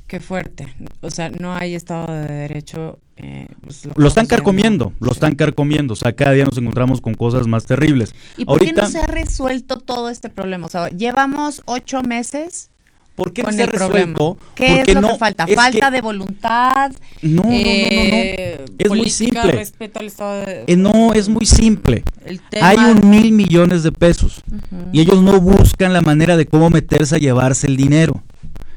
Qué 0.08 0.20
fuerte. 0.20 0.68
O 1.02 1.10
sea, 1.10 1.30
no 1.30 1.54
hay 1.56 1.74
Estado 1.74 2.14
de 2.14 2.28
Derecho. 2.28 3.00
eh, 3.18 3.48
pues, 3.62 3.88
Lo 3.96 4.08
están 4.08 4.28
carcomiendo, 4.28 4.94
lo 5.00 5.12
están 5.12 5.36
carcomiendo. 5.36 5.94
O 5.94 5.96
sea, 5.96 6.14
cada 6.14 6.32
día 6.34 6.46
nos 6.46 6.58
encontramos 6.58 7.02
con 7.02 7.16
cosas 7.16 7.48
más 7.48 7.66
terribles. 7.66 8.14
¿Y 8.38 8.46
por 8.46 8.60
qué 8.60 8.72
no 8.74 8.88
se 8.88 9.00
ha 9.00 9.08
resuelto 9.08 9.80
todo 9.80 10.10
este 10.10 10.30
problema? 10.30 10.68
O 10.68 10.70
sea, 10.70 10.90
llevamos 10.90 11.64
ocho 11.66 12.04
meses 12.04 12.70
¿por 13.16 13.34
qué 13.34 13.44
no 13.44 13.52
se 13.52 13.64
ha 13.64 13.66
resuelto? 13.66 14.38
¿Qué 14.56 14.82
es 14.82 14.94
lo 14.94 15.02
no- 15.02 15.08
que 15.14 15.18
falta? 15.18 15.46
es 15.48 15.56
¿Falta 15.56 15.88
que- 15.90 15.96
de 15.96 16.02
voluntad? 16.02 16.92
No, 17.22 17.44
no, 17.44 17.50
no, 17.50 17.50
no, 17.50 17.54
no. 17.54 17.60
eh, 17.62 18.66
Es 18.78 18.90
muy 18.90 19.10
simple. 19.10 19.52
respeto 19.52 20.00
al 20.00 20.06
Estado 20.08 20.46
de 20.46 20.64
Eh, 20.68 20.76
no, 20.76 21.14
es 21.14 21.30
muy 21.30 21.46
simple. 21.46 22.04
Tema- 22.50 22.70
Hay 22.70 22.78
un 22.78 23.10
mil 23.10 23.32
millones 23.32 23.84
de 23.84 23.92
pesos 23.92 24.44
y 24.92 25.00
ellos 25.02 25.22
no 25.22 25.40
buscan 25.40 25.94
la 25.94 26.02
manera 26.02 26.38
de 26.38 26.46
cómo 26.46 26.70
meterse 26.70 27.16
a 27.16 27.20
llevarse 27.20 27.68
el 27.68 27.78
dinero. 27.78 28.22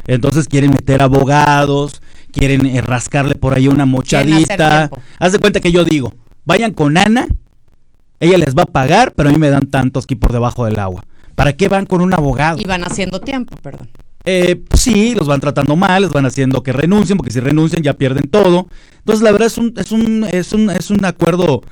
Entonces 0.06 0.48
quieren 0.48 0.70
meter 0.70 1.02
abogados, 1.02 2.00
quieren 2.32 2.64
eh, 2.66 2.80
rascarle 2.80 3.34
por 3.34 3.54
ahí 3.54 3.68
una 3.68 3.84
mochadita. 3.86 4.90
Haz 5.18 5.32
de 5.32 5.38
cuenta 5.38 5.60
que 5.60 5.72
yo 5.72 5.84
digo, 5.84 6.14
vayan 6.44 6.72
con 6.72 6.96
Ana, 6.96 7.26
ella 8.20 8.38
les 8.38 8.54
va 8.56 8.62
a 8.62 8.66
pagar, 8.66 9.12
pero 9.12 9.28
a 9.28 9.32
mí 9.32 9.38
me 9.38 9.50
dan 9.50 9.66
tanto 9.68 10.00
aquí 10.00 10.14
por 10.14 10.32
debajo 10.32 10.64
del 10.64 10.78
agua. 10.78 11.04
¿Para 11.34 11.52
qué 11.52 11.68
van 11.68 11.86
con 11.86 12.00
un 12.00 12.12
abogado? 12.14 12.58
Y 12.60 12.64
van 12.64 12.82
haciendo 12.84 13.20
tiempo, 13.20 13.54
perdón. 13.62 13.88
Eh, 14.24 14.62
sí, 14.74 15.14
los 15.14 15.26
van 15.26 15.40
tratando 15.40 15.74
mal, 15.76 16.02
les 16.02 16.10
van 16.12 16.26
haciendo 16.26 16.62
que 16.62 16.72
renuncien, 16.72 17.16
porque 17.16 17.32
si 17.32 17.40
renuncian 17.40 17.82
ya 17.82 17.94
pierden 17.94 18.28
todo. 18.28 18.68
Entonces, 18.98 19.22
la 19.22 19.32
verdad 19.32 19.46
es 19.46 19.56
un, 19.58 19.72
es 19.76 19.90
un, 19.92 20.24
es 20.24 20.52
un, 20.52 20.70
es 20.70 20.90
un 20.90 21.04
acuerdo, 21.04 21.62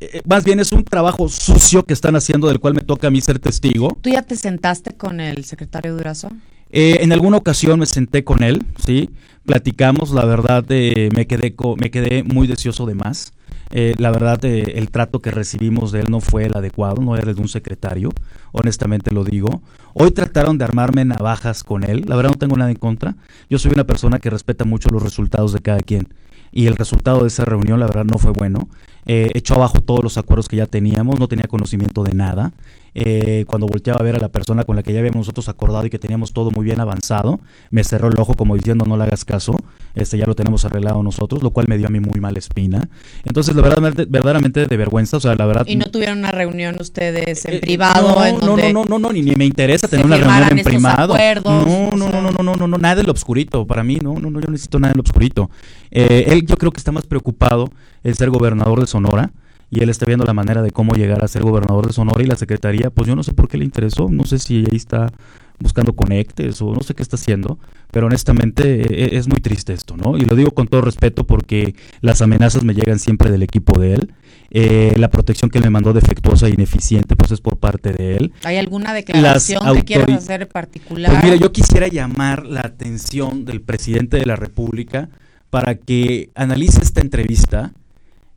eh, 0.00 0.20
más 0.26 0.44
bien 0.44 0.60
es 0.60 0.72
un 0.72 0.84
trabajo 0.84 1.28
sucio 1.28 1.84
que 1.84 1.94
están 1.94 2.16
haciendo 2.16 2.48
del 2.48 2.60
cual 2.60 2.74
me 2.74 2.82
toca 2.82 3.06
a 3.06 3.10
mí 3.10 3.20
ser 3.20 3.38
testigo. 3.38 3.96
¿Tú 4.02 4.10
ya 4.10 4.22
te 4.22 4.36
sentaste 4.36 4.94
con 4.96 5.20
el 5.20 5.44
secretario 5.44 5.96
Durazo? 5.96 6.28
Eh, 6.70 6.98
en 7.00 7.12
alguna 7.12 7.36
ocasión 7.36 7.78
me 7.78 7.86
senté 7.86 8.24
con 8.24 8.42
él, 8.42 8.62
sí, 8.84 9.10
platicamos, 9.46 10.10
la 10.10 10.24
verdad 10.24 10.64
eh, 10.70 11.08
me 11.14 11.26
quedé 11.26 11.54
co- 11.54 11.76
me 11.76 11.90
quedé 11.90 12.24
muy 12.24 12.46
deseoso 12.46 12.84
de 12.84 12.94
más. 12.94 13.32
Eh, 13.70 13.94
la 13.98 14.10
verdad 14.10 14.44
eh, 14.44 14.74
el 14.76 14.90
trato 14.90 15.20
que 15.20 15.30
recibimos 15.30 15.90
de 15.92 16.00
él 16.00 16.06
no 16.10 16.20
fue 16.20 16.44
el 16.46 16.56
adecuado, 16.56 17.00
no 17.00 17.16
era 17.16 17.30
el 17.30 17.34
de 17.36 17.40
un 17.42 17.48
secretario, 17.48 18.10
honestamente 18.52 19.12
lo 19.12 19.24
digo. 19.24 19.62
Hoy 19.96 20.10
trataron 20.10 20.58
de 20.58 20.64
armarme 20.64 21.04
navajas 21.04 21.62
con 21.62 21.84
él, 21.84 22.04
la 22.08 22.16
verdad 22.16 22.32
no 22.32 22.36
tengo 22.36 22.56
nada 22.56 22.72
en 22.72 22.76
contra. 22.76 23.14
Yo 23.48 23.60
soy 23.60 23.70
una 23.72 23.84
persona 23.84 24.18
que 24.18 24.28
respeta 24.28 24.64
mucho 24.64 24.88
los 24.90 25.00
resultados 25.00 25.52
de 25.52 25.60
cada 25.60 25.78
quien 25.78 26.08
y 26.50 26.66
el 26.66 26.74
resultado 26.74 27.20
de 27.20 27.28
esa 27.28 27.44
reunión 27.44 27.78
la 27.78 27.86
verdad 27.86 28.04
no 28.04 28.18
fue 28.18 28.32
bueno. 28.32 28.68
Eh, 29.06 29.30
echó 29.34 29.54
abajo 29.54 29.80
todos 29.80 30.02
los 30.02 30.18
acuerdos 30.18 30.48
que 30.48 30.56
ya 30.56 30.66
teníamos, 30.66 31.20
no 31.20 31.28
tenía 31.28 31.46
conocimiento 31.46 32.02
de 32.02 32.12
nada. 32.12 32.52
Eh, 32.94 33.44
cuando 33.46 33.68
volteaba 33.68 34.00
a 34.00 34.02
ver 34.02 34.16
a 34.16 34.18
la 34.18 34.30
persona 34.30 34.64
con 34.64 34.74
la 34.74 34.82
que 34.82 34.92
ya 34.92 34.98
habíamos 34.98 35.18
nosotros 35.18 35.48
acordado 35.48 35.86
y 35.86 35.90
que 35.90 36.00
teníamos 36.00 36.32
todo 36.32 36.50
muy 36.50 36.64
bien 36.64 36.80
avanzado, 36.80 37.38
me 37.70 37.84
cerró 37.84 38.08
el 38.08 38.18
ojo 38.18 38.34
como 38.34 38.56
diciendo 38.56 38.86
no 38.86 38.96
le 38.96 39.04
hagas 39.04 39.24
caso, 39.24 39.56
este 39.94 40.18
ya 40.18 40.26
lo 40.26 40.34
tenemos 40.34 40.64
arreglado 40.64 41.02
nosotros, 41.02 41.42
lo 41.42 41.50
cual 41.50 41.66
me 41.68 41.78
dio 41.78 41.86
a 41.86 41.90
mí 41.90 42.00
muy 42.00 42.20
mala 42.20 42.38
espina. 42.38 42.88
Entonces, 43.24 43.54
la 43.54 43.62
verdad, 43.62 44.06
verdaderamente 44.08 44.66
de 44.66 44.76
vergüenza, 44.76 45.18
o 45.18 45.20
sea, 45.20 45.34
la 45.34 45.46
verdad... 45.46 45.64
¿Y 45.66 45.76
no 45.76 45.86
tuvieron 45.86 46.18
una 46.18 46.32
reunión 46.32 46.76
ustedes 46.80 47.44
en 47.44 47.54
eh, 47.54 47.60
privado? 47.60 48.14
no, 48.14 48.24
en 48.24 48.38
no, 48.38 48.46
donde 48.46 48.72
no, 48.72 48.84
no, 48.84 48.98
no, 48.98 49.12
ni, 49.12 49.22
ni 49.22 49.34
me 49.36 49.44
interesa 49.44 49.88
tener 49.88 50.04
una 50.04 50.16
reunión 50.16 50.58
en 50.58 50.64
privado. 50.64 51.14
acuerdos, 51.14 51.66
no, 51.66 51.90
no, 51.96 52.10
sea. 52.10 52.20
no, 52.20 52.30
no, 52.30 52.42
no, 52.42 52.56
no, 52.56 52.66
no, 52.68 52.78
nada 52.78 53.02
lo 53.02 53.12
obscurito. 53.12 53.66
Para 53.66 53.84
mí, 53.84 53.98
no, 54.02 54.14
no, 54.14 54.30
no, 54.30 54.40
yo 54.40 54.46
no 54.46 54.52
necesito 54.52 54.78
nada 54.78 54.92
en 54.92 54.98
lo 54.98 55.02
obscurito. 55.02 55.50
Eh, 55.90 56.24
él, 56.28 56.44
yo 56.46 56.56
creo 56.56 56.72
que 56.72 56.78
está 56.78 56.92
más 56.92 57.06
preocupado 57.06 57.70
en 58.02 58.14
ser 58.14 58.30
gobernador 58.30 58.80
de 58.80 58.86
Sonora 58.86 59.32
y 59.70 59.82
él 59.82 59.88
está 59.90 60.06
viendo 60.06 60.24
la 60.24 60.34
manera 60.34 60.62
de 60.62 60.70
cómo 60.70 60.94
llegar 60.94 61.24
a 61.24 61.28
ser 61.28 61.42
gobernador 61.42 61.86
de 61.86 61.92
Sonora 61.92 62.22
y 62.22 62.26
la 62.26 62.36
secretaría, 62.36 62.90
pues 62.90 63.08
yo 63.08 63.16
no 63.16 63.22
sé 63.22 63.32
por 63.32 63.48
qué 63.48 63.58
le 63.58 63.64
interesó, 63.64 64.08
no 64.10 64.24
sé 64.24 64.38
si 64.38 64.58
ahí 64.70 64.76
está 64.76 65.12
buscando 65.58 65.94
conectes 65.94 66.60
o 66.62 66.72
no 66.72 66.80
sé 66.82 66.94
qué 66.94 67.02
está 67.02 67.16
haciendo, 67.16 67.58
pero 67.94 68.08
honestamente 68.08 68.82
eh, 68.82 69.16
es 69.16 69.28
muy 69.28 69.40
triste 69.40 69.72
esto, 69.72 69.96
¿no? 69.96 70.18
Y 70.18 70.22
lo 70.22 70.34
digo 70.34 70.50
con 70.50 70.66
todo 70.66 70.80
respeto 70.80 71.22
porque 71.24 71.76
las 72.00 72.22
amenazas 72.22 72.64
me 72.64 72.74
llegan 72.74 72.98
siempre 72.98 73.30
del 73.30 73.44
equipo 73.44 73.78
de 73.78 73.94
él. 73.94 74.14
Eh, 74.50 74.94
la 74.96 75.10
protección 75.10 75.48
que 75.48 75.58
él 75.58 75.64
me 75.64 75.70
mandó 75.70 75.92
defectuosa 75.92 76.48
e 76.48 76.50
ineficiente, 76.50 77.14
pues 77.14 77.30
es 77.30 77.40
por 77.40 77.58
parte 77.58 77.92
de 77.92 78.16
él. 78.16 78.32
¿Hay 78.42 78.56
alguna 78.56 78.94
declaración 78.94 79.76
que 79.76 79.84
quieras 79.84 80.10
hacer 80.10 80.42
en 80.42 80.48
particular? 80.48 81.12
Pues 81.12 81.22
mira, 81.22 81.36
yo 81.36 81.52
quisiera 81.52 81.86
llamar 81.86 82.44
la 82.46 82.62
atención 82.62 83.44
del 83.44 83.60
presidente 83.60 84.16
de 84.16 84.26
la 84.26 84.34
República 84.34 85.08
para 85.50 85.76
que 85.76 86.30
analice 86.34 86.82
esta 86.82 87.00
entrevista, 87.00 87.74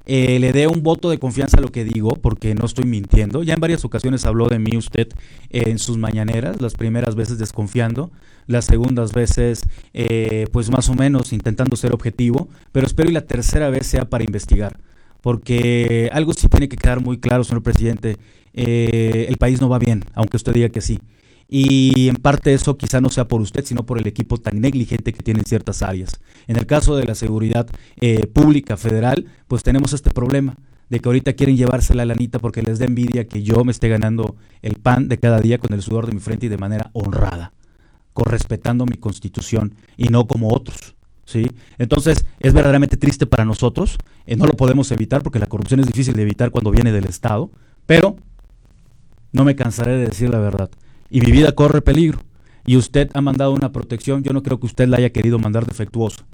eh, 0.09 0.39
le 0.39 0.53
dé 0.53 0.67
un 0.67 0.83
voto 0.83 1.09
de 1.09 1.19
confianza 1.19 1.57
a 1.57 1.61
lo 1.61 1.67
que 1.67 1.83
digo, 1.83 2.11
porque 2.15 2.55
no 2.55 2.65
estoy 2.65 2.85
mintiendo. 2.85 3.43
Ya 3.43 3.53
en 3.53 3.59
varias 3.59 3.83
ocasiones 3.83 4.25
habló 4.25 4.47
de 4.47 4.57
mí 4.57 4.77
usted 4.77 5.09
eh, 5.49 5.63
en 5.67 5.79
sus 5.79 5.97
mañaneras, 5.97 6.61
las 6.61 6.75
primeras 6.75 7.15
veces 7.15 7.37
desconfiando, 7.37 8.09
las 8.47 8.63
segundas 8.63 9.11
veces 9.11 9.63
eh, 9.93 10.47
pues 10.53 10.71
más 10.71 10.87
o 10.87 10.93
menos 10.93 11.33
intentando 11.33 11.75
ser 11.75 11.93
objetivo, 11.93 12.47
pero 12.71 12.87
espero 12.87 13.09
y 13.09 13.13
la 13.13 13.25
tercera 13.25 13.69
vez 13.69 13.85
sea 13.85 14.09
para 14.09 14.23
investigar. 14.23 14.79
Porque 15.21 16.09
algo 16.13 16.31
sí 16.33 16.47
tiene 16.47 16.69
que 16.69 16.77
quedar 16.77 17.01
muy 17.01 17.19
claro, 17.19 17.43
señor 17.43 17.63
presidente, 17.63 18.15
eh, 18.53 19.25
el 19.27 19.35
país 19.37 19.59
no 19.59 19.67
va 19.67 19.77
bien, 19.77 20.05
aunque 20.13 20.37
usted 20.37 20.53
diga 20.53 20.69
que 20.69 20.79
sí. 20.79 20.99
Y 21.49 22.09
en 22.09 22.15
parte 22.15 22.53
eso 22.53 22.77
quizá 22.77 22.99
no 22.99 23.09
sea 23.09 23.27
por 23.27 23.41
usted, 23.41 23.63
sino 23.65 23.85
por 23.85 23.97
el 23.97 24.07
equipo 24.07 24.37
tan 24.37 24.59
negligente 24.59 25.13
que 25.13 25.23
tiene 25.23 25.39
en 25.39 25.45
ciertas 25.45 25.81
áreas. 25.81 26.19
En 26.47 26.57
el 26.57 26.65
caso 26.65 26.95
de 26.95 27.05
la 27.05 27.15
seguridad 27.15 27.67
eh, 28.01 28.27
pública 28.27 28.75
federal, 28.75 29.25
pues 29.47 29.63
tenemos 29.63 29.93
este 29.93 30.11
problema 30.11 30.55
de 30.89 30.99
que 30.99 31.09
ahorita 31.09 31.33
quieren 31.33 31.57
llevarse 31.57 31.93
la 31.93 32.05
lanita 32.05 32.39
porque 32.39 32.61
les 32.61 32.79
da 32.79 32.85
envidia 32.85 33.27
que 33.27 33.43
yo 33.43 33.63
me 33.63 33.71
esté 33.71 33.89
ganando 33.89 34.35
el 34.61 34.75
pan 34.75 35.07
de 35.07 35.17
cada 35.19 35.39
día 35.39 35.57
con 35.57 35.73
el 35.73 35.81
sudor 35.81 36.05
de 36.05 36.13
mi 36.13 36.19
frente 36.19 36.45
y 36.45 36.49
de 36.49 36.57
manera 36.57 36.89
honrada, 36.93 37.53
con 38.13 38.25
respetando 38.25 38.85
mi 38.85 38.97
constitución 38.97 39.75
y 39.97 40.09
no 40.09 40.27
como 40.27 40.53
otros. 40.53 40.95
¿sí? 41.25 41.51
Entonces 41.77 42.25
es 42.39 42.53
verdaderamente 42.53 42.97
triste 42.97 43.25
para 43.25 43.45
nosotros, 43.45 43.97
eh, 44.25 44.35
no 44.35 44.45
lo 44.45 44.53
podemos 44.53 44.91
evitar 44.91 45.23
porque 45.23 45.39
la 45.39 45.47
corrupción 45.47 45.79
es 45.79 45.87
difícil 45.87 46.13
de 46.13 46.21
evitar 46.23 46.51
cuando 46.51 46.71
viene 46.71 46.91
del 46.91 47.05
Estado, 47.05 47.51
pero 47.85 48.15
no 49.31 49.43
me 49.43 49.55
cansaré 49.55 49.97
de 49.97 50.07
decir 50.07 50.29
la 50.29 50.39
verdad. 50.39 50.69
Y 51.09 51.21
mi 51.21 51.31
vida 51.31 51.53
corre 51.53 51.81
peligro. 51.81 52.19
Y 52.65 52.75
usted 52.75 53.09
ha 53.13 53.21
mandado 53.21 53.53
una 53.53 53.71
protección, 53.71 54.23
yo 54.23 54.33
no 54.33 54.43
creo 54.43 54.59
que 54.59 54.65
usted 54.65 54.89
la 54.89 54.97
haya 54.97 55.11
querido 55.11 55.39
mandar 55.39 55.65
defectuosa, 55.65 56.25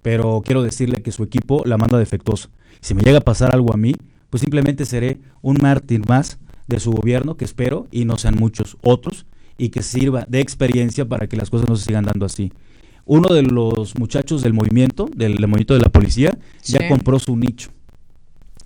pero 0.00 0.42
quiero 0.42 0.62
decirle 0.62 1.02
que 1.02 1.12
su 1.12 1.22
equipo 1.22 1.62
la 1.66 1.76
manda 1.76 1.98
defectuosa. 1.98 2.48
Si 2.80 2.94
me 2.94 3.02
llega 3.02 3.18
a 3.18 3.20
pasar 3.20 3.52
algo 3.52 3.72
a 3.74 3.76
mí, 3.76 3.94
pues 4.30 4.40
simplemente 4.40 4.86
seré 4.86 5.18
un 5.42 5.58
mártir 5.60 6.08
más 6.08 6.38
de 6.68 6.80
su 6.80 6.90
gobierno, 6.90 7.36
que 7.36 7.44
espero, 7.44 7.86
y 7.90 8.06
no 8.06 8.16
sean 8.16 8.34
muchos 8.36 8.78
otros, 8.82 9.26
y 9.58 9.68
que 9.68 9.82
sirva 9.82 10.24
de 10.26 10.40
experiencia 10.40 11.06
para 11.06 11.26
que 11.26 11.36
las 11.36 11.50
cosas 11.50 11.68
no 11.68 11.76
se 11.76 11.84
sigan 11.84 12.06
dando 12.06 12.24
así. 12.24 12.50
Uno 13.04 13.34
de 13.34 13.42
los 13.42 13.98
muchachos 13.98 14.42
del 14.42 14.54
movimiento, 14.54 15.06
del, 15.14 15.36
del 15.36 15.48
movimiento 15.48 15.74
de 15.74 15.80
la 15.80 15.90
policía, 15.90 16.38
ya 16.64 16.88
compró 16.88 17.18
su 17.18 17.36
nicho. 17.36 17.70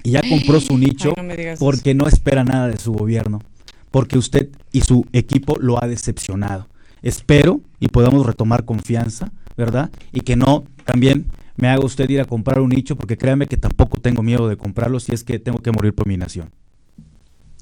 Y 0.04 0.12
ya 0.12 0.22
compró 0.22 0.61
su 0.61 0.78
nicho 0.78 1.12
Ay, 1.16 1.26
no 1.26 1.54
porque 1.59 1.94
no 1.94 2.06
espera 2.06 2.44
nada 2.44 2.68
de 2.68 2.78
su 2.78 2.92
gobierno, 2.92 3.40
porque 3.91 4.18
usted 4.18 4.49
y 4.72 4.82
su 4.82 5.07
equipo 5.12 5.57
lo 5.61 5.82
ha 5.82 5.86
decepcionado. 5.86 6.68
Espero 7.03 7.61
y 7.80 7.89
podamos 7.89 8.26
retomar 8.26 8.64
confianza, 8.64 9.30
¿verdad? 9.57 9.91
Y 10.12 10.20
que 10.20 10.36
no 10.36 10.64
también 10.84 11.26
me 11.57 11.68
haga 11.68 11.84
usted 11.84 12.09
ir 12.09 12.20
a 12.20 12.24
comprar 12.24 12.61
un 12.61 12.70
nicho, 12.70 12.97
porque 12.97 13.18
créame 13.18 13.47
que 13.47 13.57
tampoco 13.57 14.01
tengo 14.01 14.22
miedo 14.22 14.49
de 14.49 14.57
comprarlo 14.57 15.01
si 15.01 15.12
es 15.12 15.24
que 15.24 15.39
tengo 15.39 15.59
que 15.59 15.72
morir 15.72 15.95
por 15.95 16.07
mi 16.07 16.16
nación. 16.16 16.51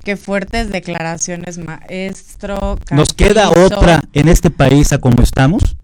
Qué 0.04 0.16
fuertes 0.16 0.70
declaraciones, 0.70 1.58
maestro. 1.58 2.78
¿Nos 2.90 3.14
queda 3.14 3.50
otra 3.50 4.02
en 4.12 4.28
este 4.28 4.50
país 4.50 4.92
a 4.92 4.98
como 4.98 5.22
estamos? 5.22 5.76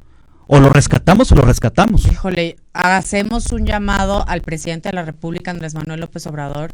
¿O 0.46 0.60
lo 0.60 0.68
rescatamos 0.68 1.32
o 1.32 1.34
lo 1.34 1.42
rescatamos? 1.42 2.06
Híjole, 2.06 2.56
hacemos 2.74 3.50
un 3.52 3.64
llamado 3.64 4.28
al 4.28 4.42
presidente 4.42 4.90
de 4.90 4.94
la 4.94 5.04
República, 5.04 5.50
Andrés 5.50 5.74
Manuel 5.74 6.00
López 6.00 6.26
Obrador, 6.26 6.70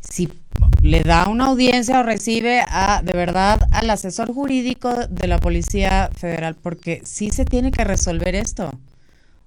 si 0.00 0.28
le 0.84 1.02
da 1.02 1.28
una 1.28 1.46
audiencia 1.46 2.00
o 2.00 2.02
recibe 2.02 2.60
a, 2.68 3.00
de 3.02 3.12
verdad, 3.12 3.66
al 3.72 3.88
asesor 3.88 4.32
jurídico 4.32 4.90
de 5.08 5.26
la 5.26 5.38
Policía 5.38 6.10
Federal, 6.14 6.54
porque 6.60 7.00
sí 7.04 7.30
se 7.30 7.44
tiene 7.44 7.70
que 7.72 7.84
resolver 7.84 8.34
esto. 8.34 8.70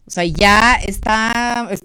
O 0.08 0.10
sea, 0.10 0.24
ya 0.24 0.76
está, 0.76 1.68
es- 1.70 1.82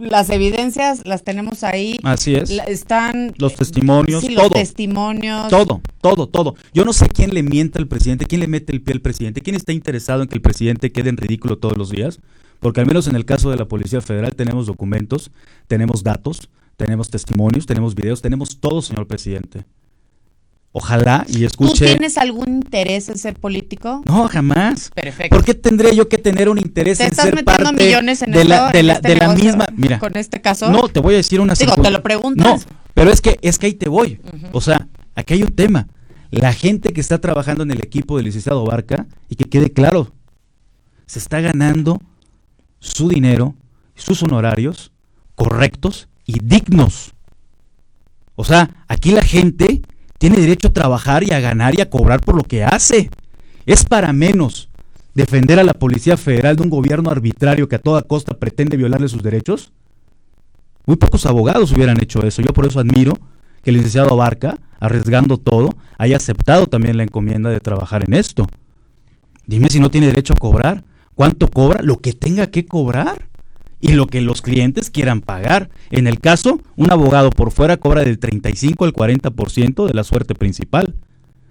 las 0.00 0.30
evidencias 0.30 1.02
las 1.06 1.22
tenemos 1.22 1.62
ahí, 1.64 1.98
Así 2.02 2.34
es. 2.34 2.50
están 2.50 3.34
Los 3.38 3.54
testimonios, 3.54 4.22
sí, 4.24 4.30
los 4.34 4.44
todo. 4.48 4.54
testimonios. 4.58 5.48
Todo, 5.48 5.80
todo, 6.00 6.26
todo. 6.28 6.54
Yo 6.72 6.84
no 6.84 6.92
sé 6.92 7.08
quién 7.08 7.34
le 7.34 7.42
miente 7.42 7.78
al 7.78 7.86
presidente, 7.86 8.24
quién 8.26 8.40
le 8.40 8.46
mete 8.48 8.72
el 8.72 8.80
pie 8.82 8.94
al 8.94 9.00
presidente, 9.02 9.42
quién 9.42 9.54
está 9.54 9.72
interesado 9.72 10.22
en 10.22 10.28
que 10.28 10.34
el 10.34 10.40
presidente 10.40 10.90
quede 10.92 11.10
en 11.10 11.18
ridículo 11.18 11.58
todos 11.58 11.76
los 11.76 11.90
días, 11.90 12.20
porque 12.58 12.80
al 12.80 12.86
menos 12.86 13.06
en 13.06 13.14
el 13.16 13.24
caso 13.26 13.50
de 13.50 13.56
la 13.58 13.66
Policía 13.68 14.00
Federal 14.00 14.34
tenemos 14.34 14.66
documentos, 14.66 15.30
tenemos 15.68 16.02
datos, 16.02 16.48
tenemos 16.78 17.10
testimonios, 17.10 17.66
tenemos 17.66 17.94
videos, 17.94 18.22
tenemos 18.22 18.60
todo, 18.60 18.80
señor 18.80 19.08
presidente. 19.08 19.64
Ojalá 20.70 21.26
y 21.28 21.40
¿Tú 21.40 21.46
escuche. 21.46 21.86
tienes 21.86 22.16
algún 22.18 22.48
interés 22.48 23.08
en 23.08 23.18
ser 23.18 23.34
político? 23.34 24.02
No, 24.06 24.28
jamás. 24.28 24.90
Perfecto. 24.94 25.34
¿Por 25.34 25.44
qué 25.44 25.54
tendría 25.54 25.92
yo 25.92 26.08
que 26.08 26.18
tener 26.18 26.48
un 26.48 26.58
interés 26.58 26.98
¿Te 26.98 27.04
en 27.04 27.10
estás 27.10 27.24
ser 27.24 27.34
metiendo 27.34 27.64
parte 27.64 27.84
millones 27.84 28.22
en 28.22 28.30
de 28.30 28.44
la, 28.44 28.56
esto, 28.56 28.72
de 28.72 28.78
en 28.78 28.86
la, 28.86 28.92
este 28.92 29.08
de 29.08 29.16
la 29.16 29.34
misma? 29.34 29.66
Mira, 29.74 29.98
con 29.98 30.16
este 30.16 30.40
caso? 30.40 30.70
no, 30.70 30.88
te 30.88 31.00
voy 31.00 31.14
a 31.14 31.16
decir 31.16 31.40
una 31.40 31.54
Digo, 31.54 31.74
te 31.74 31.90
lo 31.90 32.00
preguntas. 32.00 32.46
No, 32.46 32.76
pero 32.94 33.10
es 33.10 33.20
que 33.20 33.38
es 33.42 33.58
que 33.58 33.66
ahí 33.66 33.74
te 33.74 33.88
voy. 33.88 34.20
O 34.52 34.60
sea, 34.60 34.86
aquí 35.16 35.34
hay 35.34 35.42
un 35.42 35.54
tema. 35.56 35.88
La 36.30 36.52
gente 36.52 36.92
que 36.92 37.00
está 37.00 37.20
trabajando 37.20 37.64
en 37.64 37.72
el 37.72 37.78
equipo 37.78 38.18
del 38.18 38.26
licenciado 38.26 38.64
Barca, 38.64 39.06
y 39.28 39.34
que 39.34 39.46
quede 39.46 39.72
claro, 39.72 40.12
se 41.06 41.18
está 41.18 41.40
ganando 41.40 42.00
su 42.78 43.08
dinero, 43.08 43.56
sus 43.96 44.22
honorarios 44.22 44.92
correctos 45.34 46.08
y 46.28 46.38
dignos. 46.40 47.14
O 48.36 48.44
sea, 48.44 48.84
aquí 48.86 49.10
la 49.10 49.22
gente 49.22 49.80
tiene 50.18 50.36
derecho 50.36 50.68
a 50.68 50.72
trabajar 50.72 51.24
y 51.24 51.32
a 51.32 51.40
ganar 51.40 51.76
y 51.76 51.80
a 51.80 51.90
cobrar 51.90 52.20
por 52.20 52.36
lo 52.36 52.42
que 52.42 52.62
hace. 52.62 53.10
Es 53.66 53.84
para 53.84 54.12
menos 54.12 54.68
defender 55.14 55.58
a 55.58 55.64
la 55.64 55.72
Policía 55.72 56.16
Federal 56.16 56.54
de 56.54 56.62
un 56.62 56.70
gobierno 56.70 57.10
arbitrario 57.10 57.66
que 57.66 57.76
a 57.76 57.80
toda 57.80 58.02
costa 58.02 58.38
pretende 58.38 58.76
violarle 58.76 59.08
sus 59.08 59.22
derechos. 59.22 59.72
Muy 60.86 60.96
pocos 60.96 61.24
abogados 61.26 61.72
hubieran 61.72 62.00
hecho 62.00 62.22
eso. 62.22 62.42
Yo 62.42 62.52
por 62.52 62.66
eso 62.66 62.78
admiro 62.78 63.14
que 63.62 63.70
el 63.70 63.76
licenciado 63.76 64.14
Barca, 64.14 64.58
arriesgando 64.80 65.38
todo, 65.38 65.70
haya 65.96 66.18
aceptado 66.18 66.66
también 66.66 66.98
la 66.98 67.04
encomienda 67.04 67.48
de 67.50 67.60
trabajar 67.60 68.04
en 68.06 68.14
esto. 68.14 68.46
Dime 69.46 69.70
si 69.70 69.80
no 69.80 69.90
tiene 69.90 70.08
derecho 70.08 70.34
a 70.34 70.36
cobrar. 70.36 70.84
¿Cuánto 71.14 71.48
cobra? 71.48 71.82
Lo 71.82 71.98
que 71.98 72.12
tenga 72.12 72.48
que 72.48 72.66
cobrar. 72.66 73.28
Y 73.80 73.92
lo 73.92 74.06
que 74.06 74.20
los 74.20 74.42
clientes 74.42 74.90
quieran 74.90 75.20
pagar. 75.20 75.70
En 75.90 76.06
el 76.06 76.18
caso, 76.20 76.60
un 76.76 76.90
abogado 76.90 77.30
por 77.30 77.52
fuera 77.52 77.76
cobra 77.76 78.02
del 78.02 78.18
35 78.18 78.84
al 78.84 78.92
40% 78.92 79.86
de 79.86 79.94
la 79.94 80.02
suerte 80.04 80.34
principal. 80.34 80.94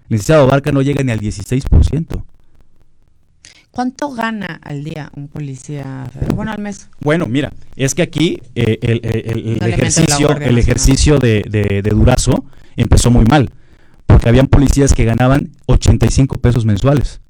El 0.09 0.15
licenciado 0.15 0.47
Barca 0.47 0.71
no 0.71 0.81
llega 0.81 1.03
ni 1.03 1.11
al 1.11 1.19
16%. 1.21 2.23
¿Cuánto 3.71 4.09
gana 4.11 4.59
al 4.63 4.83
día 4.83 5.11
un 5.15 5.27
policía? 5.27 6.09
Bueno, 6.35 6.51
al 6.51 6.59
mes. 6.59 6.89
Bueno, 6.99 7.27
mira, 7.27 7.53
es 7.75 7.93
que 7.93 8.01
aquí 8.01 8.41
eh, 8.55 8.79
el, 8.81 9.61
ejercicio, 9.71 10.35
el 10.37 10.57
ejercicio 10.57 11.19
de, 11.19 11.43
de- 11.47 11.81
de 11.83 11.89
Durazo 11.91 12.43
empezó 12.75 13.11
muy 13.11 13.25
mal, 13.25 13.51
porque 14.07 14.29
habían 14.29 14.47
policías 14.47 14.93
que 14.95 15.05
ganaban 15.05 15.51
85 15.67 16.37
pesos 16.39 16.65
mensuales. 16.65 17.21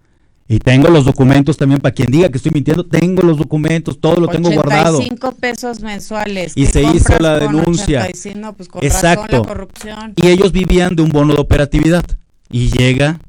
Y 0.49 0.59
tengo 0.59 0.87
los 0.87 1.03
documentos 1.03 1.57
también, 1.57 1.81
para 1.81 1.93
quien 1.93 2.09
diga 2.09 2.29
que 2.29 2.37
estoy 2.37 2.51
mintiendo, 2.53 2.85
tengo 2.85 3.21
los 3.21 3.37
documentos, 3.37 3.99
todo 3.99 4.15
lo 4.15 4.27
tengo 4.29 4.49
guardado. 4.49 4.97
85 4.97 5.31
pesos 5.33 5.81
mensuales. 5.81 6.53
Y 6.55 6.65
¿Qué 6.65 6.71
se 6.71 6.83
hizo 6.83 7.19
la 7.19 7.37
denuncia. 7.37 8.03
85? 8.03 8.39
No, 8.39 8.53
pues 8.53 8.69
con 8.69 8.83
Exacto. 8.83 9.23
razón 9.23 9.41
la 9.41 9.47
corrupción. 9.47 10.13
Y 10.15 10.27
ellos 10.27 10.53
vivían 10.53 10.95
de 10.95 11.01
un 11.01 11.09
bono 11.09 11.33
de 11.33 11.41
operatividad. 11.41 12.05
Y 12.49 12.69
llega 12.69 13.19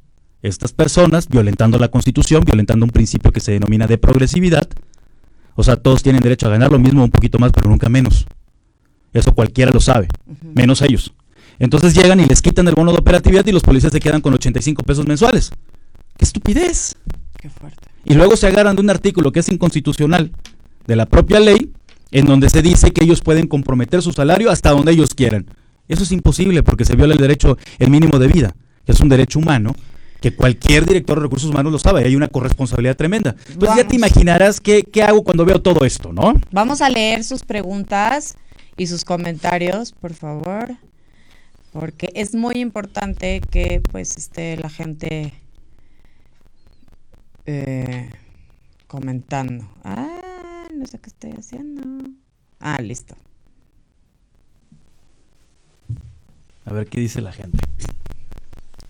estas 0.43 0.73
personas 0.73 1.29
violentando 1.29 1.77
la 1.79 1.89
constitución, 1.89 2.45
violentando 2.45 2.85
un 2.85 2.91
principio 2.93 3.33
que 3.33 3.41
se 3.41 3.51
denomina 3.51 3.89
de 3.89 3.99
progresividad. 3.99 4.69
O 5.57 5.65
sea, 5.65 5.75
todos 5.75 6.05
tienen 6.05 6.23
derecho 6.23 6.47
a 6.47 6.51
ganar 6.51 6.71
lo 6.71 6.79
mismo, 6.79 7.03
un 7.03 7.11
poquito 7.11 7.41
más, 7.41 7.51
pero 7.51 7.69
nunca 7.69 7.89
menos. 7.89 8.27
Eso 9.13 9.35
cualquiera 9.35 9.73
lo 9.73 9.81
sabe, 9.81 10.07
menos 10.55 10.83
ellos. 10.83 11.13
Entonces 11.59 11.95
llegan 11.95 12.21
y 12.21 12.27
les 12.27 12.43
quitan 12.43 12.69
el 12.69 12.75
bono 12.75 12.93
de 12.93 12.99
operatividad 12.99 13.45
y 13.45 13.51
los 13.51 13.65
policías 13.65 13.93
se 13.93 13.99
quedan 13.99 14.21
con 14.21 14.35
85 14.35 14.85
pesos 14.85 15.07
mensuales. 15.07 15.51
¡Qué 16.19 16.25
estupidez! 16.25 16.97
Qué 17.41 17.49
fuerte. 17.49 17.89
Y 18.05 18.15
luego 18.15 18.37
se 18.37 18.49
agarran 18.49 18.77
de 18.77 18.83
un 18.83 18.91
artículo 18.91 19.33
que 19.33 19.41
es 19.41 19.49
inconstitucional 19.49 20.33
de 20.87 20.97
la 20.97 21.07
propia 21.07 21.39
ley, 21.41 21.73
en 22.11 22.27
donde 22.27 22.51
se 22.51 22.61
dice 22.61 22.91
que 22.91 23.05
ellos 23.05 23.21
pueden 23.21 23.47
comprometer 23.47 24.03
su 24.03 24.13
salario 24.13 24.51
hasta 24.51 24.71
donde 24.71 24.93
ellos 24.93 25.15
quieran. 25.15 25.47
Eso 25.87 26.03
es 26.03 26.13
imposible 26.13 26.63
porque 26.63 26.85
se 26.85 26.97
viola 26.97 27.15
el 27.15 27.21
derecho, 27.21 27.57
el 27.79 27.91
mínimo 27.91 28.19
de 28.19 28.27
vida, 28.27 28.55
que 28.85 28.93
es 28.93 29.01
un 29.01 29.09
derecho 29.09 29.39
humano, 29.39 29.75
que 30.21 30.35
cualquier 30.35 30.85
director 30.87 31.19
de 31.19 31.23
recursos 31.23 31.51
humanos 31.51 31.71
lo 31.71 31.79
sabe, 31.79 32.03
y 32.03 32.07
hay 32.07 32.17
una 32.17 32.29
corresponsabilidad 32.29 32.97
tremenda. 32.97 33.37
Pues 33.59 33.71
ya 33.77 33.87
te 33.87 33.95
imaginarás 33.95 34.61
qué, 34.61 34.83
qué 34.83 35.03
hago 35.03 35.23
cuando 35.23 35.45
veo 35.45 35.63
todo 35.63 35.85
esto, 35.85 36.13
¿no? 36.13 36.35
Vamos 36.51 36.83
a 36.83 36.91
leer 36.91 37.23
sus 37.23 37.45
preguntas 37.45 38.37
y 38.77 38.89
sus 38.89 39.05
comentarios, 39.05 39.93
por 39.93 40.15
favor. 40.15 40.75
Porque 41.73 42.11
es 42.15 42.35
muy 42.35 42.57
importante 42.57 43.41
que 43.51 43.81
pues 43.93 44.17
esté 44.17 44.57
la 44.57 44.71
gente 44.71 45.35
eh, 47.51 48.11
comentando. 48.87 49.67
Ah, 49.83 50.69
no 50.75 50.87
sé 50.87 50.99
qué 50.99 51.09
estoy 51.09 51.31
haciendo. 51.33 51.83
Ah, 52.61 52.79
listo. 52.83 53.17
A 56.67 56.73
ver 56.75 56.87
qué 56.89 57.01
dice 57.01 57.23
la 57.23 57.33
gente. 57.33 57.59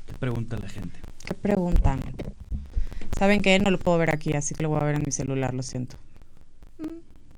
¿Qué 0.06 0.12
pregunta 0.18 0.58
la 0.58 0.68
gente? 0.68 0.98
¿Qué 1.24 1.34
preguntan? 1.34 2.00
¿Saben 3.16 3.40
qué? 3.40 3.60
No 3.60 3.70
lo 3.70 3.78
puedo 3.78 3.96
ver 3.98 4.10
aquí, 4.10 4.32
así 4.32 4.56
que 4.56 4.64
lo 4.64 4.70
voy 4.70 4.80
a 4.80 4.84
ver 4.84 4.96
en 4.96 5.02
mi 5.06 5.12
celular, 5.12 5.54
lo 5.54 5.62
siento. 5.62 5.96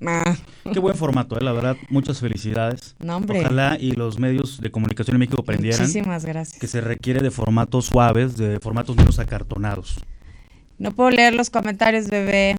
Ah, 0.03 0.35
Qué 0.73 0.79
buen 0.79 0.95
formato, 0.95 1.37
eh, 1.37 1.43
la 1.43 1.51
verdad, 1.51 1.77
muchas 1.89 2.19
felicidades. 2.19 2.95
No. 2.99 3.17
Ojalá 3.17 3.77
y 3.79 3.91
los 3.91 4.17
medios 4.17 4.59
de 4.59 4.71
comunicación 4.71 5.15
en 5.15 5.19
México 5.19 5.41
aprendieran 5.41 5.81
muchísimas 5.81 6.25
que 6.59 6.65
se 6.67 6.81
requiere 6.81 7.21
de 7.21 7.29
formatos 7.29 7.85
suaves, 7.85 8.35
de 8.37 8.59
formatos 8.59 8.95
menos 8.95 9.19
acartonados. 9.19 9.99
No 10.81 10.91
puedo 10.91 11.11
leer 11.11 11.35
los 11.35 11.51
comentarios, 11.51 12.07
bebé. 12.09 12.57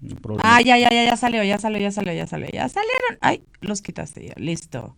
No. 0.00 0.16
Ah, 0.40 0.60
ya, 0.60 0.76
ya, 0.76 0.90
ya, 0.90 1.04
ya 1.04 1.16
salió, 1.16 1.44
ya 1.44 1.58
salió, 1.58 1.78
ya 1.78 1.92
salió, 1.92 2.12
ya 2.12 2.26
salió, 2.26 2.48
ya 2.52 2.68
salieron. 2.68 3.16
Ay, 3.20 3.44
los 3.60 3.80
quitaste 3.80 4.26
ya, 4.26 4.34
listo. 4.38 4.96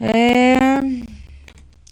Eh, 0.00 1.04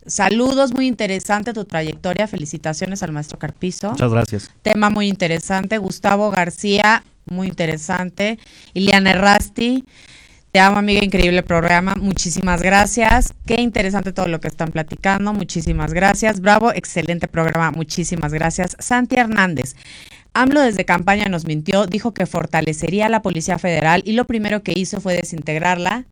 saludos, 0.05 0.73
muy 0.73 0.89
interesante 0.89 1.53
tu 1.53 1.65
trayectoria. 1.67 2.27
Felicitaciones 2.27 3.05
al 3.05 3.13
maestro 3.13 3.39
Carpizo. 3.39 3.91
Muchas 3.93 4.11
gracias. 4.11 4.51
Tema 4.63 4.91
muy 4.91 5.07
interesante. 5.07 5.79
Gustavo 5.79 6.33
García, 6.33 7.05
muy 7.27 7.47
interesante. 7.47 8.41
Iliana 8.75 9.13
Errasti, 9.13 9.85
te 10.53 10.61
amo, 10.61 10.79
amiga, 10.79 11.03
increíble 11.03 11.43
programa. 11.43 11.95
Muchísimas 11.95 12.61
gracias. 12.61 13.33
Qué 13.47 13.63
interesante 13.63 14.13
todo 14.13 14.29
lo 14.29 14.39
que 14.39 14.49
están 14.49 14.71
platicando. 14.71 15.33
Muchísimas 15.33 15.95
gracias. 15.95 16.41
Bravo, 16.41 16.73
excelente 16.73 17.27
programa. 17.27 17.71
Muchísimas 17.71 18.35
gracias. 18.35 18.77
Santi 18.79 19.17
Hernández. 19.17 19.77
AMLO 20.35 20.61
desde 20.61 20.85
campaña 20.85 21.25
nos 21.31 21.47
mintió, 21.47 21.87
dijo 21.87 22.13
que 22.13 22.27
fortalecería 22.27 23.07
a 23.07 23.09
la 23.09 23.23
Policía 23.23 23.59
Federal 23.59 24.03
y 24.05 24.13
lo 24.13 24.27
primero 24.27 24.63
que 24.63 24.75
hizo 24.77 25.01
fue 25.01 25.15
desintegrarla 25.15 26.07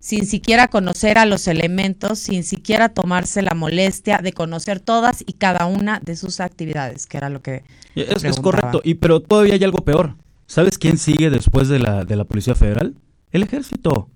sin 0.00 0.26
siquiera 0.26 0.68
conocer 0.68 1.18
a 1.18 1.26
los 1.26 1.46
elementos, 1.46 2.18
sin 2.20 2.44
siquiera 2.44 2.88
tomarse 2.88 3.42
la 3.42 3.54
molestia 3.54 4.20
de 4.22 4.32
conocer 4.32 4.80
todas 4.80 5.24
y 5.26 5.34
cada 5.34 5.66
una 5.66 6.00
de 6.00 6.16
sus 6.16 6.40
actividades, 6.40 7.06
que 7.06 7.16
era 7.16 7.28
lo 7.28 7.42
que 7.42 7.64
Es, 7.94 8.22
es 8.22 8.38
correcto, 8.38 8.80
y 8.84 8.94
pero 8.94 9.20
todavía 9.20 9.54
hay 9.54 9.64
algo 9.64 9.78
peor. 9.78 10.14
¿Sabes 10.46 10.78
quién 10.78 10.96
sigue 10.98 11.30
después 11.30 11.68
de 11.68 11.80
la, 11.80 12.04
de 12.04 12.16
la 12.16 12.24
Policía 12.24 12.54
Federal? 12.54 12.94
El 13.38 13.44
ejército. 13.44 14.10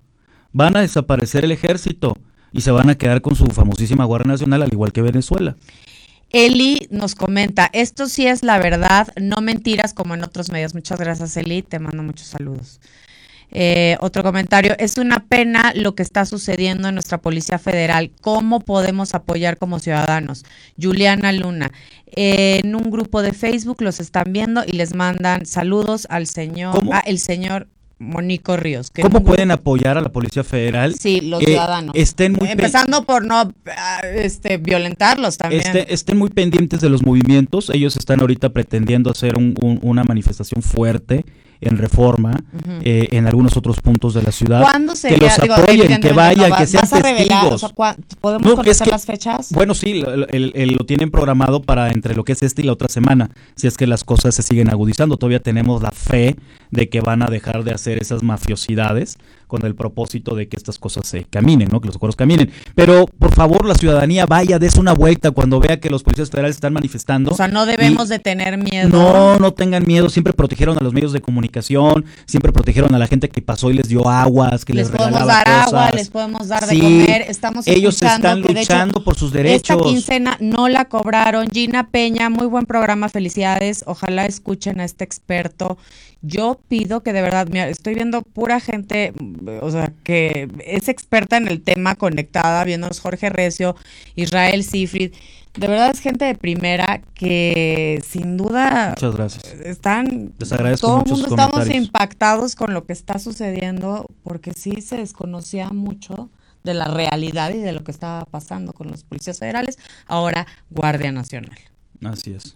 Van 0.51 0.75
a 0.75 0.81
desaparecer 0.81 1.45
el 1.45 1.53
ejército 1.53 2.17
y 2.51 2.59
se 2.59 2.71
van 2.71 2.89
a 2.89 2.95
quedar 2.95 3.21
con 3.21 3.35
su 3.35 3.45
famosísima 3.45 4.03
Guardia 4.03 4.33
Nacional, 4.33 4.61
al 4.61 4.73
igual 4.73 4.91
que 4.91 5.01
Venezuela. 5.01 5.55
Eli 6.29 6.87
nos 6.91 7.15
comenta, 7.15 7.69
esto 7.71 8.07
sí 8.07 8.27
es 8.27 8.43
la 8.43 8.59
verdad, 8.59 9.07
no 9.21 9.37
mentiras 9.37 9.93
como 9.93 10.13
en 10.13 10.23
otros 10.23 10.51
medios. 10.51 10.73
Muchas 10.73 10.99
gracias, 10.99 11.37
Eli, 11.37 11.61
te 11.61 11.79
mando 11.79 12.03
muchos 12.03 12.27
saludos. 12.27 12.81
Eh, 13.51 13.97
otro 14.01 14.23
comentario, 14.23 14.75
es 14.77 14.97
una 14.97 15.25
pena 15.27 15.71
lo 15.73 15.95
que 15.95 16.03
está 16.03 16.25
sucediendo 16.25 16.89
en 16.89 16.95
nuestra 16.95 17.21
Policía 17.21 17.59
Federal. 17.59 18.11
¿Cómo 18.19 18.59
podemos 18.59 19.13
apoyar 19.13 19.57
como 19.57 19.79
ciudadanos? 19.79 20.43
Juliana 20.81 21.31
Luna, 21.31 21.71
en 22.07 22.75
un 22.75 22.91
grupo 22.91 23.21
de 23.21 23.31
Facebook 23.31 23.81
los 23.81 24.01
están 24.01 24.33
viendo 24.33 24.63
y 24.65 24.73
les 24.73 24.93
mandan 24.93 25.45
saludos 25.45 26.07
al 26.09 26.27
señor, 26.27 26.83
ah, 26.91 27.03
el 27.05 27.19
señor 27.19 27.67
Monico 27.99 28.57
Ríos. 28.57 28.91
¿Cómo 29.01 29.23
pueden 29.23 29.51
apoyar 29.51 29.97
a 29.97 30.01
la 30.01 30.09
Policía 30.09 30.43
Federal? 30.43 30.95
Sí, 30.95 31.21
los 31.21 31.43
ciudadanos. 31.43 31.95
Estén 31.95 32.33
muy 32.33 32.49
Empezando 32.49 33.03
por 33.05 33.25
no 33.25 33.53
ah, 33.67 34.01
este, 34.13 34.57
violentarlos 34.57 35.37
también. 35.37 35.61
Este, 35.61 35.93
estén 35.93 36.17
muy 36.17 36.29
pendientes 36.29 36.81
de 36.81 36.89
los 36.89 37.03
movimientos. 37.03 37.69
Ellos 37.69 37.95
están 37.95 38.19
ahorita 38.21 38.49
pretendiendo 38.49 39.09
hacer 39.11 39.35
una 39.37 40.03
manifestación 40.03 40.61
fuerte 40.61 41.25
en 41.65 41.77
Reforma, 41.77 42.39
eh, 42.81 43.07
en 43.11 43.27
algunos 43.27 43.57
otros 43.57 43.79
puntos 43.81 44.13
de 44.13 44.23
la 44.23 44.31
ciudad. 44.31 44.61
¿Cuándo 44.61 44.93
Que 44.93 45.17
los 45.17 45.39
apoyen, 45.39 46.01
que 46.01 46.13
vayan, 46.13 46.51
que 46.55 46.67
sean 46.67 46.87
testigos. 46.87 47.73
¿Podemos 48.21 48.55
conocer 48.55 48.87
las 48.87 49.05
fechas? 49.05 49.49
Bueno, 49.51 49.73
sí, 49.73 50.03
lo 50.03 50.85
tienen 50.85 51.11
programado 51.11 51.61
para 51.61 51.89
entre 51.89 52.15
lo 52.15 52.23
que 52.23 52.33
es 52.33 52.43
este 52.43 52.61
y 52.61 52.65
la 52.65 52.73
otra 52.73 52.89
semana, 52.89 53.29
si 53.55 53.67
es 53.67 53.77
que 53.77 53.87
las 53.87 54.03
cosas 54.03 54.35
se 54.35 54.43
siguen 54.43 54.69
agudizando. 54.69 55.17
Todavía 55.17 55.39
tenemos 55.39 55.81
la 55.81 55.91
fe 55.91 56.35
de 56.71 56.89
que 56.89 57.01
van 57.01 57.21
a 57.21 57.27
dejar 57.27 57.63
de 57.63 57.71
hacer 57.71 58.01
esas 58.01 58.23
mafiosidades 58.23 59.17
con 59.53 59.67
el 59.67 59.75
propósito 59.75 60.33
de 60.33 60.47
que 60.47 60.57
estas 60.57 60.79
cosas 60.79 61.05
se 61.05 61.25
caminen, 61.25 61.69
¿no? 61.71 61.79
Que 61.79 61.85
los 61.85 61.95
acuerdos 61.95 62.15
caminen. 62.15 62.51
Pero, 62.73 63.05
por 63.05 63.35
favor, 63.35 63.67
la 63.67 63.75
ciudadanía 63.75 64.25
vaya, 64.25 64.57
des 64.57 64.77
una 64.77 64.93
vuelta 64.93 65.29
cuando 65.29 65.59
vea 65.59 65.79
que 65.79 65.91
los 65.91 66.01
policías 66.01 66.31
federales 66.31 66.55
están 66.55 66.73
manifestando. 66.73 67.29
O 67.29 67.35
sea, 67.35 67.47
no 67.47 67.67
debemos 67.67 68.09
de 68.09 68.17
tener 68.17 68.57
miedo. 68.57 68.89
No, 68.89 69.37
no 69.37 69.53
tengan 69.53 69.85
miedo. 69.85 70.09
Siempre 70.09 70.33
protegieron 70.33 70.75
a 70.79 70.81
los 70.81 70.91
medios 70.91 71.13
de 71.13 71.21
comunicación, 71.21 72.03
siempre 72.25 72.51
protegieron 72.51 72.95
a 72.95 72.97
la 72.97 73.05
gente 73.05 73.29
que 73.29 73.43
pasó 73.43 73.69
y 73.69 73.73
les 73.75 73.87
dio 73.87 74.09
aguas, 74.09 74.65
que 74.65 74.73
les, 74.73 74.89
les 74.89 74.97
podemos 74.97 75.27
dar 75.27 75.47
agua, 75.47 75.91
les 75.91 76.09
podemos 76.09 76.47
dar 76.47 76.65
de 76.65 76.79
comer. 76.79 77.25
Estamos 77.27 77.67
ellos 77.67 78.01
están 78.01 78.41
luchando 78.41 79.03
por 79.03 79.13
sus 79.13 79.31
derechos. 79.31 79.77
Esta 79.77 79.77
quincena 79.77 80.37
no 80.39 80.67
la 80.67 80.85
cobraron. 80.85 81.47
Gina 81.51 81.89
Peña, 81.91 82.31
muy 82.31 82.47
buen 82.47 82.65
programa, 82.65 83.07
felicidades. 83.07 83.83
Ojalá 83.85 84.25
escuchen 84.25 84.79
a 84.79 84.83
este 84.83 85.03
experto 85.03 85.77
yo 86.23 86.59
pido 86.69 87.03
que 87.03 87.11
de 87.11 87.21
verdad, 87.21 87.47
mira, 87.51 87.67
estoy 87.67 87.95
viendo 87.95 88.21
pura 88.21 88.61
gente, 88.61 89.13
o 89.61 89.69
sea, 89.69 89.93
que 90.03 90.49
es 90.65 90.87
experta 90.87 91.35
en 91.35 91.49
el 91.49 91.61
tema 91.61 91.95
conectada, 91.95 92.63
viendo 92.63 92.89
Jorge 92.89 93.29
Recio, 93.29 93.75
Israel 94.15 94.63
Sifrid. 94.63 95.13
De 95.53 95.67
verdad 95.67 95.91
es 95.91 95.99
gente 95.99 96.25
de 96.25 96.33
primera 96.33 97.01
que 97.13 98.01
sin 98.07 98.37
duda 98.37 98.91
Muchas 98.91 99.15
gracias. 99.15 99.43
están 99.65 100.33
Les 100.39 100.51
agradezco 100.51 100.87
todo 100.87 101.03
el 101.03 101.11
mundo 101.11 101.27
estamos 101.27 101.69
impactados 101.69 102.55
con 102.55 102.73
lo 102.73 102.85
que 102.85 102.93
está 102.93 103.19
sucediendo 103.19 104.09
porque 104.23 104.53
sí 104.53 104.81
se 104.81 104.97
desconocía 104.97 105.69
mucho 105.69 106.31
de 106.63 106.73
la 106.73 106.85
realidad 106.85 107.53
y 107.53 107.59
de 107.59 107.73
lo 107.73 107.83
que 107.83 107.91
estaba 107.91 108.25
pasando 108.25 108.73
con 108.73 108.89
los 108.89 109.03
policías 109.03 109.37
federales, 109.37 109.77
ahora 110.07 110.47
Guardia 110.71 111.11
Nacional. 111.11 111.59
Así 112.03 112.33
es. 112.33 112.55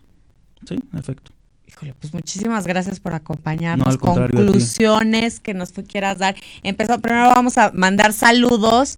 Sí, 0.66 0.80
en 0.92 0.98
efecto. 0.98 1.37
Híjole, 1.68 1.94
pues 2.00 2.14
muchísimas 2.14 2.66
gracias 2.66 3.00
por 3.00 3.14
acompañarnos. 3.14 3.98
Conclusiones 3.98 5.42
que 5.42 5.54
nos 5.54 5.72
quieras 5.72 6.18
dar. 6.18 6.36
Empezó, 6.64 7.00
primero 7.00 7.28
vamos 7.28 7.58
a 7.58 7.72
mandar 7.74 8.14
saludos, 8.14 8.98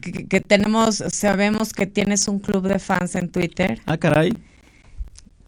que, 0.00 0.40
tenemos, 0.40 0.96
sabemos 0.96 1.72
que 1.72 1.86
tienes 1.86 2.28
un 2.28 2.38
club 2.38 2.68
de 2.68 2.78
fans 2.78 3.14
en 3.14 3.30
Twitter. 3.30 3.80
Ah, 3.86 3.96
caray. 3.96 4.36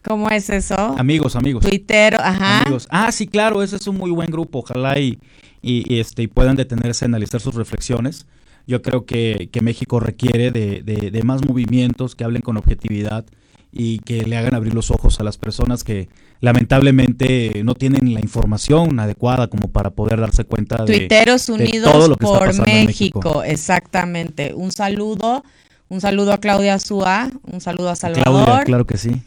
¿Cómo 0.03 0.29
es 0.29 0.49
eso? 0.49 0.75
Amigos, 0.97 1.35
amigos. 1.35 1.63
Twitter, 1.63 2.15
ajá. 2.15 2.61
Amigos. 2.61 2.87
Ah, 2.89 3.11
sí, 3.11 3.27
claro, 3.27 3.61
ese 3.61 3.75
es 3.75 3.87
un 3.87 3.97
muy 3.97 4.09
buen 4.09 4.31
grupo. 4.31 4.59
Ojalá 4.59 4.97
y, 4.99 5.19
y, 5.61 5.99
este, 5.99 6.23
y 6.23 6.27
puedan 6.27 6.55
detenerse 6.55 7.05
a 7.05 7.07
analizar 7.07 7.39
sus 7.39 7.53
reflexiones. 7.53 8.25
Yo 8.65 8.81
creo 8.81 9.05
que, 9.05 9.49
que 9.51 9.61
México 9.61 9.99
requiere 9.99 10.51
de, 10.51 10.81
de, 10.81 11.11
de 11.11 11.23
más 11.23 11.45
movimientos 11.45 12.15
que 12.15 12.23
hablen 12.23 12.41
con 12.41 12.57
objetividad 12.57 13.25
y 13.73 13.99
que 13.99 14.23
le 14.23 14.37
hagan 14.37 14.53
abrir 14.53 14.73
los 14.73 14.91
ojos 14.91 15.19
a 15.19 15.23
las 15.23 15.37
personas 15.37 15.83
que 15.83 16.07
lamentablemente 16.41 17.61
no 17.63 17.73
tienen 17.73 18.13
la 18.13 18.19
información 18.19 18.99
adecuada 18.99 19.47
como 19.47 19.69
para 19.69 19.89
poder 19.89 20.19
darse 20.19 20.43
cuenta 20.43 20.85
de, 20.85 20.97
Tuiteros 20.97 21.49
Unidos 21.49 21.91
todo 21.91 22.07
lo 22.07 22.15
que 22.15 22.25
por 22.25 22.49
está 22.49 22.63
México. 22.63 23.43
Exactamente. 23.43 24.53
Un 24.53 24.71
saludo, 24.71 25.43
un 25.89 26.01
saludo 26.01 26.33
a 26.33 26.37
Claudia 26.39 26.77
Zúa, 26.79 27.31
un 27.51 27.61
saludo 27.61 27.89
a 27.89 27.95
Salvador. 27.95 28.45
Claudia, 28.45 28.63
claro 28.63 28.85
que 28.85 28.97
sí. 28.97 29.21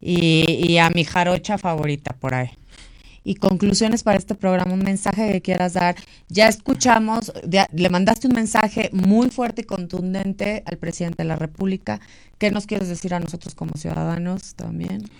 Y, 0.00 0.66
y 0.68 0.78
a 0.78 0.90
mi 0.90 1.04
jarocha 1.04 1.56
favorita 1.56 2.14
por 2.18 2.34
ahí 2.34 2.50
y 3.26 3.34
conclusiones 3.34 4.04
para 4.04 4.18
este 4.18 4.36
programa, 4.36 4.72
un 4.72 4.84
mensaje 4.84 5.32
que 5.32 5.42
quieras 5.42 5.72
dar. 5.72 5.96
Ya 6.28 6.46
escuchamos, 6.46 7.32
le 7.72 7.88
mandaste 7.90 8.28
un 8.28 8.34
mensaje 8.34 8.88
muy 8.92 9.30
fuerte 9.30 9.62
y 9.62 9.64
contundente 9.64 10.62
al 10.64 10.78
presidente 10.78 11.24
de 11.24 11.28
la 11.28 11.34
República. 11.34 12.00
¿Qué 12.38 12.52
nos 12.52 12.66
quieres 12.66 12.88
decir 12.88 13.14
a 13.14 13.18
nosotros 13.18 13.56
como 13.56 13.72
ciudadanos 13.74 14.54
también? 14.54 15.10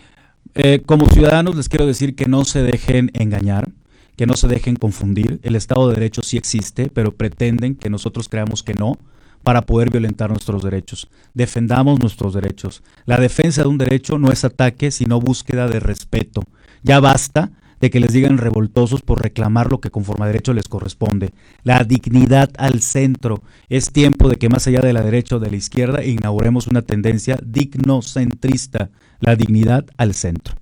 Eh, 0.54 0.82
como 0.86 1.06
ciudadanos 1.06 1.56
les 1.56 1.68
quiero 1.68 1.84
decir 1.84 2.14
que 2.14 2.26
no 2.26 2.44
se 2.44 2.62
dejen 2.62 3.10
engañar, 3.12 3.72
que 4.16 4.26
no 4.26 4.34
se 4.36 4.46
dejen 4.46 4.76
confundir. 4.76 5.40
El 5.42 5.56
Estado 5.56 5.88
de 5.88 5.96
Derecho 5.96 6.22
sí 6.22 6.36
existe, 6.36 6.88
pero 6.88 7.16
pretenden 7.16 7.74
que 7.74 7.90
nosotros 7.90 8.28
creamos 8.28 8.62
que 8.62 8.74
no 8.74 9.00
para 9.42 9.62
poder 9.62 9.90
violentar 9.90 10.30
nuestros 10.30 10.62
derechos. 10.62 11.08
Defendamos 11.34 11.98
nuestros 11.98 12.34
derechos. 12.34 12.84
La 13.04 13.18
defensa 13.18 13.62
de 13.62 13.68
un 13.68 13.78
derecho 13.78 14.16
no 14.16 14.30
es 14.30 14.44
ataque, 14.44 14.92
sino 14.92 15.20
búsqueda 15.20 15.66
de 15.66 15.80
respeto. 15.80 16.44
Ya 16.84 17.00
basta 17.00 17.50
de 17.80 17.90
que 17.90 18.00
les 18.00 18.12
digan 18.12 18.38
revoltosos 18.38 19.02
por 19.02 19.22
reclamar 19.22 19.70
lo 19.70 19.80
que 19.80 19.90
conforme 19.90 20.24
a 20.24 20.28
derecho 20.28 20.52
les 20.52 20.68
corresponde. 20.68 21.30
La 21.62 21.84
dignidad 21.84 22.50
al 22.58 22.80
centro. 22.80 23.42
Es 23.68 23.92
tiempo 23.92 24.28
de 24.28 24.36
que 24.36 24.48
más 24.48 24.66
allá 24.66 24.80
de 24.80 24.92
la 24.92 25.02
derecha 25.02 25.36
o 25.36 25.38
de 25.40 25.50
la 25.50 25.56
izquierda 25.56 26.04
inauguremos 26.04 26.66
una 26.66 26.82
tendencia 26.82 27.38
dignocentrista. 27.44 28.90
La 29.20 29.36
dignidad 29.36 29.86
al 29.96 30.14
centro. 30.14 30.54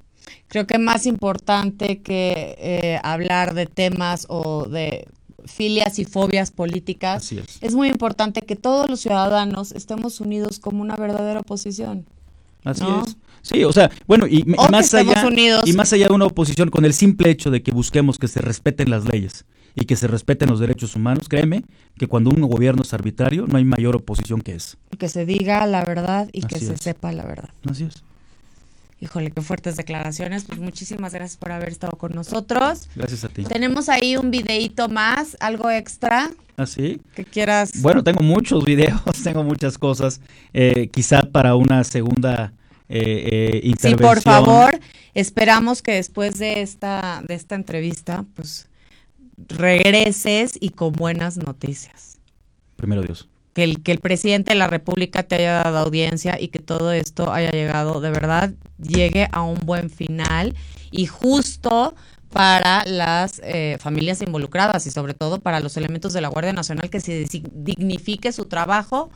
Creo 0.49 0.67
que 0.67 0.79
más 0.79 1.07
importante 1.07 2.01
que 2.03 2.55
eh, 2.59 3.01
hablar 3.03 3.55
de 3.55 3.67
temas 3.67 4.27
o 4.29 4.69
de 4.69 5.09
filias 5.47 5.99
y 5.99 6.05
fobias 6.05 6.51
políticas, 6.51 7.33
es. 7.33 7.59
es 7.61 7.75
muy 7.75 7.89
importante 7.89 8.43
que 8.43 8.57
todos 8.57 8.89
los 8.89 9.01
ciudadanos 9.01 9.73
estemos 9.73 10.21
unidos 10.21 10.59
como 10.59 10.83
una 10.83 10.97
verdadera 10.97 11.41
oposición. 11.41 12.07
Así 12.65 12.85
es. 13.05 13.17
Sí, 13.45 13.63
o 13.63 13.73
sea, 13.73 13.91
bueno, 14.07 14.27
y, 14.27 14.43
más 14.45 14.95
allá 14.95 15.29
y 15.67 15.73
más 15.75 15.93
allá 15.93 16.09
de 16.09 16.15
una 16.15 16.25
oposición 16.25 16.71
con 16.71 16.87
el 16.87 16.95
simple 16.95 17.29
hecho 17.31 17.51
de 17.51 17.63
que 17.63 17.73
busquemos 17.73 18.19
que 18.19 18.27
se 18.27 18.41
respeten 18.41 18.89
las 18.89 19.05
leyes 19.05 19.45
y 19.75 19.85
que 19.85 19.97
se 19.97 20.07
respeten 20.07 20.49
los 20.49 20.61
derechos 20.61 20.97
humanos, 20.97 21.29
créeme 21.29 21.63
que 21.99 22.07
cuando 22.07 22.31
un 22.31 22.41
gobierno 22.41 22.83
es 22.83 22.95
arbitrario 22.95 23.47
no 23.47 23.59
hay 23.59 23.65
mayor 23.65 23.97
oposición 23.97 24.41
que 24.41 24.55
es. 24.55 24.79
Que 24.99 25.11
se 25.11 25.27
diga 25.27 25.67
la 25.67 25.85
verdad 25.85 26.31
y 26.33 26.41
que 26.41 26.59
se 26.59 26.79
sepa 26.79 27.13
la 27.13 27.27
verdad. 27.27 27.51
Así 27.69 27.85
es. 27.85 28.03
Híjole, 29.01 29.31
qué 29.31 29.43
fuertes 29.43 29.77
declaraciones. 29.77 30.45
Pues 30.45 30.59
muchísimas 30.59 31.13
gracias 31.13 31.37
por 31.37 31.53
haber 31.53 31.69
estado 31.69 31.99
con 31.99 32.13
nosotros. 32.13 32.89
Gracias 32.97 33.25
a 33.25 33.29
ti. 33.29 33.45
Tenemos 33.45 33.91
ahí 33.91 34.17
un 34.17 34.31
videíto 34.31 34.89
más, 34.89 35.37
algo 35.41 35.69
extra. 35.69 36.31
¿Ah, 36.57 36.65
sí? 36.65 37.03
Que 37.15 37.27
quieras. 37.27 37.83
Bueno, 37.83 38.03
tengo 38.03 38.23
muchos 38.23 38.65
videos, 38.65 39.03
tengo 39.23 39.45
muchas 39.45 39.77
cosas. 39.77 40.23
Eh, 40.55 40.89
quizá 40.91 41.21
para 41.21 41.57
una 41.57 41.85
segunda 41.85 42.55
eh, 42.89 43.61
eh 43.63 43.75
Sí, 43.79 43.95
por 43.97 44.21
favor, 44.21 44.79
esperamos 45.15 45.83
que 45.83 45.93
después 45.93 46.39
de 46.39 46.63
esta, 46.63 47.23
de 47.27 47.35
esta 47.35 47.55
entrevista, 47.55 48.25
pues 48.35 48.69
regreses 49.37 50.57
y 50.61 50.71
con 50.71 50.93
buenas 50.93 51.37
noticias. 51.37 52.19
Primero 52.77 53.03
Dios. 53.03 53.29
Que 53.53 53.65
el, 53.65 53.83
que 53.83 53.93
el 53.93 54.01
presidente 54.01 54.53
de 54.53 54.59
la 54.59 54.67
República 54.67 55.23
te 55.23 55.37
haya 55.37 55.63
dado 55.63 55.79
audiencia 55.79 56.41
y 56.41 56.49
que 56.49 56.59
todo 56.59 56.93
esto 56.93 57.33
haya 57.33 57.53
llegado, 57.53 58.01
de 58.01 58.11
verdad, 58.11 58.53
llegue 58.79 59.29
a 59.31 59.43
un 59.43 59.61
buen 59.65 59.91
final 59.91 60.55
y 60.91 61.07
justo 61.07 61.95
para 62.35 62.85
las 62.85 63.41
eh, 63.45 63.79
familias 63.79 64.21
involucradas 64.21 64.89
y 64.89 64.91
sobre 64.91 65.15
todo 65.15 65.41
para 65.41 65.61
los 65.61 65.77
elementos 65.77 66.13
de 66.13 66.21
la 66.21 66.27
Guardia 66.27 66.53
Nacional 66.53 66.91
que 66.91 66.99
se 66.99 67.25
dignifique 67.53 68.33
su 68.33 68.47
trabajo 68.47 69.11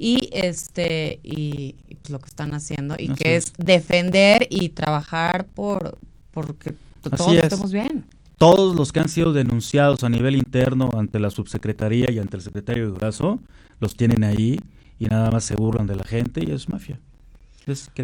y 0.00 0.30
este 0.32 1.20
y, 1.22 1.74
lo 2.08 2.18
que 2.18 2.28
están 2.28 2.54
haciendo 2.54 2.96
y 2.98 3.08
que 3.10 3.36
es. 3.36 3.52
defender 3.58 4.46
y 4.48 4.70
trabajar 4.70 5.46
por 5.46 5.98
porque 6.32 6.74
todos 7.02 7.34
estemos 7.34 7.70
bien. 7.70 8.06
Todos 8.38 8.74
los 8.74 8.92
que 8.92 9.00
han 9.00 9.10
sido 9.10 9.34
denunciados 9.34 10.02
a 10.02 10.08
nivel 10.08 10.34
interno 10.34 10.90
ante 10.96 11.20
la 11.20 11.28
subsecretaría 11.28 12.10
y 12.10 12.18
ante 12.18 12.38
el 12.38 12.42
secretario 12.42 12.86
de 12.86 12.92
Durazo 12.92 13.40
los 13.78 13.94
tienen 13.94 14.24
ahí 14.24 14.58
y 14.98 15.04
nada 15.04 15.30
más 15.30 15.44
se 15.44 15.54
burlan 15.54 15.86
de 15.86 15.96
la 15.96 16.04
gente 16.04 16.42
y 16.42 16.50
es 16.50 16.70
mafia. 16.70 16.98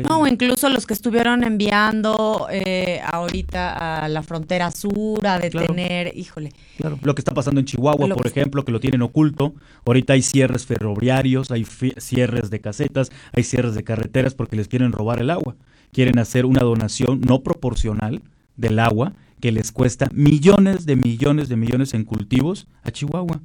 No, 0.08 0.26
incluso 0.26 0.68
los 0.68 0.86
que 0.86 0.94
estuvieron 0.94 1.42
enviando 1.42 2.46
eh, 2.50 3.00
ahorita 3.04 4.04
a 4.04 4.08
la 4.08 4.22
frontera 4.22 4.70
sur 4.70 5.26
a 5.26 5.38
detener, 5.38 6.16
híjole. 6.16 6.52
Claro, 6.76 6.98
lo 7.02 7.14
que 7.14 7.20
está 7.20 7.32
pasando 7.32 7.60
en 7.60 7.66
Chihuahua, 7.66 8.08
por 8.14 8.26
ejemplo, 8.26 8.64
que 8.64 8.72
lo 8.72 8.80
tienen 8.80 9.02
oculto. 9.02 9.54
Ahorita 9.84 10.12
hay 10.12 10.22
cierres 10.22 10.66
ferroviarios, 10.66 11.50
hay 11.50 11.64
cierres 11.64 12.50
de 12.50 12.60
casetas, 12.60 13.10
hay 13.32 13.44
cierres 13.44 13.74
de 13.74 13.84
carreteras 13.84 14.34
porque 14.34 14.56
les 14.56 14.68
quieren 14.68 14.92
robar 14.92 15.20
el 15.20 15.30
agua. 15.30 15.56
Quieren 15.92 16.18
hacer 16.18 16.46
una 16.46 16.60
donación 16.60 17.20
no 17.20 17.42
proporcional 17.42 18.22
del 18.56 18.78
agua 18.78 19.14
que 19.40 19.52
les 19.52 19.72
cuesta 19.72 20.08
millones 20.12 20.86
de 20.86 20.96
millones 20.96 21.48
de 21.48 21.56
millones 21.56 21.94
en 21.94 22.04
cultivos 22.04 22.66
a 22.82 22.90
Chihuahua. 22.90 23.40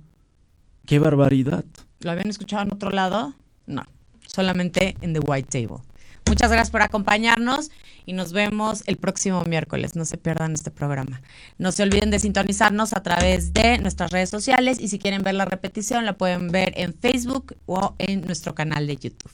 ¡Qué 0.86 1.00
barbaridad! 1.00 1.66
¿Lo 2.00 2.12
habían 2.12 2.30
escuchado 2.30 2.64
en 2.64 2.74
otro 2.74 2.90
lado? 2.90 3.34
No, 3.68 3.84
solamente 4.26 4.96
en 5.02 5.14
The 5.14 5.20
White 5.20 5.50
Table. 5.50 5.84
Muchas 6.32 6.50
gracias 6.50 6.72
por 6.72 6.82
acompañarnos 6.82 7.72
y 8.06 8.14
nos 8.14 8.32
vemos 8.32 8.84
el 8.86 8.96
próximo 8.96 9.44
miércoles. 9.44 9.98
No 9.98 10.06
se 10.06 10.18
pierdan 10.18 10.54
este 10.54 10.72
programa. 10.72 11.22
No 11.58 11.74
se 11.74 11.84
olviden 11.84 12.10
de 12.10 12.20
sintonizarnos 12.20 12.94
a 12.94 13.04
través 13.04 13.52
de 13.52 13.80
nuestras 13.80 14.12
redes 14.12 14.30
sociales 14.30 14.80
y 14.80 14.88
si 14.88 14.98
quieren 14.98 15.24
ver 15.24 15.36
la 15.36 15.44
repetición 15.44 16.06
la 16.06 16.14
pueden 16.14 16.48
ver 16.48 16.72
en 16.78 16.94
Facebook 16.94 17.58
o 17.66 17.96
en 17.98 18.22
nuestro 18.22 18.56
canal 18.56 18.88
de 18.88 18.96
YouTube. 18.96 19.34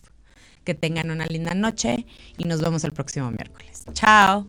Que 0.64 0.74
tengan 0.74 1.12
una 1.12 1.28
linda 1.28 1.54
noche 1.54 2.08
y 2.36 2.46
nos 2.46 2.62
vemos 2.62 2.84
el 2.84 2.94
próximo 2.94 3.30
miércoles. 3.30 3.86
Chao. 3.94 4.48